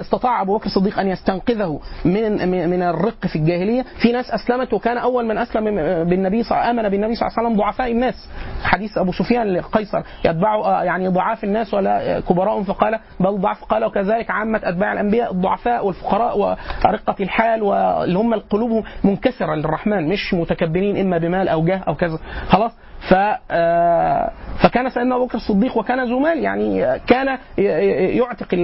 [0.00, 3.84] استطاع, أبو بكر الصديق أن يستنقذه من من الرق في الجاهلية.
[4.02, 5.64] في ناس اسلمت وكان أول من أسلم
[6.04, 8.28] بالنبي آمن بالنبي صلى الله عليه وسلم ضعفاء الناس.
[8.64, 14.30] حديث أبو سفيان لقيصر يتبع يعني ضعاف الناس ولا كبراء فقال بل ضعف قال وكذلك
[14.30, 17.49] عامة أتباع الأنبياء الضعفاء والفقراء ورقه الحال.
[17.62, 22.18] واللي هم القلوب منكسرة للرحمن مش متكبرين إما بمال أو جاه أو كذا.
[22.48, 22.72] خلاص؟
[23.08, 23.14] ف
[23.50, 24.30] آه،
[24.62, 28.54] فكان سيدنا أبو بكر الصديق وكان ذو مال يعني كان يعتق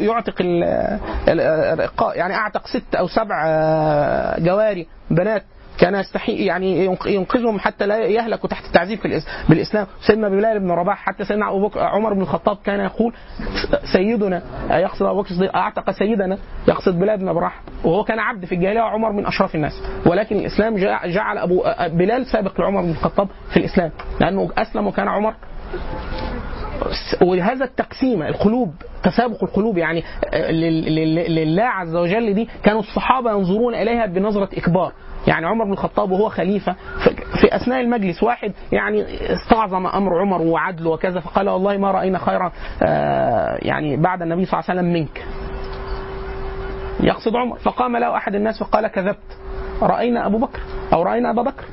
[0.00, 0.64] يعتق ال
[1.28, 5.42] الرقاء يعني أعتق ست أو سبع آه، جواري بنات.
[5.82, 9.86] كان يستحي يعني ينق- ينقذهم حتى لا يهلكوا تحت التعذيب في بالإسلام.
[10.06, 13.12] سيدنا بلال بن رباح حتى سيدنا أبو بكر عمر بن الخطاب كان يقول
[13.92, 16.38] سيدنا يقصد أبو بكر أعتق سيدنا
[16.68, 19.82] يقصد بلال بن رباح وهو كان عبد في الجاهلية وعمر من اشراف الناس.
[20.06, 23.90] ولكن الإسلام جع- جعل ابو بلال سابق لعمر بن الخطاب في الإسلام.
[24.20, 25.34] لأنه أسلم وكان عمر
[27.22, 30.02] وهذا التقسيم القلوب تسابق القلوب يعني
[30.34, 34.92] لل- لله عز وجل دي كانوا الصحابة ينظرون إليها بنظرة إكبار.
[35.26, 36.72] يعني عمر بن الخطاب وهو خليفة
[37.40, 42.52] في- أثناء المجلس واحد يعني استعظم أمر عمر وعدله وكذا فقال والله ما رأينا خيرا
[42.82, 45.24] آه، يعني بعد النبي صلى الله عليه وسلم منك.
[47.00, 49.38] يقصد عمر فقام له أحد الناس فقال كذبت.
[49.82, 50.60] رأينا أبو بكر
[50.92, 51.64] أو رأينا أبا بكر؟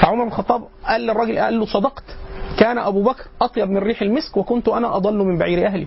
[0.00, 2.04] فعمر بن الخطاب قال للراجل قال له صدقت
[2.58, 5.86] كان أبو بكر أطيب من ريح المسك وكنت أنا أضل من بعير أهلي.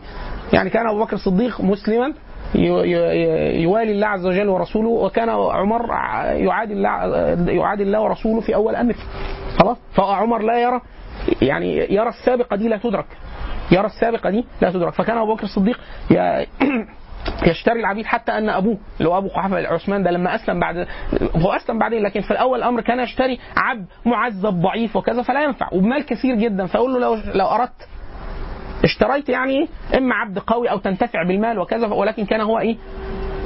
[0.54, 2.14] يعني كان أبو بكر الصديق مسلما
[2.56, 5.86] يوالي الله عز وجل ورسوله وكان عمر
[6.34, 6.90] يعادي الله
[7.52, 8.96] يعادي الله ورسوله في أول امره
[9.60, 10.82] خلاص؟ فعمر لا يرى
[11.42, 13.06] يعني يرى السابقة دي لا تدرك.
[13.72, 14.94] يرى السابقة دي لا تدرك.
[14.94, 15.80] فكان أبو بكر الصديق
[17.48, 20.88] يشتري العبيد حتى أن أبوه اللي هو أبو قحافة عثمان ده لما أسلم بعد
[21.36, 25.70] هو أسلم بعدين لكن في الأول الأمر كان يشتري عبد معذب ضعيف وكذا فلا ينفع.
[25.72, 26.66] وبمال كثير جدا.
[26.66, 27.88] فأقول له لو لو أردت
[28.84, 29.68] اشتريت يعني
[29.98, 32.78] إما عبد قوي أو تنتفع بالمال وكذا ولكن كان هو إيه؟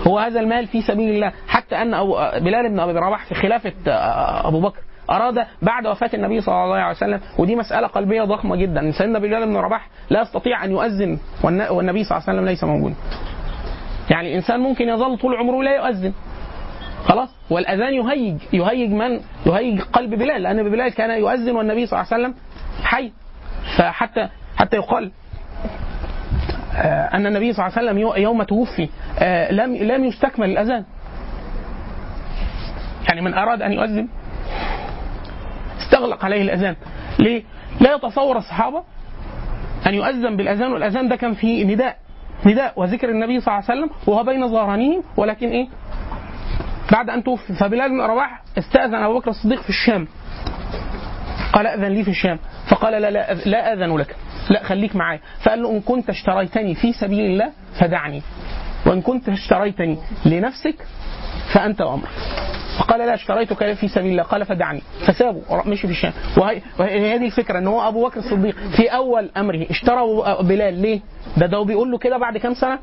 [0.07, 1.31] هو هذا المال في سبيل الله.
[1.47, 4.79] حتى أن أبو بلال بن أبي رباح في خلافة آه، أبو بكر
[5.09, 8.91] أراد بعد وفاة النبي صلى الله عليه وسلم ودي مسألة قلبية ضخمة جدا.
[8.91, 12.63] سيدنا بلال بن رباح لا يستطيع أن يؤذن والن- والنبي صلى الله عليه وسلم ليس
[12.63, 12.95] موجودا.
[14.09, 16.13] يعني الانسان ممكن يظل طول عمره لا يؤذن.
[17.05, 18.37] خلاص؟ والأذان يهيج.
[18.53, 22.35] يهيج من؟ يهيج قلب بلال لأن بلال كان يؤذن والنبي صلى الله عليه وسلم
[22.83, 23.11] حي.
[23.77, 25.11] فحتى حتى يقال
[27.13, 28.89] أن النبي صلى الله عليه وسلم يو- يوم توفي
[29.19, 30.83] آه، لم لم يستكمل الأذان
[33.09, 34.07] يعني من أراد أن يؤذن
[35.79, 36.75] استغلق عليه الأذان
[37.19, 37.43] ليه؟
[37.81, 38.83] لا يتصور الصحابة
[39.87, 41.97] أن يؤذن بالأذان والأذان ده كان فيه نداء
[42.45, 45.67] نداء وذكر النبي صلى الله عليه وسلم وهو بين ظهرانيهم ولكن إيه؟
[46.91, 50.07] بعد أن توفي فبلال بن رباح استأذن أبو بكر الصديق في الشام
[51.53, 52.39] قال أذن لي في الشام.
[52.67, 54.15] فقال لا لا, لا أذن لك.
[54.49, 55.19] لا خليك معايا.
[55.41, 58.21] فقال له إن كنت اشتريتني في سبيل الله فدعني.
[58.85, 60.75] وإن كنت اشتريتني لنفسك
[61.53, 62.09] فأنت وامرك
[62.79, 64.23] فقال لا اشتريتك في سبيل الله.
[64.23, 64.81] قال فدعني.
[65.07, 65.41] فسابه.
[65.65, 66.13] مشي في الشام.
[66.37, 70.01] وهي الفكرة إن هو أبو بكر الصديق في أول أمره اشترى
[70.41, 70.81] بلال.
[70.81, 70.99] ليه؟
[71.37, 72.79] ده ده بيقول له كده بعد كام سنة؟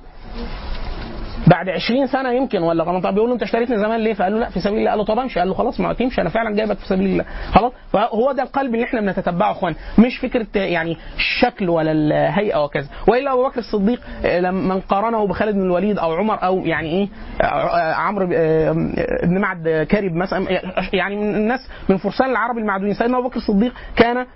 [1.46, 4.48] بعد 20 سنة يمكن ولا غلط بيقول له انت اشتريتني زمان ليه؟ فقال له لا
[4.48, 4.90] في سبيل الله.
[4.90, 5.38] قال له طب امشي.
[5.38, 6.20] قال له خلاص ما تمشي.
[6.20, 7.24] أنا فعلا جايبك في سبيل الله.
[7.54, 9.74] خلاص؟ فهو ده القلب اللي إحنا بنتتبعه يا اخوان.
[9.98, 12.86] مش فكرة يعني الشكل ولا الهيئة وكذا.
[13.08, 17.08] وإلا أبو بكر الصديق آه، لما قارنه بخالد بن الوليد أو عمر أو يعني إيه
[17.42, 20.46] آه، آه، عمرو بن معد كارب مثلا.
[20.92, 24.26] يعني من الناس من فرسان العرب المعدودين سيدنا أبو بكر الصديق كان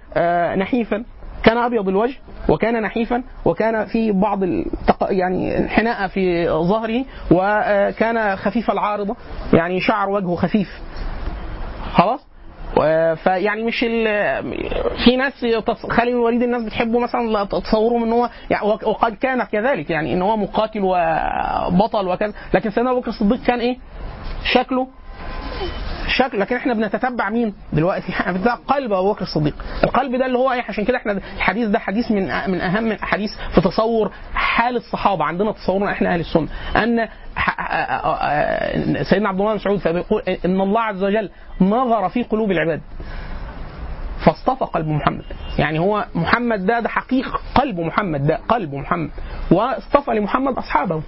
[0.59, 1.05] نحيفا.
[1.47, 2.14] كان أبيض الوجه
[2.48, 4.40] وكان نحيفا وكان في بعض.
[5.10, 9.16] يعني انحناء في ظهره وكان خفيف العارضة
[9.52, 10.68] يعني شعر وجهه خفيف
[11.93, 12.27] خلاص
[13.24, 14.05] فيعني مش ال...
[15.05, 15.32] في ناس
[15.90, 20.12] خالد بن الوليد الناس بتحبه مثلا تصورهم إن هو يعني وق- وقد كان كذلك يعني
[20.12, 23.77] إن هو مقاتل وبطل وكذا لكن سيدنا أبو بكر الصديق كان إيه؟
[24.52, 24.86] شكله
[26.07, 29.55] الشكل لكن إحنا بنتتبع مين؟ دلوقتي بتاع قلب أبو بكر الصديق.
[29.85, 33.31] القلب ده اللي هو إيه؟ عشان كده إحنا الحديث ده حديث من من أهم الأحاديث
[33.55, 35.24] في تصور حال الصحابة.
[35.24, 36.49] عندنا تصورنا إحنا أهل السنة.
[36.77, 37.09] أن
[39.05, 41.31] سيدنا عبد الله بن مسعود فبيقول إن الله عز وجل
[41.61, 42.81] نظر في قلوب العباد.
[44.27, 45.24] فاصطفى قلب محمد.
[45.59, 49.11] يعني هو محمد ده ده حقيقة قلب محمد ده قلب محمد.
[49.51, 51.03] واصطفى لمحمد أصحابه.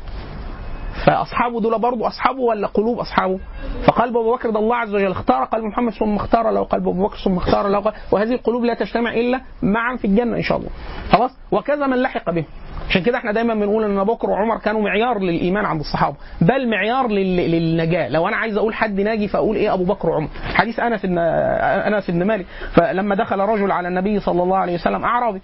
[1.07, 3.39] فأصحابه دول برضو أصحابه ولا قلوب أصحابه؟
[3.87, 7.07] فقلب أبو بكر ده الله عز وجل اختار قلب محمد ثم اختار له قلب أبو
[7.07, 10.71] بكر ثم اختار له وهذه القلوب لا تجتمع إلا معا في الجنة إن شاء الله.
[11.11, 12.45] خلاص؟ وكذا من لحق به.
[12.89, 16.71] عشان كده إحنا دايما بنقول إن أبو بكر وعمر كانوا معيار للإيمان عند الصحابة بل
[16.71, 18.09] معيار لل- للنجاة.
[18.09, 22.11] لو أنا عايز أقول حد ناجي فأقول إيه أبو بكر وعمر؟ حديث أنس بن أنس
[22.11, 22.47] بن مالك.
[22.73, 25.41] فلما دخل رجل على النبي صلى الله عليه وسلم أعرابي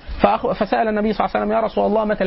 [0.54, 2.24] فسأل النبي صلى الله عليه وسلم يا رسول الله متى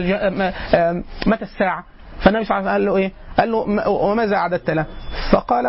[1.28, 1.84] متى الساعة؟
[2.24, 4.86] فالنبي صلى الله عليه وسلم قال له إيه؟ قال له "م- وماذا اعددت له؟
[5.32, 5.66] فقال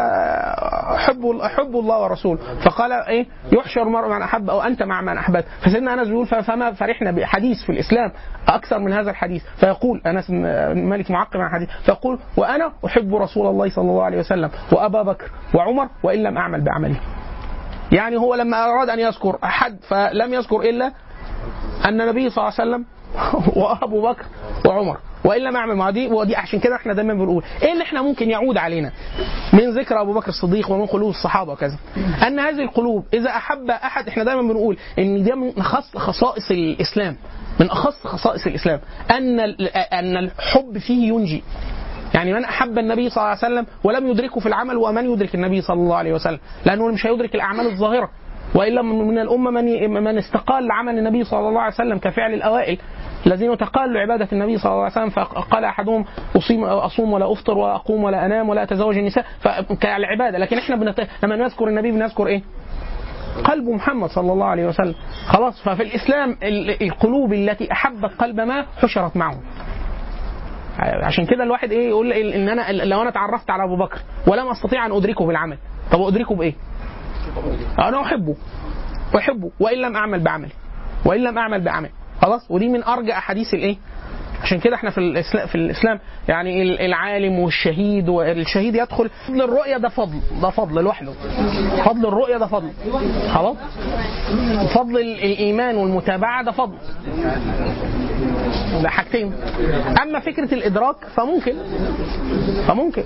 [0.96, 5.44] احب احب الله ورسوله فقال إيه؟ يحشر المرء من أحب أو أنت مع من أحببت
[5.60, 8.12] فسيدنا أنس بيقول فما فرحنا بحديث في الإسلام
[8.48, 10.30] أكثر من هذا الحديث فيقول أنس
[10.74, 15.30] مالك معقب عن الحديث فيقول وأنا أحب رسول الله صلى الله عليه وسلم وأبا بكر
[15.54, 17.00] وعمر وإن لم أعمل بعمله.
[17.92, 20.86] يعني هو لما أراد أن يذكر أحد فلم يذكر إلا
[21.84, 22.84] أن النبي صلى الله عليه وسلم
[23.56, 24.24] وابو بكر
[24.66, 24.98] وعمر.
[25.24, 27.44] والا ما اعمل ما دي ودي عشان كده إحنا دايما بنقول.
[27.62, 28.92] إيه اللي إحنا ممكن يعود علينا؟
[29.52, 31.76] من ذكر أبو بكر الصديق ومن قلوب الصحابة وكذا.
[32.26, 37.16] أن هذه القلوب إذا أحب أحد إحنا دايما بنقول إن ده من خص خصائص الإسلام.
[37.60, 38.80] من أخص خصائص الإسلام.
[39.10, 39.40] أن
[39.92, 41.42] أن الحب فيه ينجي.
[42.14, 45.60] يعني من أحب النبي صلى الله عليه وسلم ولم يدركه في العمل ومن يدرك النبي
[45.60, 48.10] صلى الله عليه وسلم؟ لأنه مش هيدرك الأعمال الظاهرة.
[48.54, 52.78] وإلا من الأمة من من استقال عمل النبي صلى الله عليه وسلم كفعل الأوائل.
[53.26, 56.04] الذين تقالوا عبادة النبي صلى الله عليه وسلم فقال أحدهم
[56.36, 59.24] أصيم أصوم ولا أفطر وأقوم ولا أنام ولا أتزوج النساء.
[59.40, 61.06] فكالعبادة لكن إحنا بنت...
[61.22, 62.42] لما نذكر النبي بنذكر إيه؟
[63.44, 64.94] قلب محمد صلى الله عليه وسلم.
[65.26, 69.38] خلاص؟ ففي الإسلام ال- القلوب التي أحبت قلب ما حشرت معه
[70.78, 74.86] عشان كده الواحد إيه يقول إن أنا لو أنا تعرفت على أبو بكر ولم أستطيع
[74.86, 75.58] أن أدركه بالعمل.
[75.92, 76.54] طب أدركه بإيه؟
[77.78, 78.36] أنا أحبه.
[79.16, 79.50] أحبه.
[79.60, 80.52] وإن لم أعمل بعملي
[81.04, 81.90] وإن لم أعمل بعمل.
[82.22, 83.76] خلاص؟ ودي من ارجى أحاديث الإيه؟
[84.42, 85.98] عشان كده إحنا في الاسلام في الإسلام
[86.28, 89.10] يعني ال- العالم والشهيد والشهيد يدخل.
[89.28, 90.20] فضل الرؤيه ده فضل.
[90.42, 91.12] ده فضل لوحده.
[91.84, 92.70] فضل الرؤيه ده فضل.
[93.34, 93.56] خلاص؟
[94.74, 96.76] فضل ال- الإيمان والمتابعة ده فضل.
[98.82, 99.32] ده حاجتين.
[100.02, 101.54] أما فكرة الإدراك فممكن
[102.68, 103.02] فممكن.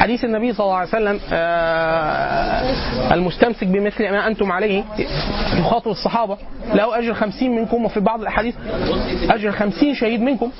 [0.00, 4.84] حديث النبي صلى الله عليه وسلم آه، المستمسك بمثل ما أنتم عليه
[5.58, 6.36] يخاطب الصحابة
[6.74, 8.54] له أجر خمسين منكم وفي بعض الأحاديث
[9.30, 10.50] أجر خمسين شهيد منكم.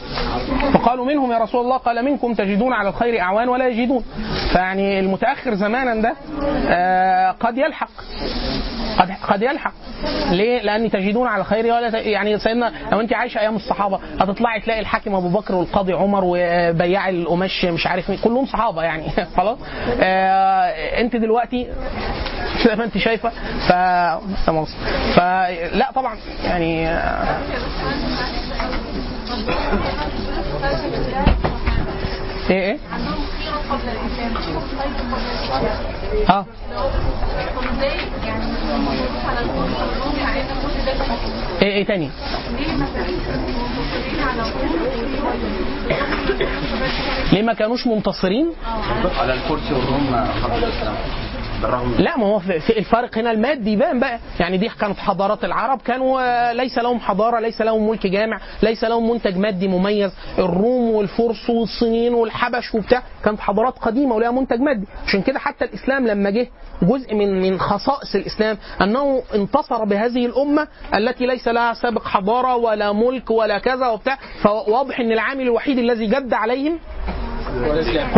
[0.74, 4.04] فقالوا منهم يا رسول الله؟ قال منكم تجدون على الخير أعوان ولا يجدون.
[4.52, 6.14] فيعني المتأخر زمانا ده
[6.68, 7.90] آه، قد يلحق.
[8.98, 9.73] قد قد يلحق
[10.31, 11.98] ليه؟ لأن تجدون على الخير ولا.
[11.98, 17.09] يعني سيدنا لو أنت عايشة أيام الصحابة هتطلعي تلاقي الحاكم أبو بكر والقاضي عمر وبياع
[17.09, 19.05] القماش مش عارف مين كلهم صحابة يعني
[19.36, 19.59] خلاص
[20.01, 21.66] آه أنت دلوقتي
[22.64, 23.28] زي ما أنت شايفة
[23.68, 23.73] ف.
[25.16, 27.39] فلا طبعا يعني آه،
[32.51, 32.78] إيه إيه؟
[36.20, 36.47] خير آه
[41.62, 42.10] إيه إيه تاني؟
[47.32, 48.52] ليه ما كانوش منتصرين؟
[49.20, 50.94] على الكرسي والروم حرب الاسلام
[51.98, 52.40] لا ما هو
[52.76, 54.18] الفرق هنا المادي يبان بقى.
[54.40, 58.84] يعني دي كانت حضارات العرب كانوا آه، ليس لهم حضارة ليس لهم ملك جامع ليس
[58.84, 60.12] لهم منتج مادي مميز.
[60.38, 64.86] الروم والفرس والصينيين والحبش وبتاع كانت حضارات قديمة ولها منتج مادي.
[65.06, 66.48] عشان كده حتى الإسلام لما جه
[66.82, 72.92] جزء من من خصائص الإسلام أنه انتصر بهذه الأمة التي ليس لها سابق حضارة ولا
[72.92, 74.18] ملك ولا كذا وبتاع.
[74.42, 76.78] فواضح إن العامل الوحيد الذي جد عليهم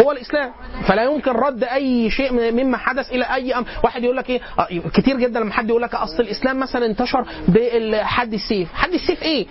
[0.01, 0.53] هو الإسلام.
[0.87, 3.67] فلا يمكن رد أي شيء مما حدث إلى أي أمر.
[3.85, 7.27] واحد يقول لك إيه؟ آه، كتير جدا لما حد يقول لك أصل الإسلام مثلا انتشر
[7.49, 8.73] بحد السيف.
[8.75, 9.47] حد السيف إيه؟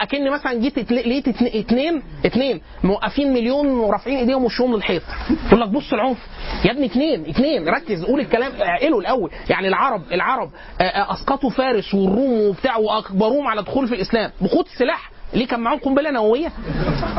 [0.00, 5.02] أكن مثلا جيت لقيت اتنين اتنين موقفين مليون ورافعين إيديهم وشهم للحيط.
[5.46, 6.18] يقول لك بص العنف.
[6.64, 7.68] يا ابني اتنين اتنين.
[7.68, 8.04] ركز.
[8.04, 8.52] قول الكلام.
[8.62, 9.30] اعقله الأول.
[9.50, 10.50] يعني العرب العرب
[10.80, 14.30] آه، آه، أسقطوا فارس والروم وبتاع واجبروهم على دخول في الإسلام.
[14.40, 15.10] بخوت السلاح.
[15.34, 16.52] ليه كان معاهم قنبلة نووية؟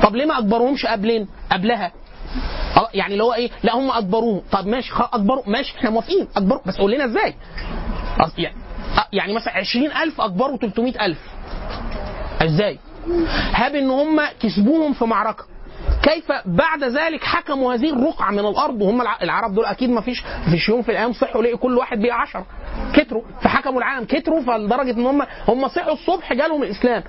[0.03, 1.91] طب ليه ما اجبروهمش قبلين؟ قبلها.
[2.93, 6.77] يعني اللي هو إيه لا هم اجبروه طب ماشي اجبروا ماشي إحنا موافقين اجبروا بس
[6.77, 7.33] قول لنا إزاي؟
[9.13, 11.17] يعني آه مثلا 20000 اجبروا 300000
[12.41, 12.79] إزاي؟
[13.53, 15.43] هاب إن هم كسبوهم في معركة.
[16.03, 20.23] كيف بعد ذلك حكموا هذه الرقعة من الأرض؟ وهم الع- العرب دول أكيد ما فيش
[20.51, 22.45] فيش يوم في الأيام صحوا لقوا كل واحد بقى 10
[22.93, 24.05] كتروا فحكموا العالم.
[24.05, 27.03] كتروا فلدرجة إن هم هم صحوا الصبح جالهم الإسلام.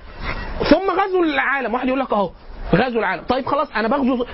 [0.69, 1.73] ثم غزوا العالم.
[1.73, 2.29] واحد يقول لك أهو
[2.75, 3.23] غزوا العالم.
[3.23, 4.25] طيب خلاص أنا بغزو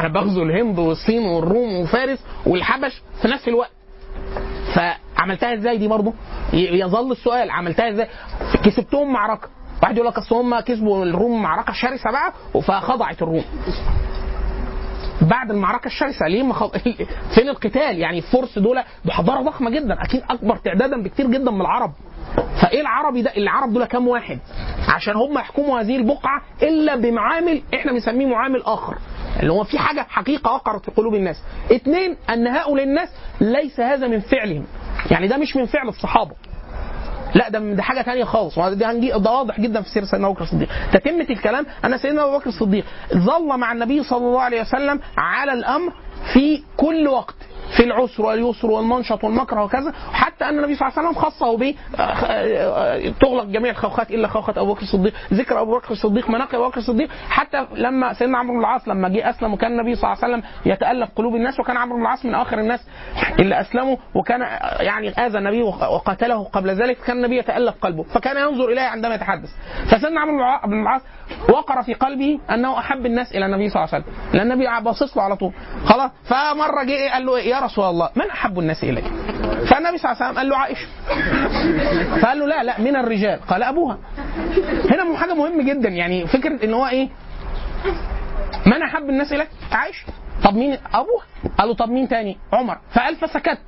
[0.00, 3.70] أنا بغزو الهند والصين والروم وفارس والحبش في نفس الوقت.
[4.74, 6.12] فعملتها إزاي دي برضه
[6.52, 8.08] يظل السؤال عملتها إزاي؟
[8.64, 9.48] كسبتهم معركة.
[9.82, 12.32] واحد يقول لك أصل هم كسبوا الروم معركة شرسة بقى
[12.62, 13.44] فخضعت الروم.
[15.20, 16.76] بعد المعركة الشرسة ليه ما خض...
[17.34, 21.92] فين القتال؟ يعني الفرس دول بحضارة ضخمة جدا أكيد أكبر تعدادا بكتير جدا من العرب.
[22.62, 24.38] فإيه العربي ده؟ العرب دول كام واحد؟
[24.88, 28.98] عشان هم يحكموا هذه البقعة إلا بمعامل إحنا بنسميه معامل آخر.
[29.40, 31.42] اللي هو في حاجة حقيقة وقرت في قلوب الناس.
[31.72, 33.08] اثنين أن هؤلاء الناس
[33.40, 34.64] ليس هذا من فعلهم.
[35.10, 36.34] يعني ده مش من فعل الصحابة.
[37.34, 38.58] لا ده ده حاجة ثانية خالص.
[38.58, 40.68] وده ده واضح جدا في سيرة سيدنا أبو بكر الصديق.
[40.92, 42.84] تتمه الكلام أن سيدنا أبو بكر الصديق
[43.14, 45.92] ظل مع النبي صلى الله عليه وسلم على الأمر
[46.32, 47.34] في كل وقت.
[47.76, 51.74] في العسر واليسر والمنشط والمكره وكذا حتى أن النبي صلى الله عليه وسلم خصه به
[51.98, 56.54] آه، آه، تغلق جميع الخوخات إلا خوخه أبو بكر الصديق ذكر أبو بكر الصديق مناقب
[56.54, 60.12] أبو بكر الصديق حتى لما سيدنا عمرو بن العاص لما جه أسلم وكان النبي صلى
[60.12, 62.80] الله عليه وسلم يتالف قلوب الناس وكان عمرو بن العاص من آخر الناس
[63.38, 68.36] اللي أسلموا وكان آه، يعني آذى النبي وقاتله قبل ذلك كان النبي يتالف قلبه فكان
[68.36, 69.50] ينظر إليه عندما يتحدث.
[69.86, 70.36] فسيدنا عمرو
[70.66, 71.02] بن العاص
[71.48, 74.14] وقر في قلبه أنه أحب الناس إلى النبي صلى الله عليه وسلم.
[74.34, 75.52] لأن النبي باصص له على طول.
[75.84, 79.04] خلاص؟ فمرة جه إيه؟ قال له إيه؟ يا رسول الله من أحب الناس إليك؟
[79.70, 80.86] فالنبي صلى الله عليه وسلم قال له عائشة.
[82.20, 83.40] فقال له لا لا من الرجال.
[83.40, 83.98] قال أبوها.
[84.90, 87.08] هنا حاجة مهم جدا يعني فكرة إن هو إيه؟
[88.66, 90.06] من أحب الناس إليك؟ عائشة.
[90.44, 91.24] طب مين؟ أبوها.
[91.58, 92.78] قال له طب مين تاني؟ عمر.
[92.94, 93.58] فقال فسكت.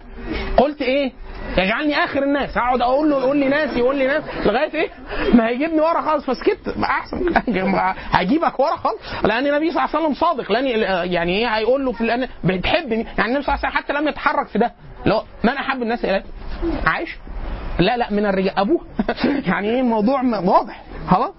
[0.56, 1.12] قلت إيه؟
[1.58, 2.56] يجعلني آخر الناس.
[2.56, 4.88] اقعد أقول له يقول لي ناس يقول لي ناس لغاية إيه؟
[5.34, 6.68] ما هيجيبني ورا خالص فسكت.
[6.84, 7.34] أحسن.
[8.18, 9.24] هجيبك ورا خالص.
[9.24, 10.52] لأن النبي صلى الله عليه وسلم صادق.
[10.52, 10.66] لأن
[11.12, 13.06] يعني إيه؟ هيقول له في لأن بتحبني.
[13.18, 14.72] يعني النبي صلى الله عليه وسلم حتى لم يتحرك في ده.
[15.06, 16.24] لو من أحب الناس اليك
[16.86, 17.16] عائشه
[17.78, 18.58] لا لا من الرجال.
[18.58, 18.80] أبوه.
[19.50, 20.82] يعني إيه؟ الموضوع واضح.
[21.10, 21.34] خلاص؟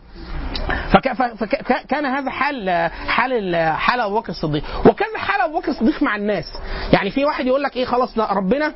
[0.93, 4.63] فك- ف- فك- كان هذا حال حال ال- حال أبو بكر الصديق.
[4.85, 6.45] وكذا حال أبو بكر الصديق مع الناس.
[6.93, 8.73] يعني في واحد يقول لك إيه؟ خلاص لا ربنا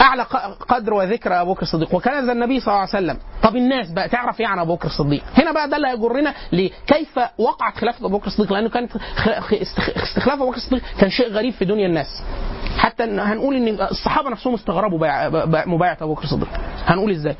[0.00, 0.22] أعلى
[0.68, 1.94] قدر وذكر أبو بكر الصديق.
[1.94, 3.18] وكان ذا النبي صلى الله عليه وسلم.
[3.42, 7.20] طب الناس بقى تعرف إيه عن أبو بكر الصديق؟ هنا بقى ده اللي هيجرنا لكيف
[7.38, 8.92] وقعت خلافة أبو بكر الصديق لأنه كانت
[10.02, 12.22] استخلاف أبو بكر الصديق كان شيء غريب في دنيا الناس.
[12.78, 14.98] حتى هنقول إن الصحابة نفسهم استغربوا
[15.66, 16.48] مبايعة أبو بكر الصديق.
[16.86, 17.36] هنقول إزاي؟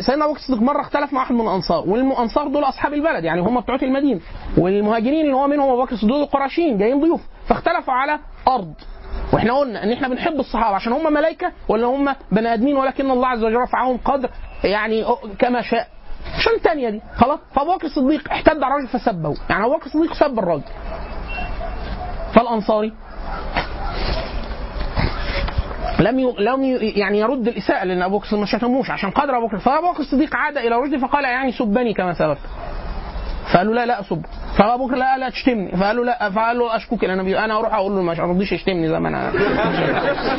[0.00, 3.40] سيدنا أبو بكر الصديق مرة اختلف مع واحد من الأنصار والانصار دول أصحاب البلد يعني
[3.40, 4.20] هم بتوع المدينة.
[4.58, 7.20] والمهاجرين اللي هو منهم أبو بكر الصديق القرشيين جايين ضيوف.
[7.48, 8.74] فاختلفوا على أرض.
[9.32, 13.28] وإحنا قلنا ان إحنا بنحب الصحابة عشان هم ملائكة ولا هم بني آدمين ولكن الله
[13.28, 14.30] عز وجل رفعهم قدر
[14.64, 15.04] يعني
[15.38, 15.86] كما شاء.
[16.38, 17.00] عشان الثانية دي.
[17.16, 19.34] خلاص؟ فأبو بكر الصديق احتد على الراجل فسبه.
[19.50, 20.62] يعني أبو بكر الصديق سب الراجل
[22.34, 22.92] فالأنصاري
[26.00, 26.34] لم ي...
[26.38, 26.76] لم ي...
[26.78, 29.58] يعني يرد الإساءة لأن أبو بكر ما شتموش عشان قدر أبو بكر.
[29.58, 32.38] فأبو بكر الصديق عاد إلى رشدي فقال يعني سبني كما سببت.
[33.52, 34.22] فقالوا لا لا اسب
[34.58, 35.76] فابو بكر لا لا تشتمني.
[35.76, 38.98] فقال له لا فقال له اشكوك النبي أنا أروح أقول له ما رضيش يشتمني زي
[38.98, 39.30] ما أنا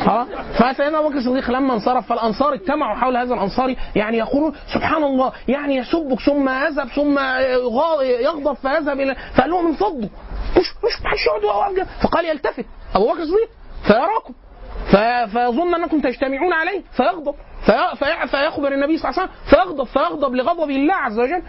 [0.05, 5.03] خلاص فسيدنا أبو بكر الصديق لما انصرف فالأنصار اجتمعوا حول هذا الانصاري يعني يقولون سبحان
[5.03, 7.19] الله يعني يسبك ثم يذهب ثم
[8.01, 10.09] يغضب فيذهب إلى فقال لهم انفضوا
[10.57, 11.87] مش مش محدش يقعد.
[12.03, 12.65] فقال يلتفت.
[12.95, 13.49] أبو بكر الصديق
[13.87, 14.33] فيراكم.
[15.31, 17.35] فيظن أنكم تجتمعون عليه فيغضب.
[17.65, 21.43] في في فيخبر النبي صلى الله عليه وسلم فيغضب فيغضب لغضب الله عز وجل.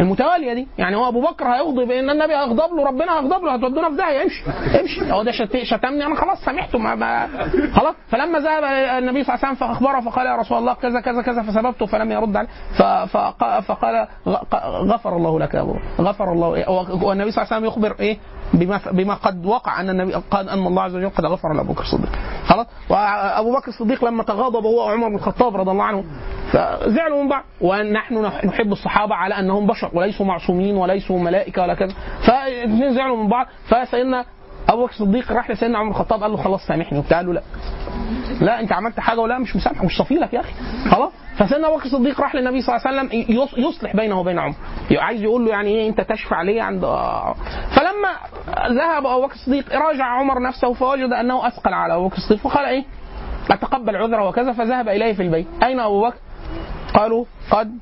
[0.00, 0.68] المتوالية دي.
[0.78, 4.22] يعني هو أبو بكر هيغضب إن النبي هيغضب له ربنا هيغضب له هتودونا في داهية.
[4.22, 4.42] امشي
[4.80, 5.12] امشي.
[5.12, 7.28] هو ده شت- شتمني أنا خلاص سامحته ما ما
[7.74, 7.94] خلاص.
[8.08, 8.64] فلما ذهب
[9.02, 12.12] النبي صلى الله عليه وسلم فأخبره فقال يا رسول الله كذا كذا كذا فسببته فلم
[12.12, 12.48] يرد عليه.
[13.60, 14.06] فقال
[14.92, 15.76] غفر الله لك يا أبو.
[16.00, 16.48] غفر الله
[17.04, 18.18] والنبي صلى الله عليه وسلم يخبر إيه؟
[18.54, 21.82] بما بما قد وقع أن النبي قال أن الله عز وجل قد غفر لأبو بكر
[21.82, 22.10] الصديق.
[22.44, 26.04] خلاص؟ وأبو بكر الصديق لما تغاضب هو وعمر بن الخطاب رضي الله عنه
[26.52, 27.44] فزعلوا من بعض.
[27.60, 31.94] ونحن نحب الصحابة على أنهم بشر وليسوا معصومين وليسوا ملائكة ولا كذا.
[32.26, 33.46] فالاثنين زعلوا من بعض.
[33.68, 34.24] فسيدنا
[34.68, 37.16] أبو بكر الصديق راح لسيدنا عمر الخطاب قال له خلاص سامحني وبتاع.
[37.18, 37.42] قال له لا.
[38.40, 40.52] لا أنت عملت حاجة ولا مش مسامحك مش صافي لك يا أخي.
[40.90, 41.12] خلاص.
[41.38, 44.54] فسيدنا أبو بكر الصديق راح للنبي صلى الله عليه وسلم يص- يصلح بينه وبين عمر.
[44.92, 46.80] عايز يقول له يعني إيه أنت تشفع لي عند
[47.76, 48.10] فلما
[48.68, 52.64] ذهب أبو بكر الصديق راجع عمر نفسه فوجد أنه أثقل على أبو بكر الصديق فقال
[52.64, 52.84] إيه؟
[53.50, 55.46] أتقبل عذره وكذا فذهب إليه في البيت.
[55.62, 56.16] أين أبو بكر؟
[56.94, 57.78] قالوا قد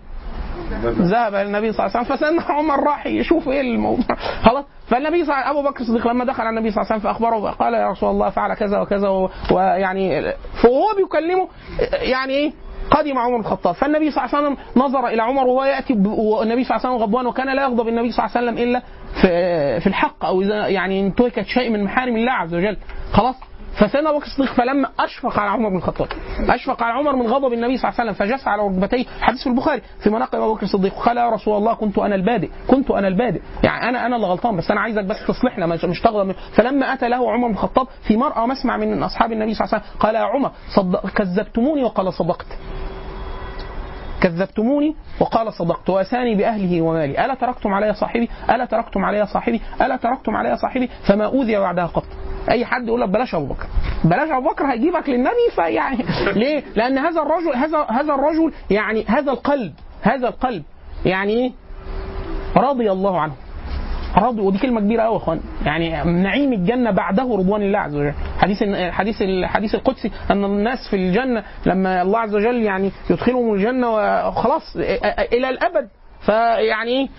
[0.85, 2.17] ذهب النبي صلى الله عليه وسلم.
[2.17, 4.05] فسيدنا عمر راح يشوف إيه الموضوع.
[4.43, 4.65] خلاص.
[4.91, 7.75] فالنبي صلى أبو بكر الصديق لما دخل على النبي صلى الله عليه وسلم فأخبره قال
[7.75, 9.09] يا رسول الله فعل كذا وكذا
[9.53, 10.23] ويعني
[10.63, 11.49] فهو بيكلمه
[11.93, 12.53] يعني إيه؟
[12.91, 13.75] قدم عمر بن الخطاب.
[13.75, 17.03] فالنبي صلى الله عليه وسلم نظر إلى عمر وهو يأتي والنبي صلى الله عليه وسلم
[17.03, 18.83] غضبان وكان لا يغضب النبي صلى الله عليه وسلم إلا
[19.23, 22.77] في في الحق أو إذا يعني انتهكت شيء من محارم الله عز وجل.
[23.13, 23.37] خلاص؟
[23.75, 26.09] فسيدنا أبو بكر الصديق فلما أشفق على عمر بن الخطاب
[26.49, 29.47] أشفق على عمر من غضب النبي صلى الله عليه وسلم فجس على ركبتيه حديث في
[29.47, 33.09] البخاري في مناقب أبو بكر الصديق قال يا رسول الله كنت أنا البادئ كنت أنا
[33.09, 36.35] البادئ يعني أنا أنا اللي غلطان بس أنا عايزك بس تصلحنا مش تغضب.
[36.53, 39.85] فلما أتى له عمر بن الخطاب في مرأى مسمع من أصحاب النبي صلى الله عليه
[39.85, 42.47] وسلم قال يا عمر صدق كذبتموني وقال صدقت
[44.23, 45.91] كذبتموني وقال صدقت.
[45.91, 47.25] وأساني بأهله ومالي.
[47.25, 51.87] ألا تركتم علي صاحبي؟ ألا تركتم علي صاحبي؟ ألا تركتم علي صاحبي؟ فما أوذي بعدها
[51.87, 52.05] قط.
[52.51, 53.67] أي حد يقول لك بلاش أبو بكر.
[54.05, 56.05] بلاش أبو بكر هيجيبك للنبي فيعني
[56.41, 59.73] ليه؟ لأن هذا الرجل هذا هذا الرجل يعني هذا القلب
[60.03, 60.63] هذا القلب
[61.05, 61.53] يعني إيه؟
[62.57, 63.33] رضي الله عنه.
[64.17, 65.41] رضي ودي كلمة كبيرة قوي يا إخوان.
[65.65, 68.13] يعني نعيم الجنة بعده رضوان الله عز وجل.
[68.39, 73.91] حديث حديث الحديث القدسي أن الناس في الجنة لما الله عز وجل يعني يدخلهم الجنة
[74.29, 74.77] وخلاص
[75.33, 75.89] إلى الأبد.
[76.21, 77.11] فيعني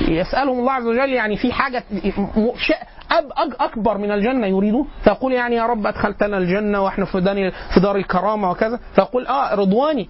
[0.00, 1.84] يسألهم الله عز وجل يعني في حاجة
[3.10, 8.50] أب أكبر من الجنة يريدون فيقول يعني يا رب أدخلتنا الجنة وإحنا في دار الكرامة
[8.50, 8.80] وكذا.
[8.94, 10.08] فيقول آه رضواني.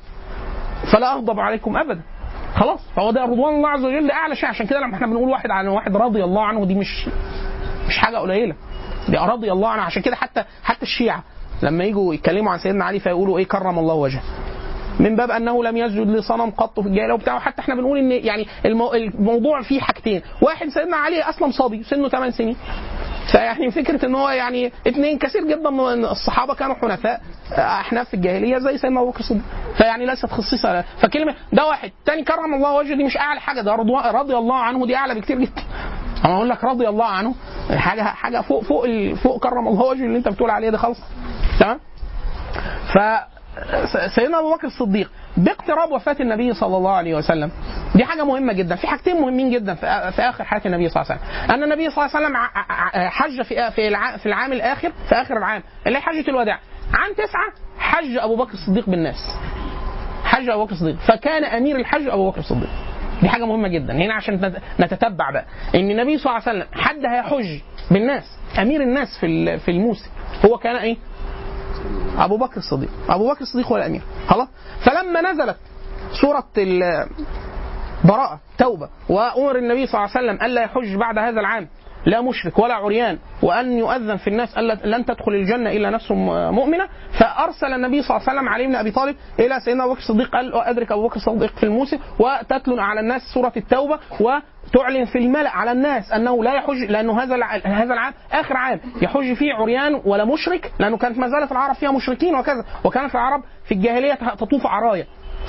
[0.93, 2.01] فلا أغضب عليكم أبدا.
[2.55, 2.81] خلاص.
[2.97, 4.49] فهو ده رضوان الله عز وجل أعلى شيء.
[4.49, 7.09] عشان كده لما إحنا بنقول واحد عن واحد رضي الله عنه دي مش
[7.89, 8.55] مش حاجة قليلة.
[9.09, 9.83] دي رضي الله عنه.
[9.83, 11.23] عشان كده حتى حتى الشيعة
[11.63, 14.23] لما يجوا يتكلموا عن سيدنا علي فيقولوا إيه كرم الله وجهه.
[15.01, 17.39] من باب أنه لم يسجد لصنم قط في الجاهلية وبتاع.
[17.39, 18.93] حتى إحنا بنقول إن يعني المو...
[18.95, 20.23] الموضوع فيه حاجتين.
[20.43, 22.57] واحد سيدنا علي أسلم صبي سنه 8 سنين.
[23.33, 27.21] فيعني فكرة إن هو يعني اثنين كثير جدا من الصحابة كانوا حنفاء
[27.53, 29.43] أحناف في الجاهلية زي سيدنا أبو بكر الصديق.
[29.77, 30.85] فيعني ليست خصيصة.
[30.99, 31.91] فكلمة ده واحد.
[32.07, 33.61] تاني كرم الله وجهه دي مش أعلى حاجة.
[33.61, 33.75] ده
[34.13, 35.63] رضي الله عنه دي أعلى بكتير جدا.
[36.25, 37.35] أنا أقول لك رضي الله عنه
[37.71, 38.87] حاجة حاجة فوق فوق
[39.23, 40.99] فوق كرم الله وجهه اللي أنت بتقول عليه ده خالص.
[41.61, 41.81] تمام؟
[42.95, 42.99] ف
[44.15, 47.51] سيدنا أبو بكر الصديق باقتراب وفاة النبي صلى الله عليه وسلم.
[47.95, 48.77] دي حاجة مهمة جدا.
[48.77, 51.51] في حاجتين مهمين جدا في, آخر حياة النبي صلى الله عليه وسلم.
[51.55, 52.37] أن النبي صلى الله عليه وسلم
[53.11, 56.59] حج في في الع- في العام الآخر في آخر العام اللي هي حجة الوداع.
[56.95, 59.17] عام تسعة حج أبو بكر الصديق بالناس.
[60.25, 60.97] حج أبو بكر الصديق.
[60.97, 62.69] فكان أمير الحج أبو بكر الصديق.
[63.23, 63.93] دي حاجة مهمة جدا.
[63.93, 65.45] هنا عشان نت- نتتبع بقى.
[65.75, 67.61] إن النبي صلى الله عليه وسلم حد هيحج
[67.91, 68.25] بالناس
[68.59, 70.07] أمير الناس في في الموسم
[70.47, 70.97] هو كان إيه؟
[72.19, 72.89] أبو بكر الصديق.
[73.09, 74.03] أبو بكر الصديق هو الأمير.
[74.29, 74.49] خلاص؟
[74.85, 75.57] فلما نزلت
[76.21, 76.45] سورة
[78.05, 78.89] براءة توبة.
[79.09, 81.69] وأمر النبي صلى الله عليه وسلم ألا يحج بعد هذا العام.
[82.07, 83.19] لا مشرك ولا عريان.
[83.43, 86.11] وأن يؤذن في الناس ألا لن تدخل الجنة إلا نفس
[86.51, 86.89] مؤمنة.
[87.19, 90.31] فأرسل النبي صلى الله عليه وسلم علي بن أبي طالب إلى سيدنا أبو بكر الصديق
[90.31, 95.51] قال أدرك أبو بكر الصديق في الموسم؟ وتتلو على الناس سورة التوبة وتعلن في الملأ
[95.51, 98.81] على الناس أنه لا يحج لأنه هذا هذا العام آخر عام.
[99.03, 102.65] يحج فيه عريان ولا مشرك لأنه كانت ما زالت العرب فيها مشركين وكذا.
[102.85, 105.07] وكانت العرب في الجاهلية تطوف عرايا.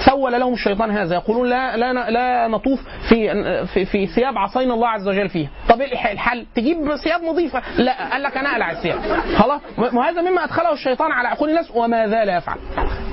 [0.10, 1.16] سول لهم الشيطان هذا.
[1.16, 5.50] يقولون لا لا لا نطوف في في, في ثياب عصينا الله عز وجل فيها.
[5.70, 7.62] طب إيه الح- الحل؟ تجيب ثياب نظيفة.
[7.78, 9.00] لا قال لك أنا أقلع الثياب.
[9.36, 11.72] خلاص؟ وهذا مما أدخله الشيطان على عقول الناس.
[11.76, 12.58] وما زال يفعل.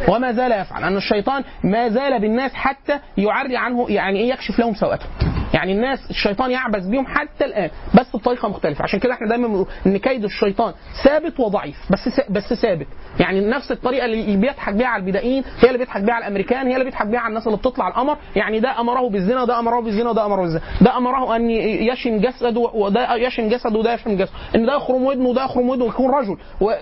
[0.09, 0.85] وما زال يفعل.
[0.85, 5.11] أن الشيطان ما زال بالناس حتى يعري عنه يعني إيه يكشف لهم سوءتهم
[5.55, 7.71] يعني الناس الشيطان يعبث بيهم حتى الآن.
[7.95, 8.83] بس بطريقه مختلفة.
[8.83, 10.73] عشان كده إحنا دايما بنقول إن كيد الشيطان
[11.05, 11.77] ثابت وضعيف.
[11.91, 12.87] بس بس ثابت.
[13.21, 16.73] يعني نفس الطريقة اللي بيضحك بيها على البدائيين هي اللي بيضحك بيها على الأمريكان هي
[16.75, 18.17] اللي بيضحك بيها على الناس اللي بتطلع القمر.
[18.37, 20.63] يعني ده أمره بالزنا وده أمره بالزنا وده أمره بالزنا.
[20.81, 24.33] ده أمره أن يشن جسده وده يشن جسده وده يشن جسده.
[24.55, 26.37] إن ده يخرم ودنه وده يخرم ودنه ويكون رجل.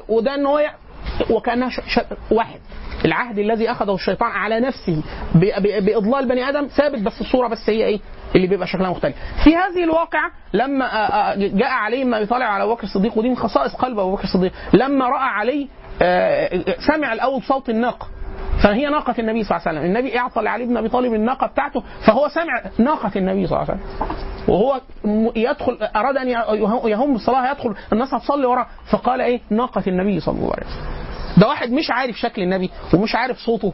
[0.09, 0.71] وده إن هو
[1.31, 1.71] وكانها.
[2.31, 2.61] واحد.
[3.05, 5.03] العهد الذي أخذه الشيطان على نفسه.
[5.35, 8.01] بإضلال بني آدم ثابت بس الصورة بس هي إيه؟
[8.37, 12.43] اللي بيبقى شكلها مختلف في هذه الواقعة لما آه، آه، جاء علي بن ابي طالب
[12.43, 15.69] على أبو بكر الصديق ودي من خصائص قلب أبو بكر الصديق لما رأى علي
[16.03, 18.07] آه، سمع الأول صوت الناقة
[18.63, 21.83] فهي ناقة النبي صلى الله عليه وسلم، النبي أعطى لعلي بن أبي طالب الناقة بتاعته
[22.07, 24.09] فهو سمع ناقة النبي صلى الله عليه وسلم.
[24.49, 24.81] وهو
[25.37, 30.35] يدخل أراد أن يه- يهم الصلاة يدخل الناس هتصلي وراه فقال إيه؟ ناقة النبي صلى
[30.39, 30.85] الله عليه وسلم.
[31.41, 33.73] ده واحد مش عارف شكل النبي ومش عارف صوته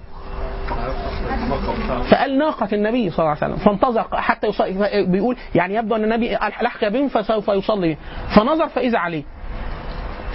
[2.10, 6.34] فقال ناقة النبي صلى الله عليه وسلم فانتظر حتى يصلي بيقول يعني يبدو أن النبي
[6.62, 7.96] لحق بهم فسوف يصلي.
[8.36, 9.22] فنظر فإذا عليه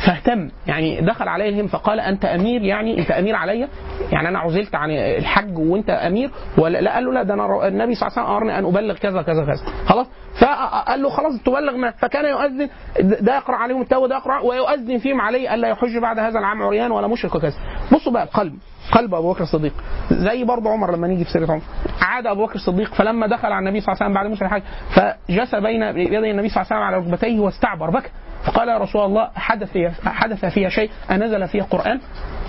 [0.06, 3.68] فاهتم يعني دخل عليه الهم فقال أنت أمير يعني أنت أمير عليا
[4.12, 7.96] يعني أنا عزلت عن الحج وأنت أمير؟ ولا لا قال له لا ده أنا النبي
[7.96, 9.64] صلى الله عليه وسلم أمرني أن أبلغ كذا كذا كذا.
[9.86, 10.08] خلاص؟
[10.42, 12.70] فقال له خلاص تبلغ ما فكان يؤذن
[13.02, 16.92] ده يقرأ عليهم التوبة ده يقرأ ويؤذن فيهم عليه ألا يحج بعد هذا العام عريان
[16.92, 17.54] ولا مشرك وكذا.
[17.94, 18.54] بصوا بقى القلب.
[18.92, 19.74] قلب أبو بكر الصديق.
[20.12, 21.62] زي برضه عمر لما نيجي في سيرة عمر.
[22.02, 24.62] عاد أبو بكر الصديق فلما دخل على النبي صلى الله عليه وسلم بعد موسم الحج
[24.96, 28.10] فجس بين يدي النبي صلى الله عليه وسلم على ركبتيه واستعبر بكى
[28.46, 32.00] فقال يا رسول الله حدث فيها حدث فيها شيء؟ أنزل فيها قرآن؟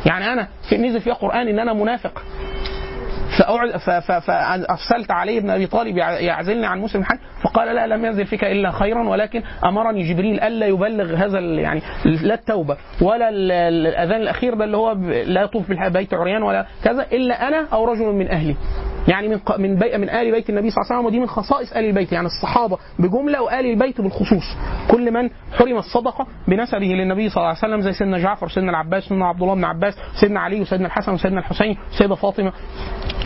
[0.06, 2.22] يعني أنا في نزل فيها قرآن إن أنا منافق.
[3.38, 8.44] فارسلت علي بن أبي طالب يع- يعزلني عن موسم الحج فقال لا لم ينزل فيك
[8.44, 14.20] إلا خيرا ولكن أمرني جبريل ألا يبلغ هذا يعني لا التوبة ولا ال- ال- الأذان
[14.22, 14.92] الأخير ده اللي هو
[15.26, 18.56] لا يطوف بالبيت عريان ولا كذا إلا أنا أو رجل من أهلي.
[19.08, 21.72] يعني من من بي من آل بيت النبي صلى الله عليه وسلم ودي من خصائص
[21.72, 24.56] آل البيت يعني الصحابة بجملة وآل البيت بالخصوص.
[24.90, 29.02] كل من حرم الصدقة بنسبه للنبي صلى الله عليه وسلم زي سيدنا جعفر سيدنا العباس
[29.04, 32.52] سيدنا عبد الله بن عباس سيدنا علي وسيدنا الحسن وسيدنا الحسين سيدة فاطمة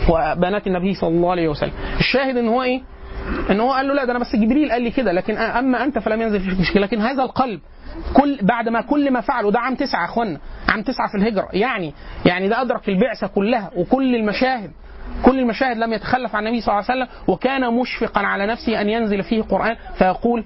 [0.09, 1.71] وبنات النبي صلى الله عليه وسلم.
[1.99, 2.81] الشاهد إن هو إيه؟
[3.51, 5.99] إن هو قال له لا ده أنا بس جبريل قال لي كده لكن أما أنت
[5.99, 7.59] فلم ينزل فيك مشكله لكن هذا القلب
[8.13, 10.39] كل بعد ما كل ما فعله ده عام تسعة يا أخوانا
[10.69, 11.47] عام تسعة في الهجرة.
[11.53, 11.93] يعني
[12.25, 14.71] يعني ده أدرك البعثة كلها وكل المشاهد.
[15.25, 18.89] كل المشاهد لم يتخلف عن النبي صلى الله عليه وسلم وكان مشفقا على نفسه أن
[18.89, 20.43] ينزل فيه قرآن فيقول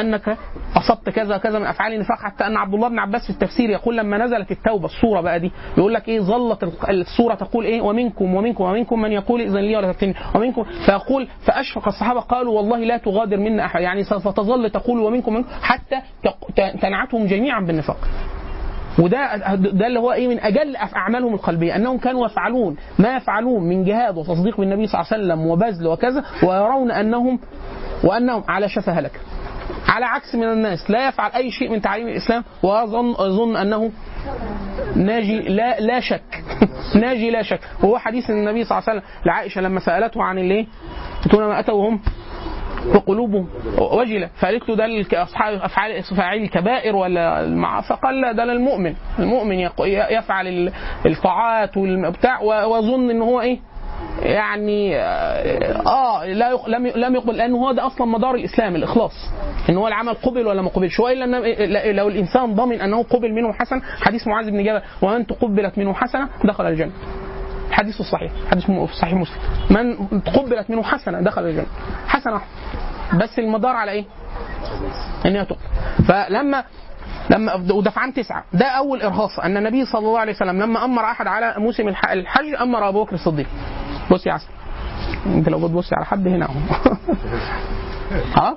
[0.00, 0.36] أنك
[0.76, 3.96] أصبت كذا وكذا من أفعال النفاق حتى أن عبد الله بن عباس في التفسير يقول
[3.96, 8.34] لما نزلت التوبة الصورة بقى دي يقول لك إيه ظلت ال- الصورة تقول إيه ومنكم
[8.34, 12.96] ومنكم ومنكم من يقول إذن لي ولا تفتني ومنكم فيقول فأشفق الصحابة قالوا والله لا
[12.96, 15.96] تغادر منا أحد يعني سوف تظل تقول ومنكم ومنكم حتى
[16.82, 17.96] تنعتهم جميعا بالنفاق.
[18.98, 23.84] وده ده اللي هو إيه من أجل أعمالهم القلبية أنهم كانوا يفعلون ما يفعلون من
[23.84, 27.38] جهاد وتصديق بالنبي صلى الله عليه وسلم وبذل وكذا ويرون انهم
[28.04, 29.20] وأنهم على شفا هلكه
[29.88, 33.90] على عكس من الناس لا يفعل أي شيء من تعليم الإسلام ويظن يظن أنه
[34.96, 36.44] ناجي لا لا شك.
[37.02, 37.60] ناجي لا شك.
[37.82, 40.66] وهو حديث النبي صلى الله عليه وسلم لعائشة لما سألته عن الايه
[41.24, 42.00] تقول ما اتوا هم
[42.94, 43.48] وقلوبهم
[43.78, 47.80] وجلة فقالت له ده أصحاب أفعال فاعل الكبائر ولا المع...
[47.80, 48.94] فقال لا ده للمؤمن.
[49.18, 49.58] المؤمن
[50.10, 50.72] يفعل ال-
[51.06, 53.58] الطاعات والبتاع ويظن إن هو إيه؟
[54.22, 54.96] يعني
[55.86, 56.68] آه لا يق...
[56.68, 59.12] لم لم يقبل لأنه هو ده أصلا مدار الإسلام الإخلاص.
[59.70, 61.00] إن هو العمل قبل ولا ما قبلش.
[61.00, 65.94] والا لو الإنسان ضمن أنه قبل منه حسن حديث معاذ بن جبل ومن تقبلت منه
[65.94, 66.92] حسنة دخل الجنة.
[68.50, 69.36] حديث م- في صحيح مسلم.
[69.70, 71.66] من تقبلت منه حسنة دخل الجنة.
[72.08, 72.32] حسنة.
[72.32, 72.48] واحدة
[73.14, 74.04] بس المدار على إيه؟
[75.26, 75.60] إن هي تقبل
[76.08, 76.64] فلما
[77.30, 78.44] لما وده في عام تسعة.
[78.52, 79.38] ده أول إرهاص.
[79.40, 83.04] أن النبي صلى الله عليه وسلم لما أمر أحد على موسم الح- الحج أمر أبو
[83.04, 83.46] بكر الصديق.
[84.10, 84.48] بص يا عسل.
[85.26, 86.54] أنت لو بتبص على حد هنا أهو.
[88.36, 88.56] ها؟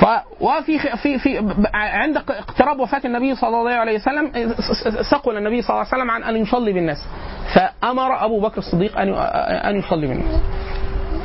[0.00, 0.04] ف
[0.40, 4.32] وفي في في عند اقتراب وفاة النبي صلى الله عليه وسلم
[5.10, 6.98] ثقل النبي صلى الله عليه وسلم عن أن يصلي بالناس.
[7.54, 9.14] فأمر أبو بكر الصديق أن
[9.48, 10.40] أن يصلي بالناس.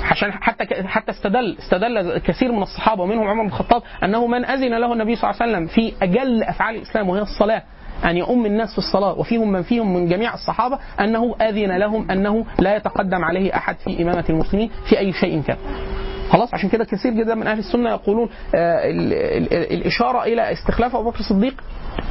[0.03, 4.77] عشان حتى حتى استدل استدل كثير من الصحابة ومنهم عمر بن الخطاب أنه من أذن
[4.77, 7.63] له النبي صلى الله عليه وسلم في أجل أفعال الإسلام وهي الصلاة.
[8.05, 12.45] أن يؤم الناس في الصلاة وفيهم من فيهم من جميع الصحابة أنه أذن لهم أنه
[12.59, 15.57] لا يتقدم عليه أحد في إمامة المسلمين في أي شيء كان.
[16.29, 20.51] خلاص؟ عشان كده كثير جدا من أهل السنة يقولون آه ال ال ال الإشارة إلى
[20.51, 21.63] استخلاف أبو بكر الصديق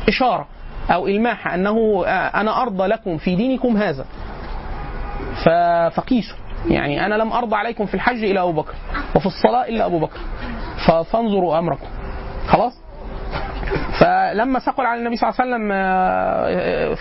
[0.09, 0.47] إشارة
[0.91, 2.11] أو الماحه أنه آه
[2.41, 4.05] أنا أرضى لكم في دينكم هذا.
[5.97, 6.37] فقيسوا
[6.69, 8.75] يعني أنا لم أرضى عليكم في الحج الا أبو بكر
[9.17, 10.19] وفي الصلاة إلا أبو بكر.
[11.13, 11.87] فانظروا أمركم.
[12.49, 12.82] خلاص؟
[14.01, 16.95] فلما ثقل على النبي صلى الله عليه وسلم آه،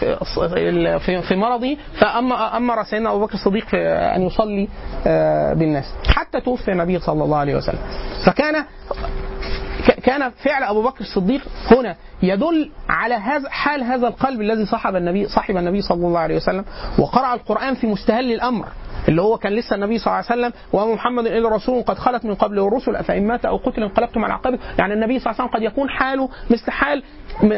[0.98, 4.68] في- في مرضه فأمر أمر سيدنا أبو بكر الصديق في أن يصلي
[5.08, 7.80] آه، بالناس حتى توفي النبي صلى الله عليه وسلم.
[8.26, 8.56] فكان
[10.04, 11.42] كان فعل أبو بكر الصديق
[11.72, 16.36] هنا يدل على هذا حال هذا القلب الذي صاحب النبي صاحب النبي صلى الله عليه
[16.36, 16.66] وسلم
[17.00, 18.68] وقرأ القرآن في مستهل الأمر
[19.08, 22.26] اللي هو كان لسه النبي صلى الله عليه وسلم وما محمد الا رسول قد خلت
[22.26, 25.50] من قبله الرسل أفإن مات أو قتل انقلبتم على عقابه يعني النبي صلى الله عليه
[25.52, 27.04] وسلم قد يكون حاله مثل حال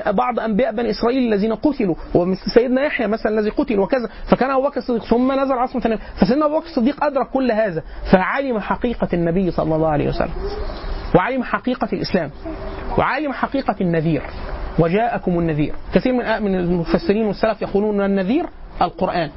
[0.08, 4.68] بعض أنبياء بني إسرائيل الذين قتلوا ومثل سيدنا يحيى مثلا الذي قتل وكذا فكان أبو
[4.68, 9.08] بكر الصديق ثم نزل عصمه النبي فسيدنا أبو بكر الصديق أدرك كل هذا فعلم حقيقة
[9.14, 10.34] النبي صلى الله عليه وسلم.
[11.16, 12.32] وعلم حقيقة الإسلام
[12.98, 14.24] وعلم حقيقة النذير
[14.80, 15.74] وجاءكم النذير.
[15.94, 18.46] كثير من من المفسرين والسلف يقولون أن النذير
[18.82, 19.30] القرآن.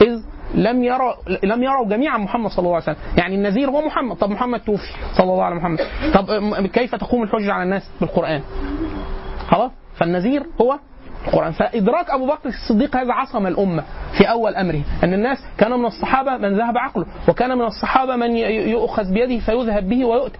[0.00, 0.22] إذ
[0.54, 1.12] لم يروا
[1.44, 2.96] لم يروا جميعا محمد صلى الله عليه وسلم.
[3.16, 4.16] يعني النذير هو محمد.
[4.16, 5.78] طب محمد توفي صلى الله على محمد
[6.14, 6.26] طب
[6.66, 8.42] كيف تقوم الحجة على الناس بالقرآن؟
[9.48, 10.78] خلاص؟ فالنذير هو
[11.28, 11.52] القرآن.
[11.52, 13.84] فإدراك أبو بكر الصديق هذا عصم الأمة
[14.18, 18.36] في أول أمره أن الناس كان من الصحابة من ذهب عقله وكان من الصحابة من
[18.36, 20.38] يؤخذ بيده فيذهب به ويؤتى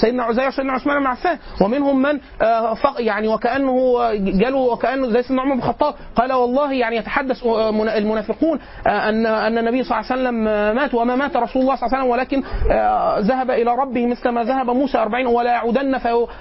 [0.00, 5.42] سيدنا عزير سيدنا عثمان بن عفان ومنهم من آه، يعني وكأنه جاله وكأنه زي سيدنا
[5.42, 5.94] عمر بن الخطاب.
[6.16, 10.48] قال والله يعني يتحدث آه، من- المنافقون آه، أن أن النبي صلى الله عليه وسلم
[10.48, 12.42] آه، مات وما مات رسول الله صلى الله عليه وسلم ولكن
[12.72, 15.98] آه، ذهب إلى ربه مثل ما ذهب موسى أربعين ولا يعودن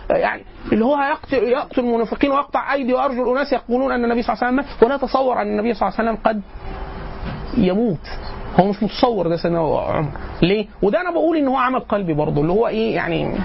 [0.10, 4.46] يعني اللي هو هيقتل يقتل المنافقين ويقطع أيدي وأرجل أناس يقولون أن النبي صلى الله
[4.46, 6.42] عليه وسلم ولا يتصور أن النبي صلى الله عليه وسلم قد
[7.58, 8.08] يموت.
[8.60, 10.12] هو مش متصور ده سيدنا عمر.
[10.42, 13.36] ليه؟ وده أنا بقول إن هو عمل قلبي برضه اللي هو إيه يعني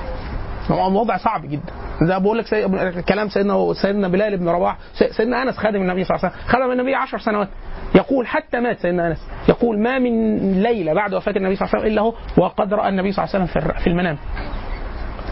[0.71, 1.73] هو وضع صعب جدا.
[2.03, 2.69] زي بقول لك سي...
[3.03, 4.77] كلام سيدنا سيدنا بلال بن رباح.
[4.95, 6.53] سي- سيدنا أنس خادم النبي صلى الله عليه وسلم.
[6.53, 7.49] خدم النبي 10 سنوات.
[7.95, 9.19] يقول حتى مات سيدنا أنس.
[9.49, 12.15] يقول ما من ليلة بعد وفاة النبي صلى الله عليه وسلم إلا هو.
[12.45, 14.19] وقد رأى النبي صلى الله عليه وسلم في المنام.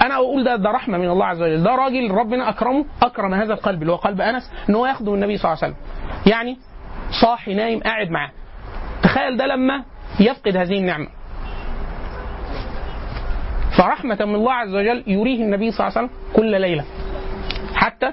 [0.03, 1.63] أنا أقول ده ده رحمة من الله عز وجل.
[1.63, 5.37] ده راجل ربنا أكرمه أكرم هذا القلب اللي هو قلب أنس إن هو يخدم النبي
[5.37, 5.87] صلى الله عليه وسلم.
[6.33, 6.59] يعني
[7.23, 8.31] صاحي نايم قاعد معاه.
[9.03, 9.85] تخيل ده لما
[10.21, 11.09] يفقد هذه النعمة.
[13.79, 16.85] فرحمة من الله عز وجل يريه النبي صلى الله عليه وسلم كل ليلة.
[17.75, 18.13] حتى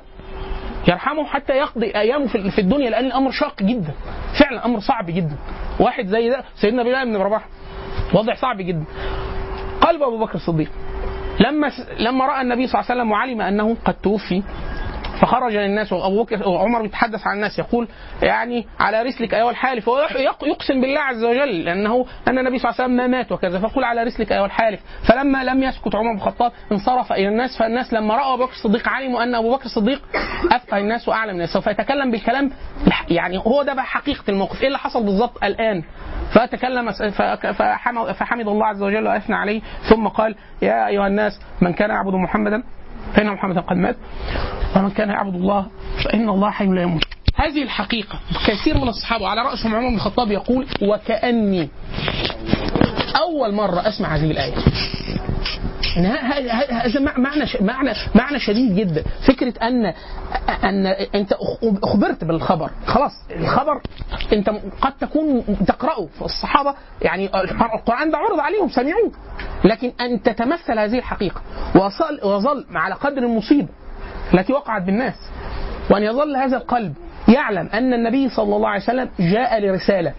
[0.87, 3.93] يرحمه حتى يقضي أيامه في الدنيا لأن الأمر شاق جدا.
[4.39, 5.35] فعلا أمر صعب جدا.
[5.79, 7.45] واحد زي ده سيدنا بلال بن رباح
[8.13, 8.83] وضع صعب جدا.
[9.81, 10.71] قلب أبو بكر الصديق.
[11.39, 14.43] لما لما رأى النبي صلى الله عليه وسلم وعلم أنه قد توفي
[15.21, 17.87] فخرج للناس وأبو بكر وعمر بيتحدث عن الناس يقول
[18.21, 22.69] يعني على رسلك أيها الحالف هو يق- يقسم بالله عز وجل لأنه أن النبي صلى
[22.71, 24.79] الله عليه وسلم ما مات وكذا فقل على رسلك أيها الحالف.
[25.09, 28.89] فلما لم يسكت عمر بن الخطاب انصرف إلى الناس فالناس لما رأوا أبو بكر الصديق
[28.89, 30.01] علموا أن أبو بكر الصديق
[30.51, 31.49] افقه الناس وأعلم الناس.
[31.53, 32.51] سوف يتكلم بالكلام
[33.09, 34.61] يعني هو ده بقى حقيقة الموقف.
[34.61, 35.83] إيه اللي حصل بالظبط الآن؟
[36.33, 36.91] فتكلم
[38.13, 42.63] فحمد الله عز وجل وأثنى عليه ثم قال يا أيها الناس من كان يعبد محمدا
[43.13, 43.95] فإن محمدا قد مات
[44.75, 45.65] ومن كان يعبد الله
[46.03, 47.03] فإن الله حي لا يموت.
[47.35, 48.19] هذه الحقيقة.
[48.47, 51.69] كثير من الصحابة على رأسهم عمر بن الخطاب يقول وكأني
[53.15, 54.55] أول مرة أسمع هذه الآية.
[56.05, 59.03] هذا مع- معنى معنى معنى شديد جدا.
[59.27, 59.93] فكرة ان
[60.63, 61.33] أن أنت
[61.83, 62.69] أخبرت بالخبر.
[62.85, 63.81] خلاص الخبر
[64.33, 64.49] أنت
[64.81, 66.07] قد تكون تقرأه.
[66.21, 67.25] الصحابة يعني
[67.75, 69.11] القران ده عرض عليهم سمعوه
[69.65, 71.41] لكن أن تتمثل هذه الحقيقة.
[71.75, 73.67] وصل وظل على قدر المصيبة
[74.33, 75.15] التي وقعت بالناس.
[75.91, 76.93] وأن يظل هذا القلب
[77.27, 80.13] يعلم أن النبي صلى الله عليه وسلم جاء لرسالة.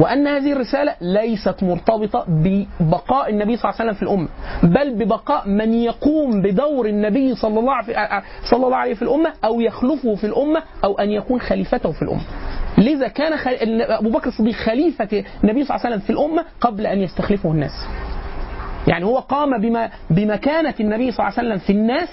[0.00, 4.28] وأن هذه الرسالة ليست مرتبطة ببقاء النبي صلى الله عليه وسلم في الأمة
[4.62, 9.60] بل ببقاء من يقوم بدور النبي صلى الله عليه صلى الله عليه في الأمة أو
[9.60, 12.20] يخلفه في الأمة أو أن يكون خليفته في الأمة
[12.78, 13.32] لذا كان.
[13.80, 17.72] أبو بكر الصديق خليفة النبي صلى الله عليه وسلم في الأمة قبل أن يستخلفه الناس
[18.88, 22.08] يعني هو قام بما بمكانة النبي صلى الله عليه وسلم في الناس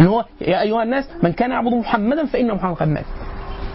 [0.00, 3.04] ان هو يا أيها الناس من كان يعبد محمدا فان محمدا قد مات.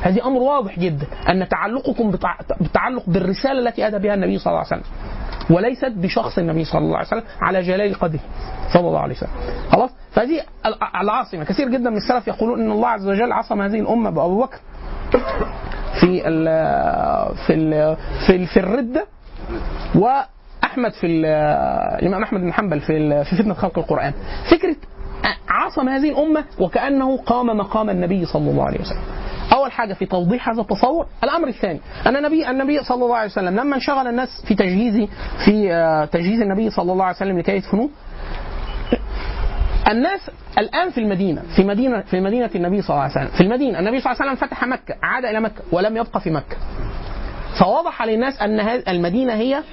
[0.06, 2.38] هذه أمر واضح جدا أن تعلقكم بتع...
[2.62, 4.96] بتعلق بالرسالة التي أتى بها النبي صلى الله عليه وسلم.
[5.56, 8.20] وليست بشخص النبي صلى الله عليه وسلم على جلال قدره
[8.74, 9.30] صلى الله عليه وسلم.
[9.72, 10.42] خلاص؟ فهذه
[11.02, 14.60] العاصمة كثير جدا من السلف يقولون إن الله عز وجل عصم هذه الأمة بأبو بكر
[16.00, 16.46] في ال
[17.36, 17.96] في ال
[18.28, 19.06] في, ال في الردة
[19.96, 20.08] و
[20.64, 24.14] احمد في الإمام أحمد بن حنبل في في فتنة خلق القرآن
[24.52, 24.76] فكرة
[25.50, 29.02] عصم هذه الأمة وكأنه قام مقام النبي صلى الله عليه وسلم.
[29.54, 33.56] أول حاجة في توضيح هذا التصور الأمر الثاني أن النبي النبي صلى الله عليه وسلم
[33.60, 35.10] لما انشغل الناس في تجهيز
[35.46, 35.68] في
[36.12, 37.90] تجهيز النبي صلى الله عليه وسلم لكي يدفنوه
[39.92, 40.20] الناس
[40.58, 44.00] الآن في المدينة في مدينة في مدينة النبي صلى الله عليه وسلم في المدينة النبي
[44.00, 46.58] صلى الله عليه وسلم فتح مكة عاد إلى مكة ولم يبقى في مكة.
[47.60, 49.64] فوضح للناس أن المدينة هي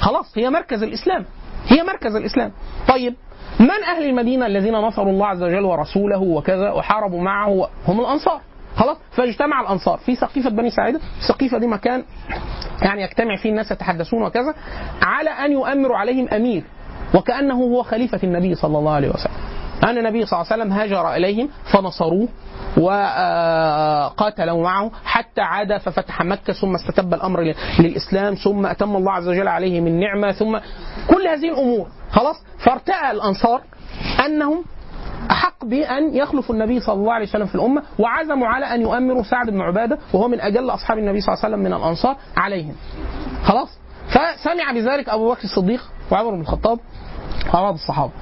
[0.00, 1.24] خلاص هي مركز الإسلام
[1.68, 2.52] هي مركز الإسلام.
[2.88, 3.14] طيب
[3.60, 8.40] من أهل المدينة الذين نصروا الله عز وجل ورسوله وكذا وحاربوا معه هم الأنصار.
[8.76, 9.98] خلاص؟ فاجتمع الأنصار.
[9.98, 12.04] في سقيفة بني ساعده السقيفه دي مكان
[12.82, 14.54] يعني يجتمع فيه الناس يتحدثون وكذا
[15.02, 16.64] على أن يؤمروا عليهم أمير
[17.14, 19.32] وكأنه هو خليفة النبي صلى الله عليه وسلم.
[19.84, 22.28] أن النبي صلى الله عليه وسلم هاجر إليهم فنصروه
[22.76, 29.48] وقاتلوا معه حتى عاد ففتح مكة ثم استتب الأمر للإسلام ثم أتم الله عز وجل
[29.48, 30.58] عليه من نعمة ثم
[31.08, 31.86] كل هذه الأمور.
[32.14, 33.62] خلاص؟ فارتأى الأنصار
[34.26, 34.64] أنهم
[35.30, 39.50] أحق بأن يخلفوا النبي صلى الله عليه وسلم في الأمة وعزموا على أن يؤمروا سعد
[39.50, 42.74] بن عبادة وهو من أجل أصحاب النبي صلى الله عليه وسلم من الأنصار عليهم.
[43.44, 43.68] خلاص؟
[44.08, 45.80] فسمع بذلك أبو بكر الصديق
[46.10, 46.78] وعمر بن الخطاب
[47.48, 48.12] وبعض الصحابة.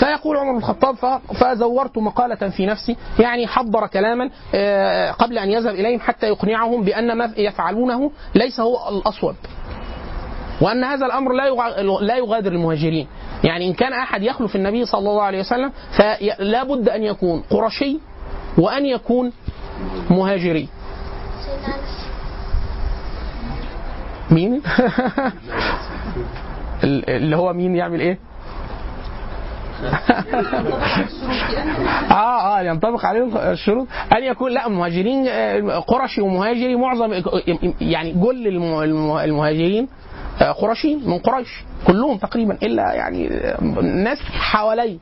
[0.00, 4.24] فيقول عمر بن الخطاب فزورت مقالة في نفسي يعني حضر كلاما
[5.12, 9.34] قبل أن يذهب إليهم حتى يقنعهم بأن ما يفعلونه ليس هو الأصوب.
[10.60, 11.50] وأن هذا الأمر لا
[12.00, 13.06] لا يغادر المهاجرين
[13.44, 17.98] يعني إن كان أحد يخلف النبي صلى الله عليه وسلم فلا بد أن يكون قرشي
[18.58, 19.32] وأن يكون
[20.10, 20.68] مهاجري
[24.30, 24.62] مين؟
[26.84, 28.18] اللي هو مين يعمل إيه؟
[32.10, 35.28] آه آه ينطبق عليهم الشروط أن يكون لا مهاجرين
[35.68, 37.22] قرشي ومهاجري معظم
[37.80, 38.48] يعني كل
[39.24, 39.88] المهاجرين
[40.42, 41.48] قرشيين من قريش
[41.86, 43.28] كلهم تقريبا إلا يعني
[43.82, 44.98] ناس حوالي.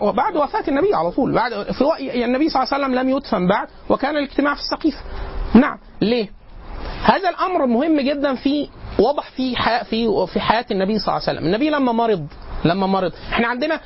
[0.00, 3.68] بعد وفاة النبي على طول بعد في النبي صلى الله عليه وسلم لم يدفن بعد
[3.88, 4.98] وكان الاجتماع في السقيفة
[5.54, 6.28] نعم ليه؟
[7.04, 8.68] هذا الأمر مهم جدا في
[8.98, 12.26] وضح في حياة في في حياة النبي صلى الله عليه وسلم، النبي لما مرض
[12.66, 13.12] لما مرض.
[13.32, 13.80] إحنا عندنا.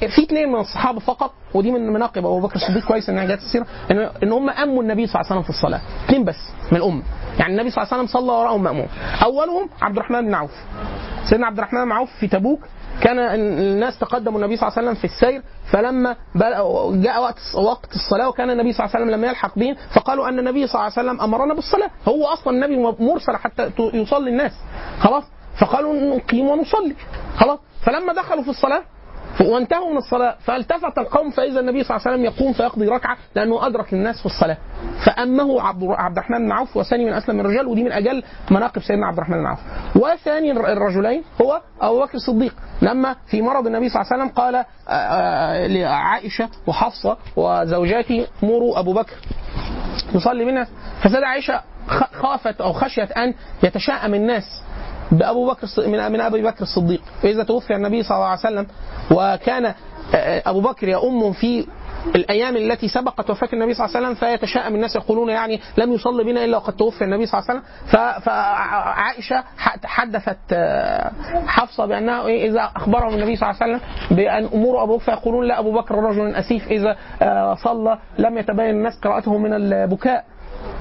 [0.00, 3.66] في اثنين من الصحابة فقط ودي من مناقب أبو بكر الصديق كويس إنها جت السيرة
[3.90, 5.80] ان إن هم أموا النبي صلى الله عليه وسلم في الصلاة.
[6.04, 6.36] اثنين بس
[6.72, 7.02] من الامه
[7.38, 8.86] يعني النبي صلى الله عليه وسلم صلى وراءهم ماموم
[9.24, 10.52] أولهم عبد الرحمن بن عوف.
[11.30, 12.60] سيدنا عبد الرحمن بن عوف في تبوك
[13.00, 16.16] كان الناس تقدموا النبي صلى الله عليه وسلم في السير فلما
[17.02, 20.38] جاء وقت وقت الصلاة وكان النبي صلى الله عليه وسلم لم يلحق بهم فقالوا أن
[20.38, 21.90] النبي صلى الله عليه وسلم أمرنا بالصلاة.
[22.08, 24.52] هو أصلا النبي مرسل حتى يصلي الناس.
[25.00, 25.24] خلاص؟
[25.60, 26.94] فقالوا نقيم ونصلي.
[27.36, 27.58] خلاص.
[27.82, 28.82] فلما دخلوا في الصلاة
[29.40, 33.66] وانتهوا من الصلاة فالتفت القوم فإذا النبي صلى الله عليه وسلم يقوم فيقضي ركعة لأنه
[33.66, 34.56] أدرك الناس في الصلاة.
[35.06, 35.82] فأمه عبد
[36.12, 39.46] الرحمن بن عوف وثاني من أسلم الرجال ودي من أجل مناقب سيدنا عبد الرحمن بن
[39.46, 39.58] عوف.
[39.96, 42.54] وثاني الرجلين هو أبو بكر الصديق.
[42.82, 44.64] لما في مرض النبي صلى الله عليه وسلم قال
[45.72, 49.16] لعائشة وحفصة وزوجاتي مروا أبو بكر
[50.14, 50.68] يصلي بالناس.
[51.00, 51.62] فسيدة عائشة
[52.12, 54.62] خافت أو خشيت أن يتشائم الناس.
[55.12, 57.00] بأبو بكر من من أبي بكر الصديق.
[57.22, 58.66] فإذا توفي النبي صلى الله عليه وسلم
[59.10, 59.74] وكان
[60.14, 61.66] آه، أبو بكر يؤم في
[62.14, 66.24] الأيام التي سبقت وفاة النبي صلى الله عليه وسلم فيتشائم الناس يقولون يعني لم يصلي
[66.24, 67.72] بنا إلا وقد توفي النبي صلى الله عليه وسلم.
[67.92, 71.10] ف- فعائشة ح- حدثت آه،
[71.46, 75.48] حفصة بأنها إيه، إذا أخبرهم النبي صلى الله عليه وسلم بأن أمور أبو بكر فيقولون
[75.48, 80.24] لا أبو بكر رجل أسيف إذا آه، صلى لم يتبين الناس قراءته من البكاء.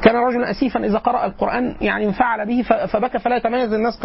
[0.03, 3.99] كان رجلا أسيفا إذا قرأ القرآن يعني انفعل به فبكى فلا يتميز الناس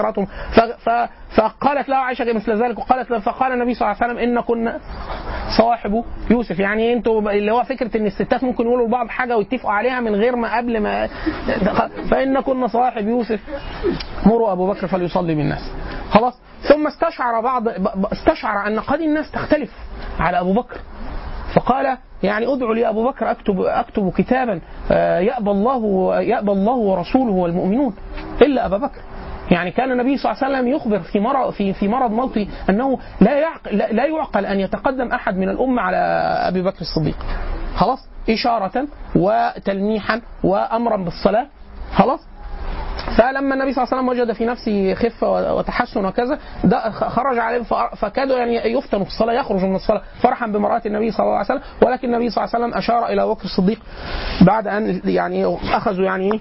[0.78, 4.40] ف- فقالت له عائشة مثل ذلك وقالت له فقال النبي صلى الله عليه وسلم إن
[4.40, 4.78] كنا
[5.58, 6.58] صواحب يوسف.
[6.58, 10.36] يعني أنتوا اللي هو فكرة إن الستات ممكن يقولوا لبعض حاجة ويتفقوا عليها من غير
[10.36, 11.06] ما قبل ما
[12.10, 13.40] فإن كنا صواحب يوسف.
[14.26, 15.72] مروا أبو بكر فليصلي بالناس.
[16.10, 17.64] خلاص؟ ثم استشعر بعض
[18.12, 19.70] استشعر أن قد الناس تختلف
[20.20, 20.76] على أبو بكر.
[21.54, 24.60] فقال يعني ادعوا لي أبو بكر أكتب أكتب كتابا
[24.92, 27.94] آه، يأبى الله يأبى الله ورسوله والمؤمنون
[28.42, 29.00] إلا أبا بكر.
[29.50, 32.98] يعني كان النبي صلى الله عليه وسلم يخبر في مرض في في مرض موته أنه
[33.20, 35.96] لا يعقل لا يعقل أن يتقدم أحد من الأمة على
[36.48, 37.16] أبي بكر الصديق.
[37.76, 41.46] خلاص؟ إشارة وتلميحا وأمرا بالصلاة.
[41.94, 42.20] خلاص؟
[43.16, 47.62] فلما النبي صلى الله عليه وسلم وجد في نفسه خفة وتحسن وكذا ده خرج عليه
[47.96, 51.60] فكادوا يعني يفتنوا في الصلاة يخرج من الصلاة فرحا بمرأة النبي صلى الله عليه وسلم
[51.82, 53.78] ولكن النبي صلى الله عليه وسلم أشار إلى بكر الصديق
[54.46, 56.40] بعد أن يعني أخذوا يعني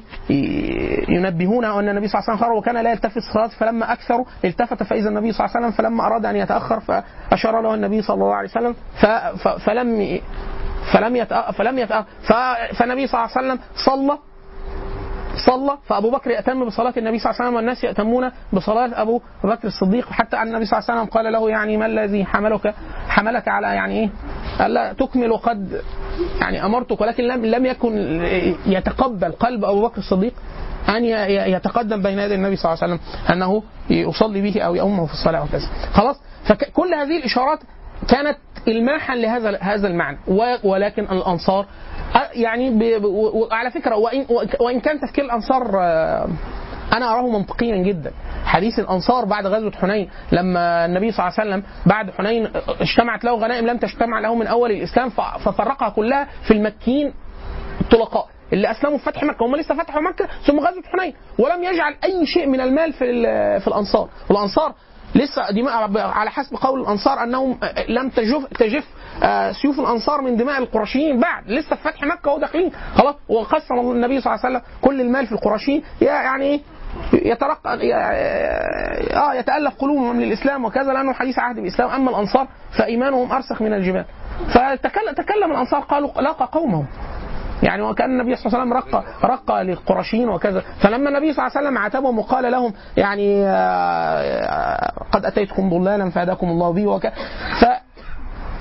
[1.09, 4.83] ينبهونه أن النبي صلى الله عليه وسلم خرج وكان لا يلتفت الصلاة فلما أكثروا التفت
[4.83, 8.35] فإذا النبي صلى الله عليه وسلم فلما أراد أن يتأخر فأشار له النبي صلى الله
[8.35, 8.75] عليه وسلم
[9.65, 10.19] فلم
[10.93, 11.51] فلم يتأ...
[11.51, 12.05] فلم يتأ...
[12.77, 14.17] فالنبي صلى الله عليه وسلم صلى
[15.45, 19.67] صلى فأبو بكر يأتم بصلاة النبي صلى الله عليه وسلم والناس يأتمون بصلاة أبو بكر
[19.67, 22.73] الصديق حتى أن النبي صلى الله عليه وسلم قال له يعني ما الذي حملك؟
[23.09, 24.09] حملك على يعني إيه؟
[24.65, 25.81] الا تكمل قد
[26.41, 28.21] يعني أمرتك ولكن لم لم يكن
[28.65, 30.33] يتقبل قلب أبو بكر الصديق
[30.89, 31.05] أن
[31.53, 35.43] يتقدم بين يدي النبي صلى الله عليه وسلم أنه يصلي به أو يؤمه في الصلاة
[35.43, 35.67] وكذا.
[35.93, 36.15] خلاص؟
[36.45, 37.59] فكل هذه الإشارات
[38.09, 38.37] كانت
[38.67, 40.17] الماحا لهذا هذا المعنى
[40.63, 41.65] ولكن الأنصار
[42.33, 42.69] يعني
[43.33, 44.25] وعلى فكرة وان
[44.59, 46.27] وإن كان تفكير الأنصار آه،
[46.93, 48.11] أنا أراه منطقيا جدا.
[48.45, 52.49] حديث الأنصار بعد غزوة حنين لما النبي صلى الله عليه وسلم بعد حنين
[52.81, 57.13] اجتمعت له غنائم لم تجتمع له من أول الإسلام ففرقها كلها في المكيين
[57.81, 61.95] الطلقاء اللي أسلموا في فتح مكة هم لسه فتحوا مكة ثم غزوة حنين ولم يجعل
[62.03, 63.05] أي شيء من المال في
[63.59, 64.09] في الأنصار.
[64.29, 64.73] والأنصار
[65.15, 67.57] لسه دماء على حسب قول الأنصار أنهم
[67.89, 68.85] لم تجف تجف
[69.23, 71.51] آه، سيوف الأنصار من دماء القرشيين بعد.
[71.51, 75.31] لسه في فتح مكة وداخلين خلاص وقسم النبي صلى الله عليه وسلم كل المال في
[75.31, 75.83] القرشيين.
[76.01, 76.61] يعني إيه؟
[77.13, 80.93] يترقى آه يتألف قلوبهم للاسلام وكذا.
[80.93, 81.89] لأنه حديث عهد بالإسلام.
[81.89, 82.47] أما الأنصار
[82.77, 84.05] فإيمانهم أرسخ من الجبال.
[84.49, 86.85] فتكلم تكلم الأنصار قالوا لاقى قومهم.
[87.63, 90.63] يعني وكان النبي صلى الله عليه وسلم رقى رقى للقرشيين وكذا.
[90.79, 96.47] فلما النبي صلى الله عليه وسلم عاتبهم وقال لهم يعني آه، قد أتيتكم ضلالا فهداكم
[96.47, 97.13] الله به وكذا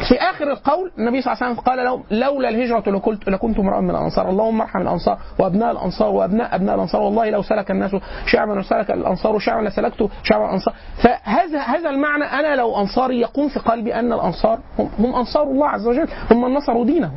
[0.08, 3.80] في آخر القول النبي صلى الله عليه وسلم قال لهم لولا الهجرة لكنت لكنت امرأ
[3.80, 4.28] من الأنصار.
[4.28, 7.00] اللهم ارحم الأنصار وأبناء الأنصار وابناء أبناء الأنصار.
[7.00, 7.96] والله لو سلك الناس
[8.26, 10.74] شعبا وسلك الأنصار شعبا لسلكت شعب الأنصار.
[11.02, 15.68] فهذا هذا المعنى أنا لو أنصاري يقوم في قلبي أن الأنصار هم, هم أنصار الله
[15.68, 16.08] عز وجل.
[16.30, 17.10] هم من نصروا دينه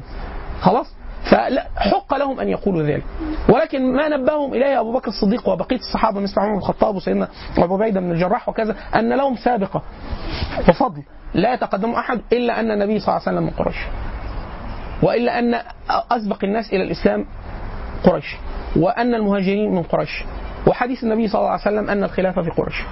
[0.62, 3.04] خلاص؟ فحق لهم أن يقولوا ذلك.
[3.50, 7.28] ولكن ما نبههم إليه أبو بكر الصديق وبقية الصحابة مثل عمر بن الخطاب وسيدنا
[7.58, 9.82] أبو عبيدة بن الجراح وكذا أن لهم سابقة
[10.70, 13.78] وفضل لا يتقدم أحد إلا أن النبي صلى الله عليه وسلم من قريش.
[15.04, 15.62] وإلا أن
[16.12, 17.26] أسبق الناس إلى الإسلام
[18.04, 18.36] قريش.
[18.76, 20.24] وأن المهاجرين من قريش.
[20.68, 22.84] وحديث النبي صلى الله عليه وسلم أن الخلافة في قريش.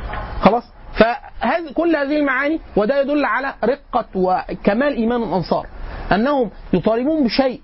[0.41, 0.63] خلاص؟
[0.93, 5.67] فهذه كل هذه المعاني وده يدل على رقة وكمال إيمان الأنصار.
[6.11, 7.61] أنهم يطالبون بشيء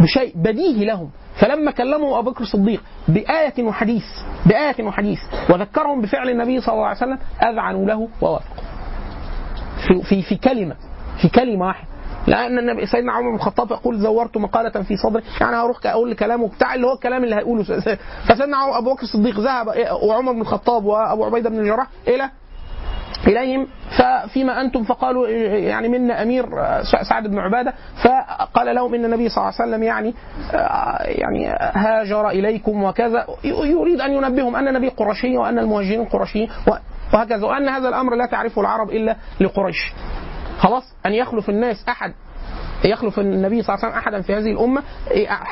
[0.00, 1.10] بشيء بديهي لهم.
[1.36, 4.04] فلما كلموا أبو بكر الصديق بآية وحديث
[4.46, 5.18] بآية وحديث
[5.50, 8.64] وذكرهم بفعل النبي صلى الله عليه وسلم أذعنوا له ووافقوا.
[9.88, 10.76] في في, في كلمة
[11.22, 11.88] في كلمة واحدة.
[12.26, 15.22] لأن النبي سيدنا عمر بن الخطاب يقول زورت مقالة في صدري.
[15.40, 17.62] يعني هروح أقول كلامه بتاع اللي هو الكلام اللي هيقوله.
[18.28, 19.66] فسيدنا أبو بكر الصديق ذهب
[20.02, 22.30] وعمر بن الخطاب وأبو عبيدة بن الجراح إلى
[23.26, 23.66] إليهم
[23.98, 25.28] ففيما أنتم فقالوا
[25.58, 26.46] يعني منا أمير
[27.08, 30.14] سعد بن عبادة فقال لهم إن النبي صلى الله عليه وسلم يعني
[31.04, 36.48] يعني هاجر إليكم وكذا يريد أن ينبههم أن النبي قرشي وأن المهاجرين قرشيين
[37.12, 39.92] وهكذا وأن هذا الأمر لا تعرفه العرب إلا لقريش.
[40.58, 42.12] خلاص؟ أن يخلف الناس أحد
[42.84, 44.82] يخلف النبي صلى الله عليه وسلم أحدا في هذه الأمة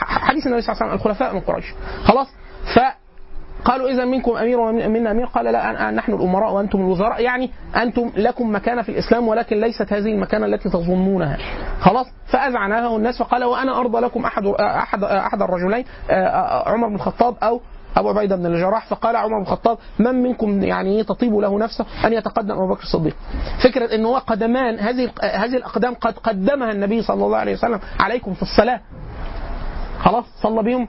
[0.01, 1.74] حديث النبي صلى الله عليه وسلم الخلفاء من قريش.
[2.05, 2.26] خلاص؟
[2.74, 3.02] ف
[3.64, 5.26] قالوا إذا منكم أمير ومنا أمير.
[5.26, 7.22] قال لا نحن الأمراء وأنتم الوزراء.
[7.22, 11.39] يعني أنتم لكم مكانة في الإسلام ولكن ليست هذه المكانة التي تظنونها.
[11.80, 17.34] خلاص؟ فاذعناه الناس فقال وأنا أرضى لكم احد احد أحد الرجلين آه، عمر بن الخطاب
[17.43, 17.60] أو
[17.97, 18.86] أبو عبيدة بن الجراح.
[18.86, 23.16] فقال عمر بن الخطاب من منكم يعني تطيب له نفسه أن يتقدم أبو بكر الصديق؟
[23.64, 28.34] فكرة ان هو قدمان هذه هذه الأقدام قد قدمها النبي صلى الله عليه وسلم عليكم
[28.34, 28.80] في الصلاة.
[29.98, 30.89] خلاص؟ صلى بهم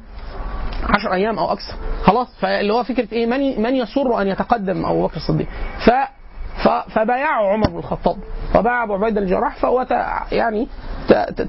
[0.89, 1.73] عشر أيام أو أكثر
[2.03, 5.47] خلاص فاللي هو فكرة إيه من من يسر أن يتقدم أبو بكر الصديق
[5.85, 5.89] ف
[6.68, 8.18] فبايعه عمر بن الخطاب
[8.55, 10.68] وبايع أبو عبيدة الجراح فهو ت- يعني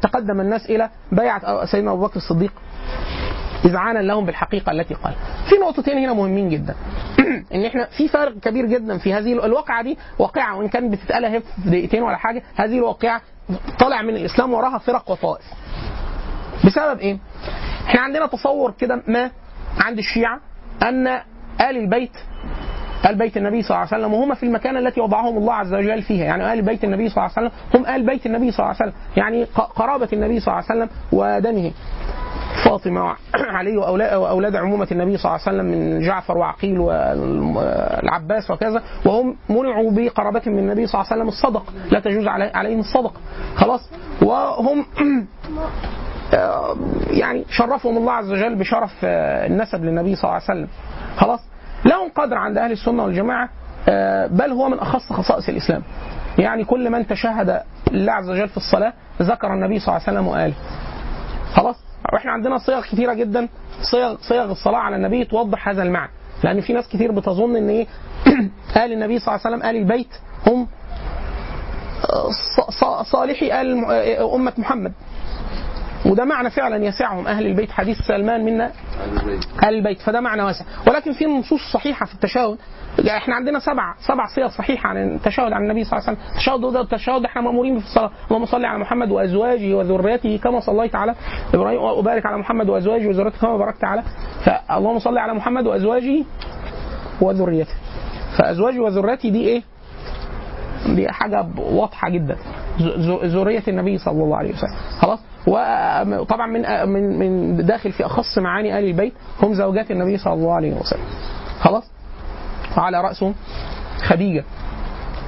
[0.03, 2.53] تقدم الناس إلى بيعة سيدنا أبو بكر الصديق
[3.65, 5.15] اذعانا لهم بالحقيقة التي قال.
[5.49, 6.75] في نقطتين هنا مهمين جدا.
[7.55, 11.41] إن إحنا في فرق كبير جدا في هذه الواقعة دي واقعة وإن كانت بتتقال أهي
[11.41, 13.21] في دقيقتين ولا حاجة، هذه الواقعة
[13.79, 15.45] طالع من الإسلام وراها فرق وطائف.
[16.67, 17.19] بسبب إيه؟
[17.87, 19.31] إحنا عندنا تصور كده ما
[19.81, 20.41] عند الشيعة
[20.83, 21.07] أن
[21.61, 22.11] آل البيت
[23.11, 26.03] آل بيت النبي صلى الله عليه وسلم وهم في المكان التي وضعهم الله عز وجل
[26.03, 26.25] فيها.
[26.25, 28.91] يعني آل بيت النبي صلى الله عليه وسلم هم آل بيت النبي صلى الله عليه
[28.93, 29.01] وسلم.
[29.17, 29.45] يعني
[29.77, 31.73] قرابة النبي صلى الله عليه وسلم ودمه.
[32.65, 33.03] فاطمة
[33.51, 38.83] وعلي وأولا- وأولاد عمومة النبي صلى الله عليه وسلم من جعفر وعقيل والعباس وكذا.
[39.07, 41.73] وهم منعوا بقرابة من النبي صلى الله عليه وسلم الصدق.
[41.91, 43.13] لا تجوز علي- عليهم الصدق.
[43.57, 43.91] خلاص؟
[44.23, 44.85] وهم
[47.11, 50.69] يعني شرفهم الله عز وجل بشرف آه، النسب للنبي صلى الله عليه وسلم.
[51.17, 51.41] خلاص؟
[51.85, 53.49] لهم قدر عند أهل السنة والجماعة
[53.89, 55.83] آه، بل هو من أخص خصائص الإسلام.
[56.39, 58.93] يعني كل من تشهد الله عز وجل في الصلاة
[59.23, 60.55] ذكر النبي صلى الله عليه وسلم وآله.
[61.55, 61.77] خلاص؟
[62.13, 63.49] وإحنا عندنا صيغ كثيره جدا.
[63.83, 66.11] صيغ صيغ الصلاة على النبي توضح هذا المعنى.
[66.45, 67.87] لأن في ناس كتير بتظن إن إيه؟
[68.85, 70.15] آل النبي صلى الله عليه وسلم آل البيت
[70.47, 70.67] هم
[72.13, 74.93] آه، صالحي آل آه، أمة محمد.
[76.07, 77.71] وده معنى فعلا يسعهم أهل البيت.
[77.71, 78.73] حديث سلمان منا
[79.65, 80.01] أهل البيت.
[80.01, 80.65] فده معنى واسع.
[80.87, 82.59] ولكن في نصوص صحيحة في التشهد
[82.99, 86.31] يعني إحنا عندنا سبع سبع صيغ صحيحة عن التشهد عن النبي صلى الله عليه وسلم.
[86.33, 90.95] التشهد ده التشهد إحنا مأمورين في الصلاه اللهم صل على محمد وأزواجه وذريته كما صليت
[90.95, 91.15] على
[91.55, 91.81] إبراهيم.
[91.83, 94.03] وبارك على محمد وأزواجه وذريته كما باركت على.
[94.45, 96.25] فاللهم صل على محمد وأزواجه
[97.21, 97.75] وذريته.
[98.39, 99.63] فأزواجه وذريته دي إيه؟
[100.87, 102.37] دي حاجة واضحة جدا.
[103.25, 104.77] ذرية النبي صلى الله عليه وسلم.
[105.01, 109.13] خلاص؟ وطبعا من من من داخل في أخص معاني ال البيت
[109.43, 111.05] هم زوجات النبي صلى الله عليه وسلم.
[111.61, 111.85] خلاص؟
[112.77, 113.35] وعلى رأسهم
[114.03, 114.45] خديجة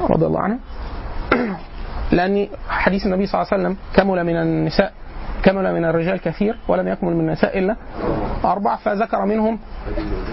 [0.01, 0.59] رضي الله عنها.
[2.13, 4.93] لأن حديث النبي صلى الله عليه وسلم كمل من النساء.
[5.43, 7.77] كمل من الرجال كثير ولم يكمل من النساء إلا
[8.45, 9.59] أربع فذكر منهم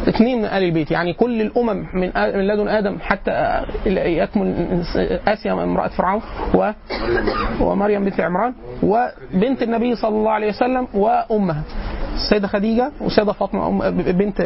[0.07, 0.91] اثنين من آل البيت.
[0.91, 4.81] يعني كل الأمم من من لدن آدم حتى يكمل
[5.27, 6.21] آسيا امرأة فرعون
[6.55, 6.71] و
[7.61, 8.53] ومريم بنت عمران
[8.83, 11.63] وبنت النبي صلى الله عليه وسلم وأمها.
[12.13, 14.41] السيدة خديجة والسيدة فاطمة بنت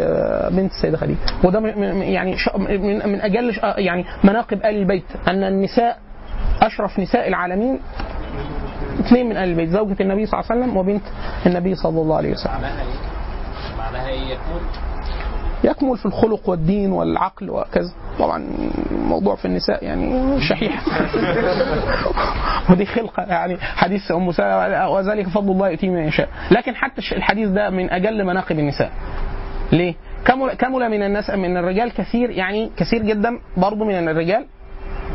[0.52, 1.18] بنت السيدة خديجة.
[1.44, 1.60] وده
[2.04, 2.36] يعني
[3.06, 5.98] من أجل يعني مناقب آل البيت أن النساء
[6.62, 7.80] أشرف نساء العالمين
[9.00, 11.04] اثنين من ال البيت زوجة النبي صلى الله عليه وسلم وبنت
[11.46, 12.54] النبي صلى الله عليه وسلم.
[13.78, 14.62] معناها إيه؟ يكون
[15.64, 17.94] يكمل؟ في الخلق والدين والعقل وكذا.
[18.20, 18.44] طبعا
[18.92, 20.82] الموضوع في النساء يعني شحيح.
[22.70, 26.30] ودي خلقة يعني حديث أم سلمة وذلك فضل الله يؤتيه من يشاء.
[26.52, 28.92] لكن حتى الحديث ده من أجل مناقب النساء.
[29.72, 29.96] ليه؟
[30.26, 34.46] كمل كمل من الناس من الرجال كثير يعني كثير جدا برضه من الرجال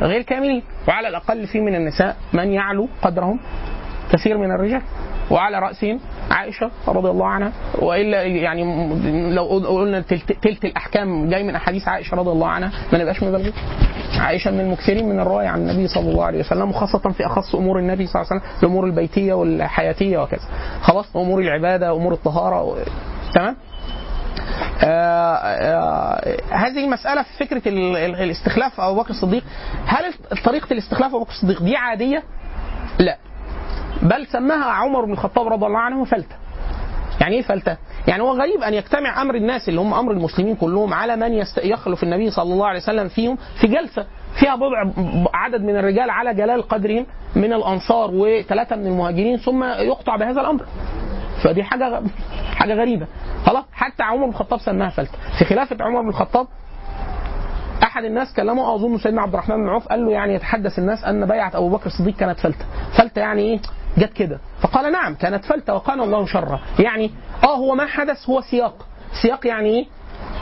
[0.01, 0.63] غير كاملين.
[0.89, 3.39] وعلى الأقل في من النساء من يعلو قدرهم
[4.13, 4.83] كثير من الرجال
[5.31, 8.65] وعلى رأسهم عائشة رضي الله عنها وإلا يعني
[9.35, 13.53] لو قلنا تلت, الأحكام جاي من أحاديث عائشة رضي الله عنها ما نبقاش مبالغين.
[14.19, 17.79] عائشة من المكثرين من الرواية عن النبي صلى الله عليه وسلم وخاصة في أخص أمور
[17.79, 20.43] النبي صلى الله عليه وسلم الأمور البيتية والحياتية وكذا.
[20.83, 22.77] خلاص أمور العبادة أمور الطهارة و...
[23.35, 23.57] تمام؟
[24.85, 29.45] آه آه هذه المسألة في فكرة ال- ال- الاستخلاف أبو بكر الصديق
[29.87, 30.05] هل
[30.45, 32.23] طريقة الاستخلاف أبو بكر الصديق دي عادية؟
[32.99, 33.17] لا
[34.03, 36.37] بل سماها عمر بن الخطاب رضي الله عنه فلتة
[37.21, 37.77] يعني إيه فلتة؟
[38.09, 41.33] يعني هو غريب أن يجتمع أمر الناس اللي هم أمر المسلمين كلهم على من.
[41.63, 44.07] يخلف النبي صلى الله عليه وسلم فيهم في جلسة
[44.41, 44.85] فيها بضع
[45.35, 47.07] عدد من الرجال على جلال قدرهم
[47.37, 50.65] من الأنصار وثلاثة من المهاجرين ثم يقطع بهذا الأمر.
[51.45, 52.03] فدي حاجة
[52.57, 53.07] حاجة غريبة
[53.47, 56.47] خلاص حتى عمر بن الخطاب سماها فلتة في خلافة عمر بن الخطاب
[57.83, 61.27] أحد الناس كلمه أظن سيدنا عبد الرحمن بن عوف قال له يعني يتحدث الناس أن
[61.27, 62.65] بيعة أبو بكر الصديق كانت فلتة
[62.99, 63.59] فلتة يعني إيه
[63.99, 64.39] جت كده.
[64.63, 67.11] فقال نعم كانت فلته وقال الله شرا يعني
[67.45, 68.87] آه هو ما حدث هو سياق.
[69.23, 69.87] سياق يعني إيه؟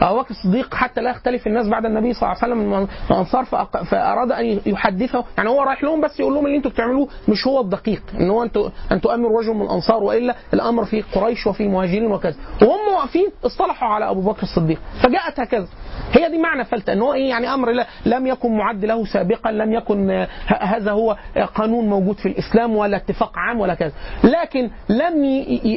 [0.02, 3.44] ابو بكر الصديق حتى لا يختلف الناس بعد النبي صلى الله عليه وسلم من الانصار
[3.44, 5.24] فأق- فأراد أن يحدثه.
[5.39, 8.43] يعني هو رايح لهم بس يقول لهم اللي أنتوا بتعملوه مش هو الدقيق إن هو
[8.43, 12.36] أنتوا ان تؤمروا رجل من الأنصار وإلا الأمر في قريش وفي المهاجرين وكذا.
[12.62, 15.66] وهم واقفين اصطلحوا على أبو بكر الصديق فجاءت هكذا.
[16.12, 19.52] هي دي معنى فلتة إن هو إيه يعني أمر لا لم يكن معد له سابقا
[19.52, 20.27] لم يكن
[20.60, 21.16] هذا هو
[21.55, 23.93] قانون موجود في الإسلام ولا اتفاق عام ولا كذا.
[24.24, 25.24] لكن لم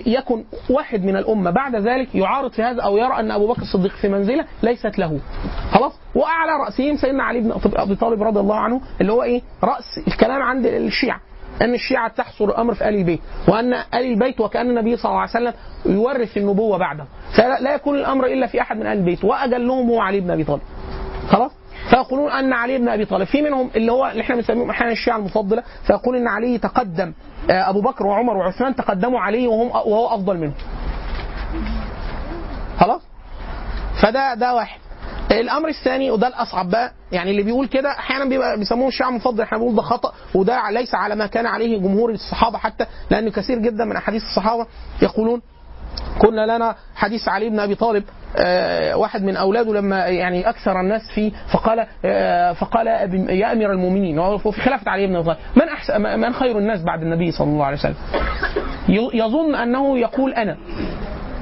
[0.07, 3.91] يكن واحد من الأمة بعد ذلك يعارض في هذا أو يرى أن أبو بكر الصديق
[3.91, 5.19] في منزلة ليست له.
[5.71, 10.07] خلاص؟ وأعلى راسهم سيدنا علي بن أبي طالب رضي الله عنه اللي هو إيه؟ رأس
[10.07, 11.19] الكلام عند الشيعة.
[11.61, 15.29] أن الشيعة تحصر الأمر في آل البيت وأن آل البيت وكأن النبي صلى الله عليه
[15.31, 15.53] وسلم
[15.85, 17.05] يورث النبوة بعده.
[17.37, 20.43] فلا لا يكون الأمر إلا في أحد من آل البيت وأجلهم هو علي بن أبي
[20.43, 20.61] طالب.
[21.29, 21.51] خلاص؟
[21.89, 25.17] فيقولون أن علي بن أبي طالب في منهم اللي هو اللي إحنا بنسميهم أحيانا الشيعة
[25.17, 27.13] المفضلة فيقول إن علي تقدم.
[27.49, 30.53] آه، أبو بكر وعمر وعثمان تقدموا عليه وهم وهو أفضل منهم
[32.77, 33.01] خلاص؟
[34.03, 34.79] فده ده واحد.
[35.31, 39.57] الأمر الثاني وده الأصعب بقى يعني اللي بيقول كده أحيانا بيبقى بيسموه الشيعة المفضل إحنا
[39.57, 43.85] بنقول ده خطأ وده ليس على ما كان عليه جمهور الصحابة حتى لأن كثير جدا
[43.85, 44.67] من أحاديث الصحابة
[45.01, 45.41] يقولون
[46.19, 48.03] كنا لنا حديث علي بن أبي طالب
[48.37, 52.87] آه، واحد من أولاده لما يعني أكثر الناس فيه فقال آه، فقال
[53.29, 56.81] يا أمير المؤمنين وهو في خلافة علي بن أبي طالب من احسن من خير الناس
[56.81, 57.95] بعد النبي صلى الله عليه وسلم؟
[59.13, 60.57] يظن أنه يقول أنا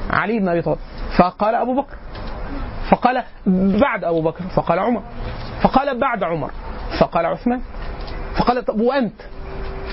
[0.10, 0.78] علي بن أبي طالب.
[1.18, 1.96] فقال أبو بكر
[2.92, 3.24] فقال
[3.82, 5.02] بعد أبو بكر فقال عمر
[5.62, 6.52] فقال بعد عمر
[7.00, 7.62] فقال عثمان
[8.38, 9.22] فقال طب وأنت؟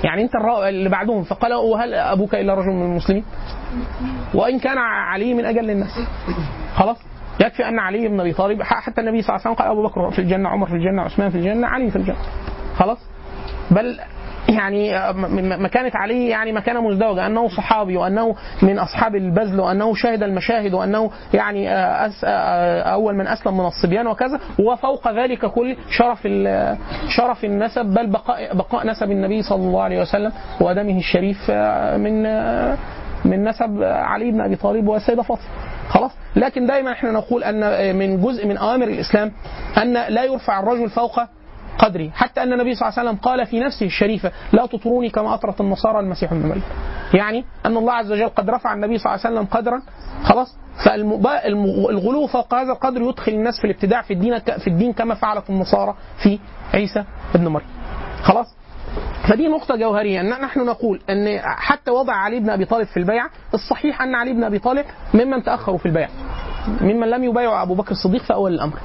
[0.05, 3.25] يعني الرا- اللي بعدهم فقال وهل أبوك إلا رجل من المسلمين؟
[4.35, 6.01] وإن كان علي من أجل الناس.
[6.75, 6.97] خلاص؟
[7.41, 10.11] يكفي أن علي بن أبي طالب حتى النبي صلى الله عليه وسلم قال أبو بكر
[10.11, 12.17] في الجنة عمر في الجنة عثمان في الجنة علي في الجنة.
[12.77, 12.99] خلاص؟
[13.71, 13.99] بل
[14.49, 20.23] يعني م- مكانة علي يعني مكانة مزدوجة أنه صحابي وأنه من أصحاب البذل وأنه شهد
[20.23, 26.29] المشاهد وأنه يعني آه، آه، أول من أسلم من الصبيان وكذا وفوق ذلك كل شرف
[27.09, 32.23] شرف النسب بل بقاء بقاء نسب النبي صلى الله عليه وسلم ودمه الشريف آه، من
[33.25, 35.45] من نسب علي بن أبي طالب والسيدة فاطمة.
[35.89, 39.33] خلاص؟ لكن دائما إحنا نقول أن من جزء من أوامر الإسلام
[39.83, 41.21] أن لا يرفع الرجل فوق
[41.79, 45.35] قدره حتى أن النبي صلى الله عليه وسلم قال في نفسه الشريفة لا تطروني كما
[45.35, 46.63] أطرت النصارى المسيح ابن مريم.
[47.15, 49.83] يعني أن الله عز وجل قد رفع النبي صلى الله عليه وسلم قدرا
[50.25, 55.51] خلاص؟ فالغلو فوق هذا القدر يدخل الناس في الابتداع في الدين في الدين كما فعلت
[55.51, 56.39] النصارى في
[56.75, 57.69] عيسى ابن مريم.
[58.23, 58.55] خلاص؟
[59.29, 60.21] فدي نقطة جوهرية.
[60.21, 64.33] أن نحن نقول أن حتى وضع علي بن أبي طالب في البيعة الصحيح أن علي
[64.33, 64.85] بن أبي طالب
[65.15, 66.11] ممن تأخروا في البيعة
[66.81, 68.77] ممن لم يبايعوا أبو بكر الصديق في أول الأمر.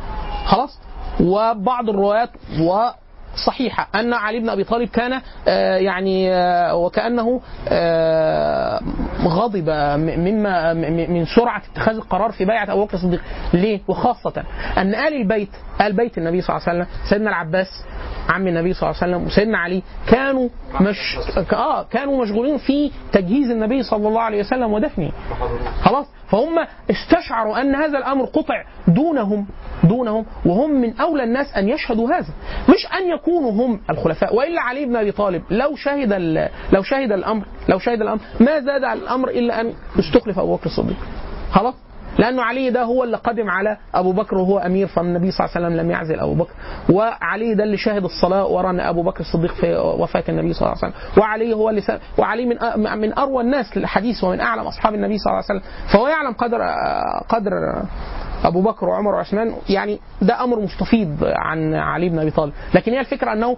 [0.46, 0.80] خلاص؟
[1.22, 2.30] وبعض الروايات
[2.60, 3.88] وصحيحة.
[3.96, 8.82] أن علي بن أبي طالب كان آه، يعني آه، وكأنه آه،
[9.24, 9.70] غضب
[10.00, 13.22] مما من سرعة اتخاذ القرار في بيعة أبو بكر الصديق.
[13.54, 14.44] ليه؟ وخاصة
[14.78, 15.50] أن آل البيت
[15.82, 17.68] آل بيت النبي صلى الله عليه وسلم سيدنا العباس
[18.30, 20.50] عم النبي صلى الله عليه وسلم وسيدنا علي كانوا
[20.82, 21.18] مش
[21.54, 25.12] آه كانوا مشغولين في تجهيز النبي صلى الله عليه وسلم ودفنه.
[25.82, 29.48] خلاص؟ فهم استشعروا أن هذا الأمر قطع دونهم
[29.84, 32.34] دونهم وهم من أولى الناس أن يشهدوا هذا.
[32.70, 36.14] مش أن يكونوا هم الخلفاء وإلا علي بن أبي طالب لو شهد
[36.72, 40.66] لو شهد الأمر لو شهد الأمر ما زاد على الأمر إلا أن استخلف أبو بكر
[40.66, 40.98] الصديق.
[41.52, 41.76] خلاص؟
[42.18, 45.68] لأنه علي ده هو اللي قدم على أبو بكر وهو أمير فالنبي صلى الله عليه
[45.68, 46.54] وسلم لم يعزل أبو بكر.
[46.90, 50.94] وعلي ده اللي شهد الصلاة ورا أبو بكر الصديق في وفاة النبي صلى الله عليه
[50.94, 51.22] وسلم.
[51.24, 51.92] وعلي هو اللي س...
[52.18, 52.58] وعلي من
[53.00, 55.72] من أروى الناس للحديث ومن أعلم أصحاب النبي صلى الله عليه وسلم.
[55.94, 56.62] فهو يعلم قدر
[57.30, 57.52] قدر
[58.44, 62.54] أبو بكر وعمر وعثمان يعني ده أمر مستفيض عن علي بن أبي طالب.
[62.74, 63.58] لكن هي الفكرة أنه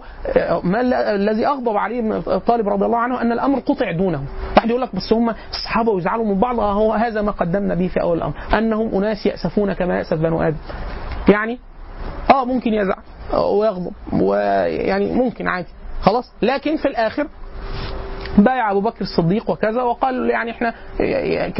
[0.62, 4.22] ما ال- الذي أغضب علي بن طالب رضي الله عنه أن الأمر قطع دونه.
[4.56, 7.88] واحد يقول لك بس هم الصحابه ويزعلوا من بعض آه هو هذا ما قدمنا به
[7.88, 10.56] في أول الأمر أنهم أناس يأسفون كما يأسف بنو آدم.
[11.28, 11.58] يعني
[12.30, 13.02] آه ممكن يزعل
[13.34, 15.68] ويغضب ويعني ممكن عادي.
[16.00, 17.26] خلاص؟ لكن في الآخر
[18.38, 20.74] بايع أبو بكر الصديق وكذا وقال يعني إحنا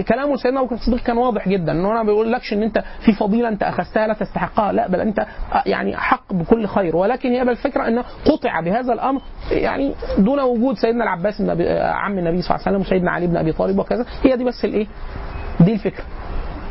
[0.08, 3.12] كلامه سيدنا أبو بكر الصديق كان واضح جدا إنه أنا ما بقولكش إن أنت في
[3.12, 5.26] فضيلة أنت أخذتها لا تستحقها لا بل أنت
[5.66, 6.96] يعني حق بكل خير.
[6.96, 9.20] ولكن هي بالفكرة إنه قطع بهذا الأمر
[9.50, 11.40] يعني دون وجود سيدنا العباس
[11.80, 14.06] عم النبي صلى الله عليه وسلم وسيدنا علي بن أبي طالب وكذا.
[14.22, 14.86] هي دي بس الإيه؟
[15.60, 16.04] دي الفكرة.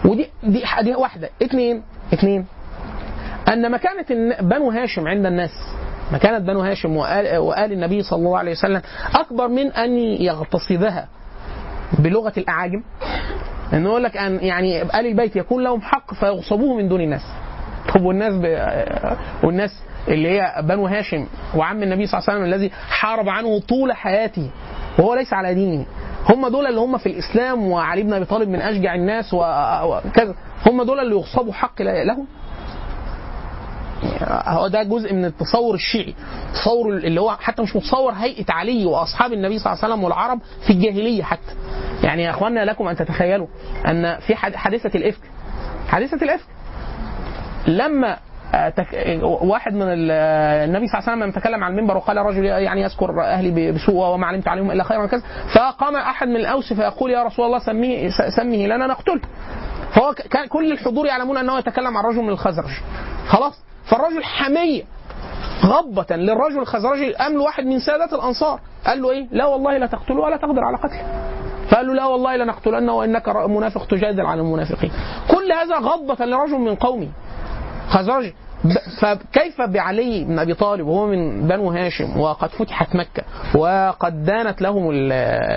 [0.06, 1.30] ودي دي دي واحدة.
[1.44, 1.84] اثنين
[2.14, 2.46] اثنين.
[3.54, 5.52] أن مكانة بنو هاشم عند الناس
[6.12, 8.82] مكانه بنو هاشم وآل, وآل النبي صلى الله عليه وسلم
[9.16, 11.08] أكبر من أن يغتصبها
[12.00, 12.84] بلغة الأعاجم.
[13.74, 17.26] انه يقول لك أن يعني آل البيت يكون لهم حق فيغصبوه من دون الناس.
[17.94, 18.46] طب والناس ب...
[19.46, 19.72] والناس
[20.08, 24.50] اللي هي بنو هاشم وعم النبي صلى الله عليه وسلم الذي حارب عنه طول حياته
[25.00, 25.86] وهو ليس على دينه.
[26.30, 30.36] هم دول اللي هم في الإسلام وعلي بن أبي طالب من أشجع الناس وكذا.
[30.66, 32.28] هم دول اللي يغصبوا حق لهم.
[34.30, 36.16] هو ده جزء من التصور الشيعي.
[36.54, 40.40] تصور اللي هو حتى مش متصور هيئة علي وأصحاب النبي صلى الله عليه وسلم والعرب
[40.68, 41.56] في الجاهلية حتى.
[42.04, 43.48] يعني يا اخوانا لكم أن تتخيلوا
[43.88, 45.22] أن في حادثة الإفك.
[45.88, 46.46] حادثة الإفك.
[47.68, 48.18] لما
[48.54, 48.74] آه،.
[49.24, 50.12] واحد من ال-
[50.70, 53.96] النبي صلى الله عليه وسلم لما تكلم عن المنبر وقال رجل يعني يذكر أهلي بسوء
[54.14, 55.24] وما علمت عليهم إلا خيرا وكذا
[55.56, 59.20] فقام أحد من الأوس فيقول يا رسول الله سميه س- سمه لنا نقتله.
[59.92, 62.72] فهو كان كل الحضور يعلمون أنه يتكلم عن رجل من الخزرج.
[63.28, 63.54] خلاص.
[63.86, 64.84] فالرجل حميه
[65.66, 69.86] غضبة للرجل الخزرجي قام له واحد من سادات الأنصار قال له إيه؟ لا والله لا
[69.86, 71.04] تقتله ولا تقدر على قتله.
[71.70, 74.92] فقال له لا والله لنقتلنه وإنك منافق تجادل عن المنافقين.
[75.32, 77.08] كل هذا غضبة لرجل من قومه
[77.90, 78.34] خزرجي
[79.02, 83.24] فكيف بعلي بن أبي طالب وهو من بنو هاشم وقد فتحت مكة
[83.56, 85.12] وقد دانت لهم ال-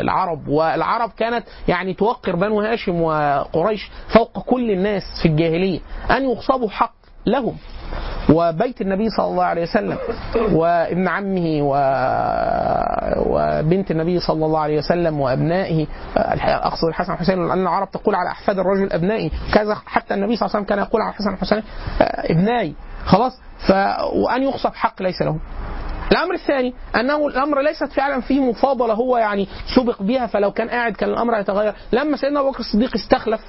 [0.04, 5.80] العرب والعرب كانت يعني توقر بنو هاشم وقريش فوق كل الناس في الجاهلية
[6.10, 6.92] أن يغصبوا حق
[7.26, 7.56] لهم
[8.30, 9.98] وبيت النبي صلى الله عليه وسلم
[10.52, 11.72] وابن عمه و...
[13.26, 15.86] وبنت النبي صلى الله عليه وسلم وأبنائه.
[16.16, 19.30] أقصد الحسن والحسين لأن العرب تقول على أحفاد الرجل أبنائي.
[19.54, 21.62] كذا حتى النبي صلى الله عليه وسلم كان يقول على الحسن والحسين
[22.02, 22.74] آه، ابنائي.
[23.04, 23.32] خلاص؟
[23.68, 23.72] ف...
[24.14, 25.36] وأن يغصب حق ليس له.
[26.12, 30.92] الأمر الثاني أنه الأمر ليست فعلا فيه مفاضلة هو يعني سبق بها فلو كان قاعد
[30.92, 33.40] كان الأمر يتغير لما سيدنا أبو بكر الصديق استخلف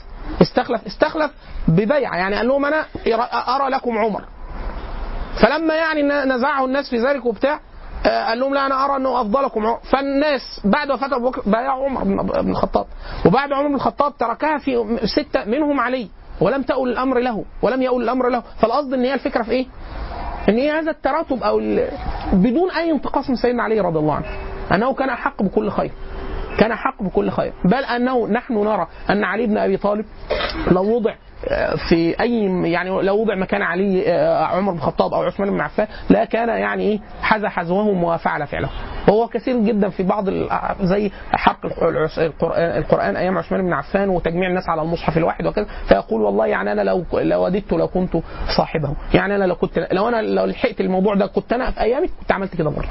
[0.41, 1.31] استخلف استخلف
[1.67, 2.85] ببيعة يعني قال لهم أنا
[3.55, 4.23] أرى لكم عمر.
[5.41, 7.59] فلما يعني نزعه الناس في ذلك وبتاع
[8.05, 9.79] آه، قال لهم لا أنا أرى أنه أفضلكم عمر.
[9.91, 12.03] فالناس بعد وفاة أبو بكر بايعوا عمر
[12.41, 12.85] بن الخطاب.
[13.25, 16.07] وبعد عمر بن الخطاب تركها في ستة منهم علي
[16.41, 18.43] ولم تؤل الأمر له ولم يؤل الأمر له.
[18.61, 19.65] فالقصد إن هي الفكرة في إيه؟
[20.49, 21.59] إن هي هذا التراتب أو
[22.33, 24.25] بدون أي انتقاص من سيدنا علي رضي الله عنه.
[24.71, 25.91] أنه كان احق بكل خير.
[26.59, 27.53] كان احق بكل خير.
[27.65, 30.05] بل أنه نحن نرى أن علي بن أبي طالب
[30.71, 31.13] لو وضع
[31.89, 35.87] في أي يعني لو وضع مكان علي آه، عمر بن الخطاب أو عثمان بن عفان
[36.09, 38.69] لا كان يعني إيه حذا حذوهم وفعل فعلهم.
[39.07, 40.49] وهو كثير جدا في بعض ال-
[40.81, 41.11] زي
[42.17, 46.71] القران القرآن أيام عثمان بن عفان وتجميع الناس على المصحف الواحد وكذا فيقول والله يعني
[46.71, 48.17] أنا لو لو وددت لو كنت
[48.57, 48.93] صاحبه.
[49.13, 52.31] يعني أنا لو كنت لو أنا لو لحقت الموضوع ده كنت أنا في أيامي كنت
[52.31, 52.87] عملت كده برضه.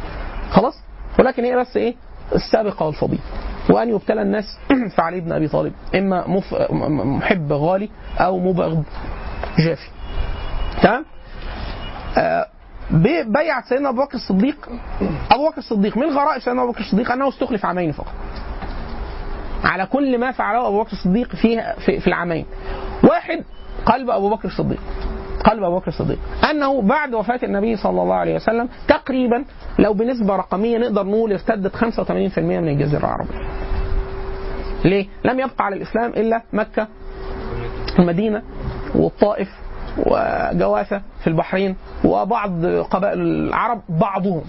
[0.51, 0.75] خلاص؟
[1.19, 1.95] ولكن هي بس إيه
[2.35, 3.23] السابقة والفضيلة.
[3.71, 4.45] وأن يبتلى الناس
[4.95, 6.25] في علي بن أبي طالب إما
[7.05, 7.89] محب غالي
[8.19, 8.85] أو مبغض
[9.59, 9.89] جافي.
[10.83, 11.05] تمام؟
[12.19, 12.47] آه،
[13.27, 14.69] بيعت سيدنا أبو بكر الصديق
[15.31, 18.15] أبو بكر الصديق من غرائب سيدنا أبو بكر الصديق أنه استخلف عامين فقط.
[19.65, 22.47] على كل ما فعله أبو بكر الصديق في, في العامين.
[23.05, 23.45] واحد
[23.87, 24.81] قلب أبو بكر الصديق.
[25.45, 26.19] قلب أبو بكر الصديق
[26.51, 29.45] أنه بعد وفاة النبي صلى الله عليه وسلم تقريبا
[29.79, 33.39] لو بنسبة رقمية نقدر نقول ارتدت 85% من الجزيرة العربية.
[34.85, 36.89] ليه؟ لم يبقى على الإسلام إلا مكة
[37.99, 38.43] المدينة
[38.95, 39.49] والطائف
[40.07, 44.43] وجواثه في البحرين وبعض قبائل العرب بعضهم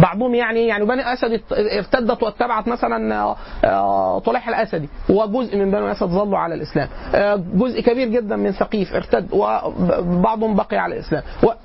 [0.00, 4.88] بعضهم يعني يعني بني أسد ارتدت واتبعت مثلا آه، آه، طليح الأسدي.
[5.08, 6.88] وجزء من بني أسد ظلوا على الإسلام.
[7.14, 11.22] آه، جزء كبير جدا من ثقيف ارتد وبعضهم بقي على الإسلام.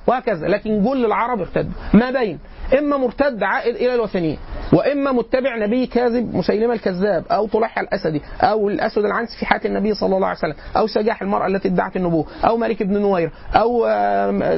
[0.07, 0.47] وهكذا.
[0.47, 1.71] لكن كل العرب ارتدوا.
[1.93, 2.39] ما بين؟
[2.79, 4.37] إما مرتد عائد إلى الوثنيه
[4.73, 9.93] وإما متبع نبي كاذب مسيلمة الكذاب أو طليح الأسدي أو الاسود العنسي في حياة النبي
[9.93, 13.87] صلى الله عليه وسلم أو سجاح المرأة التي ادعت النبوة أو ملك بن نوير أو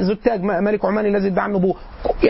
[0.00, 1.74] زتاج ملك عمان الذي ادعى النبوة.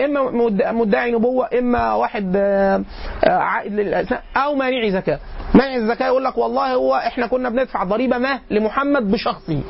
[0.05, 2.83] إما مد- مدعي نبوة إما واحد آه،
[3.23, 5.19] عائد للإسلام أو مانع زكاة.
[5.55, 9.61] مانع الزكاة يقول لك والله هو إحنا كنا بندفع ضريبة ما لمحمد بشخصه.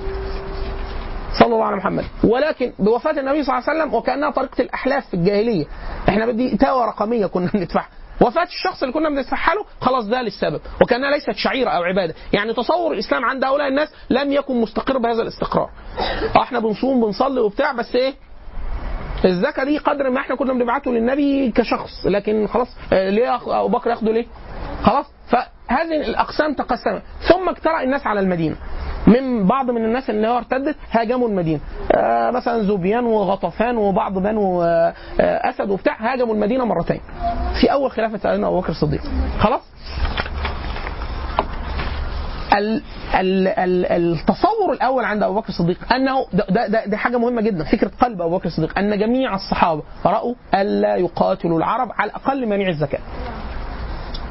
[1.40, 2.06] صلى الله على محمد.
[2.24, 5.66] ولكن بوفاة النبي صلى الله عليه وسلم وكأنها طريقة الأحلاف في الجاهلية.
[6.10, 7.88] إحنا بدي تاوى رقمية كنا بندفعها
[8.22, 10.62] وفاة الشخص اللي كنا بندفعها له خلاص ده للسبب.
[10.82, 12.14] وكأنها ليست شعيرة أو عبادة.
[12.34, 15.70] يعني تصور الإسلام عند هؤلاء الناس لم يكن مستقر بهذا الاستقرار.
[16.38, 18.14] آه، إحنا بنصوم بنصلي وبتاع بس إيه؟
[19.26, 22.06] الزكاة دي قدر ما إحنا كنا بنبعته للنبي كشخص.
[22.06, 24.26] لكن خلاص آه، ليه أخ- أبو بكر ياخده ليه؟
[24.84, 25.06] خلاص.
[25.28, 27.02] فهذه الأقسام تقسمت.
[27.30, 28.56] ثم اجترأ الناس على المدينة.
[29.10, 31.60] من بعض من الناس اللي هو ارتدت هاجموا المدينة.
[31.96, 37.00] آه مثلا زوبيان وغطفان وبعض بنو آه آه أسد وبتاع هاجموا المدينة مرتين.
[37.62, 39.02] في أول خلافة سيدنا أبو بكر الصديق.
[39.40, 39.62] خلاص؟
[42.58, 42.82] ال
[43.16, 47.64] ال ال التصور الأول عند أبو بكر الصديق أنه ده, ده, ده, حاجة مهمة جدا
[47.64, 52.68] فكرة قلب أبو بكر الصديق أن جميع الصحابة رأوا الا يقاتلوا العرب على الأقل منع
[52.68, 53.00] الزكاة.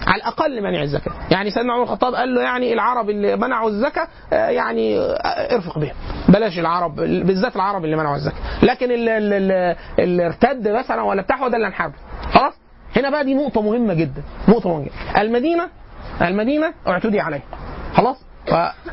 [0.08, 1.12] على الأقل منع الزكاة.
[1.30, 5.78] يعني سيدنا عمر الخطاب قال له يعني العرب اللي منعوا الزكاة آه، يعني آه، ارفق
[5.78, 5.94] بهم.
[6.28, 8.38] بلاش العرب بالذات العرب اللي منعوا الزكاة.
[8.62, 9.76] لكن اللي,
[10.26, 11.94] ارتد مثلا ولا بتاع هو ده اللي هنحاربه.
[12.32, 12.54] خلاص؟
[12.96, 15.20] هنا بقى دي نقطة مهمة جدا نقطة مهمة جدا.
[15.22, 15.68] المدينة
[16.22, 17.42] المدينة اعتدي عليها.
[17.94, 18.16] خلاص؟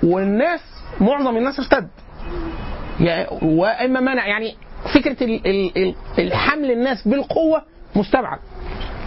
[0.03, 0.59] والناس
[1.01, 1.87] معظم الناس ارتد.
[3.41, 4.55] وإما منع يعني
[4.93, 7.61] فكرة ال- ال- ال- الحمل الناس بالقوة
[7.95, 8.39] مستبعد.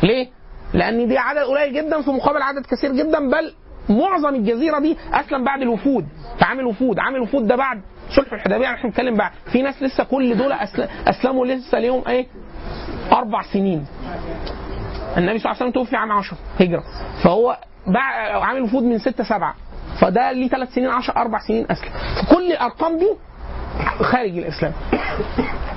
[0.02, 0.28] ليه؟
[0.74, 3.55] لأن دي عدد قليل جدا في مقابل عدد كثير جدا بل
[3.89, 6.07] معظم الجزيرة دي أسلم بعد الوفود.
[6.43, 7.81] عامل وفود عامل وفود ده بعد
[8.16, 10.53] صلح الحديبية إحنا بنتكلم بعد في ناس لسه كل دول
[11.07, 12.27] أسلموا لسه ليهم إيه؟
[13.12, 13.86] أربع سنين.
[15.16, 16.82] النبي صلى الله عليه وسلم توفي عام 10 هجرة.
[17.24, 17.59] فهو
[18.43, 19.55] عامل وفود من 6 7
[20.01, 21.90] فده ليه ثلاث سنين 10 أربع سنين أسلم.
[22.23, 23.09] فكل الأرقام دي
[24.01, 24.73] خارج الإسلام.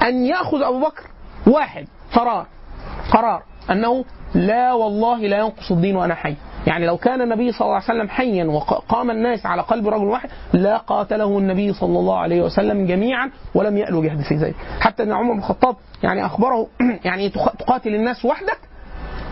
[0.01, 1.03] أن يأخذ أبو بكر
[1.47, 2.45] واحد قرار.
[3.11, 3.43] قرار.
[3.69, 4.05] أنه
[4.35, 6.35] لا والله لا ينقص الدين وأنا حي.
[6.67, 10.29] يعني لو كان النبي صلى الله عليه وسلم حيا وقام الناس على قلب رجل واحد
[10.53, 14.55] لا قاتله النبي صلى الله عليه وسلم جميعا ولم يألو جهد في ذلك.
[14.79, 16.67] حتى إن عمر بن الخطاب يعني أخبره
[17.05, 18.59] يعني تقاتل الناس وحدك.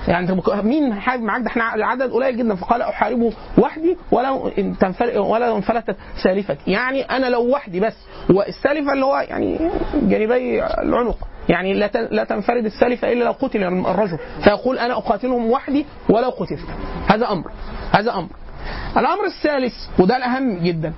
[0.07, 2.55] يعني مين هيحارب معاك؟ ده إحنا العدد قليل جدا.
[2.55, 4.49] فقال أحاربه وحدي ولو
[4.79, 7.95] تنفل ولا انفلتت سالفتي يعني أنا لو وحدي بس
[8.29, 9.59] والسالفة اللي هو يعني
[9.93, 11.17] جانبي العنق.
[11.49, 14.19] يعني لا لا تنفرد السالفة إلا لو قتل الرجل.
[14.43, 16.65] فيقول أنا أقاتلهم وحدي ولو قتلت.
[17.07, 17.51] هذا أمر.
[17.91, 18.29] هذا أمر.
[18.97, 20.93] الأمر الثالث وده الأهم جدا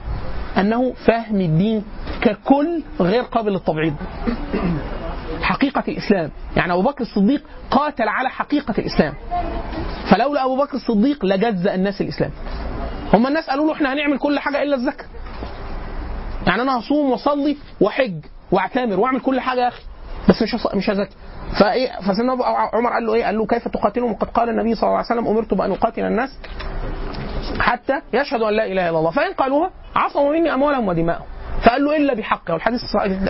[0.57, 1.83] أنه فهم الدين
[2.21, 3.95] ككل غير قابل للتبعيض.
[5.41, 6.31] حقيقة الإسلام.
[6.57, 9.13] يعني أبو بكر الصديق قاتل على حقيقة الإسلام.
[10.11, 12.31] فلولا أبو بكر الصديق لجزأ الناس الإسلام.
[13.13, 15.05] هم الناس قالوا له إحنا هنعمل كل حاجة إلا الزكاة.
[16.47, 19.81] يعني أنا هصوم وأصلي وأحج وأعتمر وأعمل كل حاجة يا أخي.
[20.29, 21.15] بس مش مش هزكي
[21.59, 22.31] فإيه فسيدنا
[22.73, 25.27] عمر قال له إيه؟ قال له كيف تقاتلهم؟ وقد قال النبي صلى الله عليه وسلم
[25.27, 26.39] أمرت بأن أقاتل الناس
[27.59, 29.11] حتى يشهدوا أن لا إله إلا الله.
[29.11, 31.25] فإن قالوها عصموا مني أموالهم ودماءهم.
[31.63, 32.79] فقال له إلا بحقها والحديث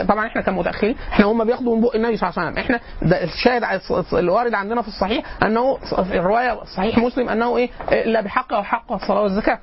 [0.08, 2.64] طبعا إحنا كمتأخرين إحنا هم بياخدوا من بق النبي صلى الله عليه وسلم.
[2.64, 2.80] إحنا
[3.24, 3.82] الشاهد
[4.14, 9.22] اللي وارد عندنا في الصحيح أنه الرواية صحيح مسلم أنه إيه؟ إلا بحقها وحق الصلاة
[9.22, 9.60] والزكاة.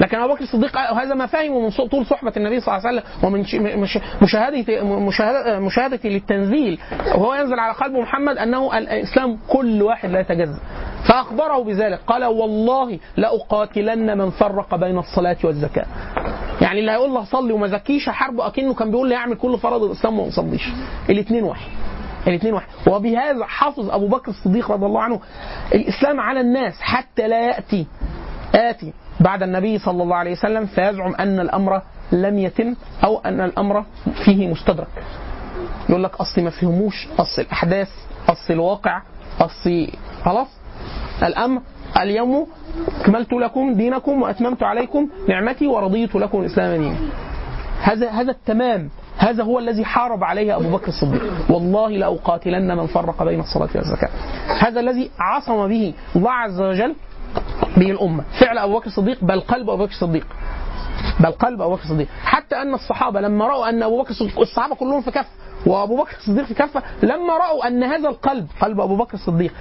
[0.00, 3.24] لكن أبو بكر الصديق وهذا ما فهمه من طول صحبة النبي صلى الله عليه وسلم
[3.24, 3.40] ومن
[4.22, 6.80] مشاهده مشاهده للتنزيل.
[7.14, 10.60] وهو ينزل على قلب محمد أنه الإسلام كل واحد لا يتجزأ.
[11.08, 15.86] فأخبره بذلك قال والله لأقاتلن من فرق بين الصلاة والزكاة.
[16.60, 19.82] يعني اللي هيقول له صلي وما زكيش حربه أكنه كان بيقول لي اعمل كل فرض
[19.82, 20.68] الإسلام وما اصليش
[21.10, 21.70] الاثنين واحد.
[22.26, 22.68] الاثنين واحد.
[22.86, 25.20] وبهذا حافظ أبو بكر الصديق رضي الله عنه
[25.74, 27.86] الإسلام على الناس حتى لا ياتي
[28.54, 31.82] آتي بعد النبي صلى الله عليه وسلم فيزعم أن الأمر
[32.12, 32.74] لم يتم
[33.04, 33.84] أو أن الأمر
[34.24, 34.88] فيه مستدرك.
[35.88, 37.88] يقول لك أصل ما فهموش أصل الأحداث
[38.28, 39.02] أصل الواقع
[39.40, 39.88] أصل
[40.24, 40.48] خلاص.
[41.22, 41.62] الأمر
[42.00, 42.46] اليوم
[43.00, 46.96] أكملت لكم دينكم وأتممت عليكم نعمتي ورضيت لكم الإسلام دينا.
[47.82, 48.88] هذا هذا التمام.
[49.18, 51.22] هذا هو الذي حارب عليه أبو بكر الصديق.
[51.50, 54.08] والله لاقاتلن من فرق بين الصلاة والزكاة.
[54.60, 56.94] هذا الذي عصم به الله عز وجل
[57.76, 58.24] به الأمة.
[58.40, 60.26] فعل أبو بكر الصديق بل قلب أبو بكر الصديق.
[61.20, 62.08] بل قلب أبو بكر الصديق.
[62.24, 65.28] حتى أن الصحابة لما رأوا أن أبو بكر الصديق الصحابة كلهم في كفة
[65.66, 69.52] وأبو بكر الصديق في كفة لما رأوا أن هذا القلب قلب أبو بكر الصديق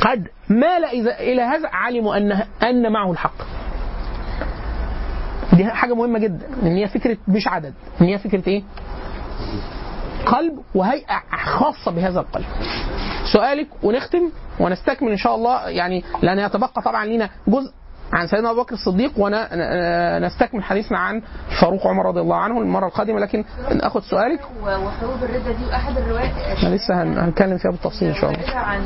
[0.00, 0.84] قد مال
[1.20, 3.34] إلى هذا علموا أن أن معه الحق.
[5.52, 7.74] دي حاجة مهمة جدا إن هي فكرة مش عدد.
[8.00, 8.62] إن هي فكرة إيه؟
[10.26, 12.44] قلب وهيئة خاصة بهذا القلب.
[13.32, 14.30] سؤالك ونختم
[14.60, 17.72] ونستكمل إن شاء الله يعني لأن يتبقى طبعا لنا جزء
[18.12, 21.22] عن سيدنا أبو بكر الصديق ونستكمل حديثنا عن
[21.60, 23.20] فاروق عمر رضي الله عنه المرة القادمة.
[23.20, 23.44] لكن
[23.82, 24.40] ناخد سؤالك.
[24.62, 28.56] وحروب الردة دي وأحد الروايات لسه هن- هنتكلم فيها بالتفصيل إن شاء الله.
[28.58, 28.82] عن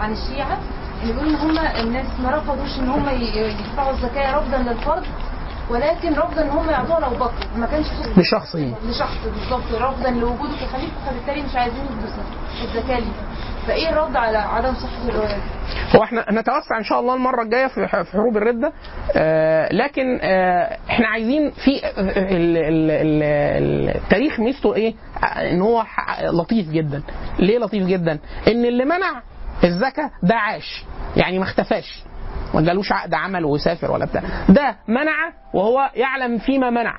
[0.00, 0.58] عن الشيعة
[1.02, 5.02] اللي بيقولوا إن هم الناس ما رفضوش إن هم يدفعوا الزكاة رفضا للفرد.
[5.72, 7.32] ولكن رفضا إن هم يعطوها لأبو بكر.
[7.56, 9.82] ما كانش فيه لشخصه لشخص بالظبط.
[9.82, 12.24] رفضا لوجوده كخليفه فبالتالي مش عايزين يدوا
[12.64, 13.12] الزكاه ليه
[13.66, 15.36] فإيه الرد على عدم صحة الرواية؟
[15.96, 18.72] هو إحنا نتوسع إن شاء الله المرة الجاية في في حروب الردة.
[19.16, 23.22] آه لكن آه إحنا عايزين في ال-
[23.96, 25.84] التاريخ ميزته إيه؟ آه، إن هو
[26.32, 27.02] لطيف جدا.
[27.38, 28.18] ليه لطيف جدا؟
[28.48, 29.22] إن اللي منع
[29.64, 30.84] الزكاة ده عاش.
[31.16, 32.02] يعني ما اختفاش.
[32.54, 34.22] ما جالوش عقد عمل وسافر ولا بتاع.
[34.48, 36.98] ده منع وهو يعلم فيما منع.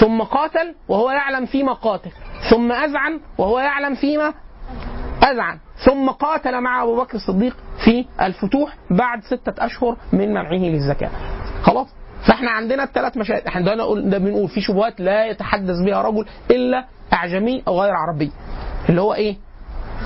[0.00, 2.10] ثم قاتل وهو يعلم فيما قاتل.
[2.50, 4.34] ثم أذعن وهو يعلم فيما
[5.22, 5.58] أذعن.
[5.84, 11.10] ثم قاتل مع أبو بكر الصديق في الفتوح بعد ستة أشهر من منعه للزكاة.
[11.62, 11.94] خلاص؟
[12.28, 13.42] فإحنا عندنا الثلاث مشاهد.
[13.46, 17.94] إحنا ده نقول ده بنقول في شبهات لا يتحدث بها رجل إلا أعجمي أو غير
[17.94, 18.32] عربي.
[18.88, 19.36] اللي هو إيه؟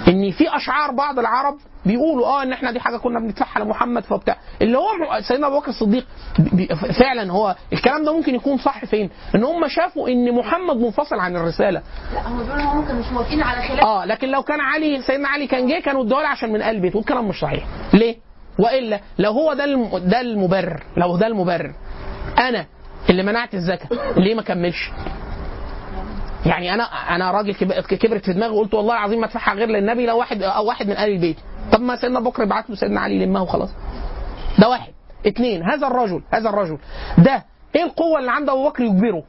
[0.08, 1.54] إن في أشعار بعض العرب
[1.86, 4.36] بيقولوا آه إن إحنا دي حاجة كنا بندفعها لمحمد فبتاع.
[4.62, 4.84] اللي هو
[5.28, 6.06] سيدنا أبو بكر الصديق
[6.98, 11.36] فعلا هو الكلام ده ممكن يكون صح فين؟ إن هم شافوا إن محمد منفصل عن
[11.36, 11.82] الرسالة.
[12.14, 13.80] لا هم بيقولوا هم ممكن مش موافقين على خلاف.
[13.84, 16.82] آه لكن لو كان علي سيدنا علي كان جه كانوا ادوها له عشان من قلب
[16.82, 17.64] بيته والكلام مش صحيح.
[17.94, 18.16] ليه؟
[18.58, 19.66] وإلا لو هو ده.
[19.98, 21.74] ده المبرر لو ده المبرر
[22.38, 22.66] أنا
[23.10, 24.90] اللي منعت الزكاة ليه ما كملش؟
[26.46, 30.06] يعني أنا أنا راجل كب- كبرت في دماغي وقلت والله العظيم ما أدفعها غير للنبي
[30.06, 31.36] لو واحد أو واحد من أهل البيت.
[31.72, 33.70] طب ما سيدنا بكر بعت له سيدنا علي يلمها وخلاص.
[34.58, 34.92] ده واحد.
[35.26, 36.78] اثنين هذا الرجل هذا الرجل.
[37.18, 37.44] ده
[37.76, 39.22] إيه القوة اللي عند أبو بكر يجبره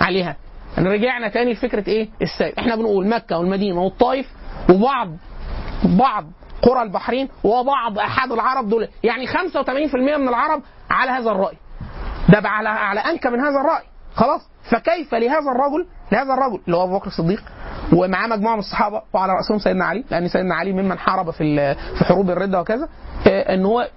[0.00, 0.36] عليها؟
[0.78, 4.26] رجعنا تاني لفكرة إيه؟ السيف إحنا بنقول مكة والمدينة والطائف
[4.70, 5.08] وبعض
[5.84, 6.24] بعض
[6.62, 8.88] قرى البحرين وبعض أحد العرب دول.
[9.02, 11.56] يعني 85% من العرب على هذا الرأي.
[12.28, 13.84] ده على على أنكى من هذا الرأي.
[14.14, 17.42] خلاص؟ فكيف لهذا الرجل لهذا الرجل اللي هو أبو بكر الصديق
[17.92, 22.04] ومعاه مجموعة من الصحابة وعلى رأسهم سيدنا علي لأن سيدنا علي ممن حارب في في
[22.04, 22.88] حروب الردة وكذا
[23.26, 23.88] آه، إن هو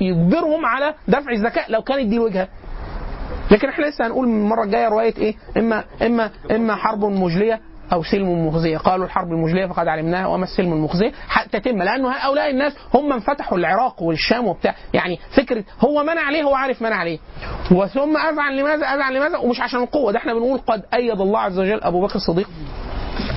[0.00, 2.48] يجبرهم على دفع الزكاة لو كانت دي الوجهة.
[3.50, 7.60] لكن إحنا لسه هنقول المرة الجاية رواية إيه؟ إما إما إما حرب مجلية
[7.92, 11.12] أو سلم مخزيه قالوا الحرب المجلية فقد علمناها وما السلم المخزيه
[11.52, 11.82] تتم.
[11.82, 14.74] لأنه هؤلاء الناس هم من فتحوا العراق والشام وبتاع.
[14.94, 17.18] يعني فكرة هو منع ليه؟ هو عارف منع ليه.
[17.70, 20.12] وثم اذعن لماذا؟ اذعن لماذا؟ ومش عشان القوة.
[20.12, 22.50] ده إحنا بنقول قد ايد الله عز وجل أبو بكر الصديق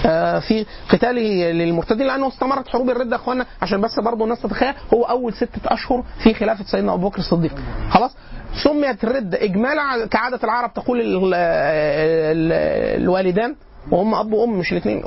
[0.06, 2.08] آه، في قتاله للمرتدين.
[2.08, 3.46] لأنه استمرت حروب الرده إخوانا.
[3.62, 7.56] عشان بس برضه الناس تتخيل هو أول ستة أشهر في خلافة سيدنا أبو بكر الصديق.
[7.90, 8.16] خلاص؟
[8.64, 10.08] سميت الرده اجمالا.
[10.08, 13.56] كعادة العرب تقول ال- ال- الوالدان.
[13.92, 15.04] وهم أب وأم مش الاثنين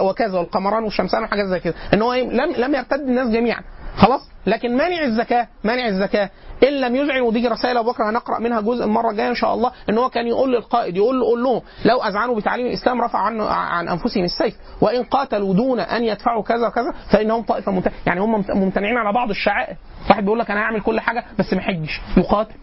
[0.00, 1.74] وكذا والقمران والشمسان وحاجات زي كده.
[1.94, 3.62] إن هو إيه؟ لم لم يرتد الناس جميعا.
[3.96, 6.30] خلاص؟ لكن مانع الزكاة مانع الزكاة.
[6.62, 9.72] إن لم يذعن ودي رسائل أبو بكر هنقرأ منها جزء المره الجايه إن شاء الله.
[9.90, 13.40] إن هو كان يقول للقائد يقول له قول لهم لو اذعنوا بتعليم الإسلام رفع عن
[13.40, 14.54] عن أنفسهم السيف.
[14.80, 19.76] وإن قاتلوا دون أن يدفعوا كذا وكذا فإنهم طائفة يعني هم ممتنعين على بعض الشعائر.
[20.10, 21.62] واحد بيقول لك أنا هعمل كل حاجة بس ما
[22.16, 22.54] يقاتل.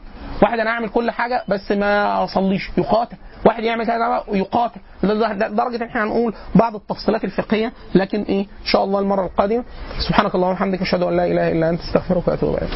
[0.44, 3.18] واحد أنا اعمل كل حاجة بس ما أصليش يقاتل.
[3.46, 9.00] واحد يعمل كذا يقاتل لدرجه إحنا هنقول بعض التفصيلات الفقهية لكن إيه إن شاء الله
[9.00, 9.64] المرة القادمة.
[10.08, 12.70] سبحانك اللهم وبحمدك أشهد أن لا إله إلا أنت أستغفرك وأتوب إليك.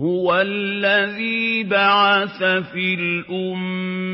[0.00, 2.38] هو الذي بعث
[2.72, 2.94] في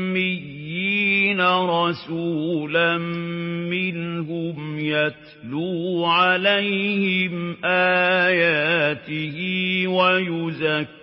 [0.01, 2.97] الأميين رسولا
[3.69, 9.37] منهم يتلو عليهم آياته
[9.87, 11.02] ويزكيهم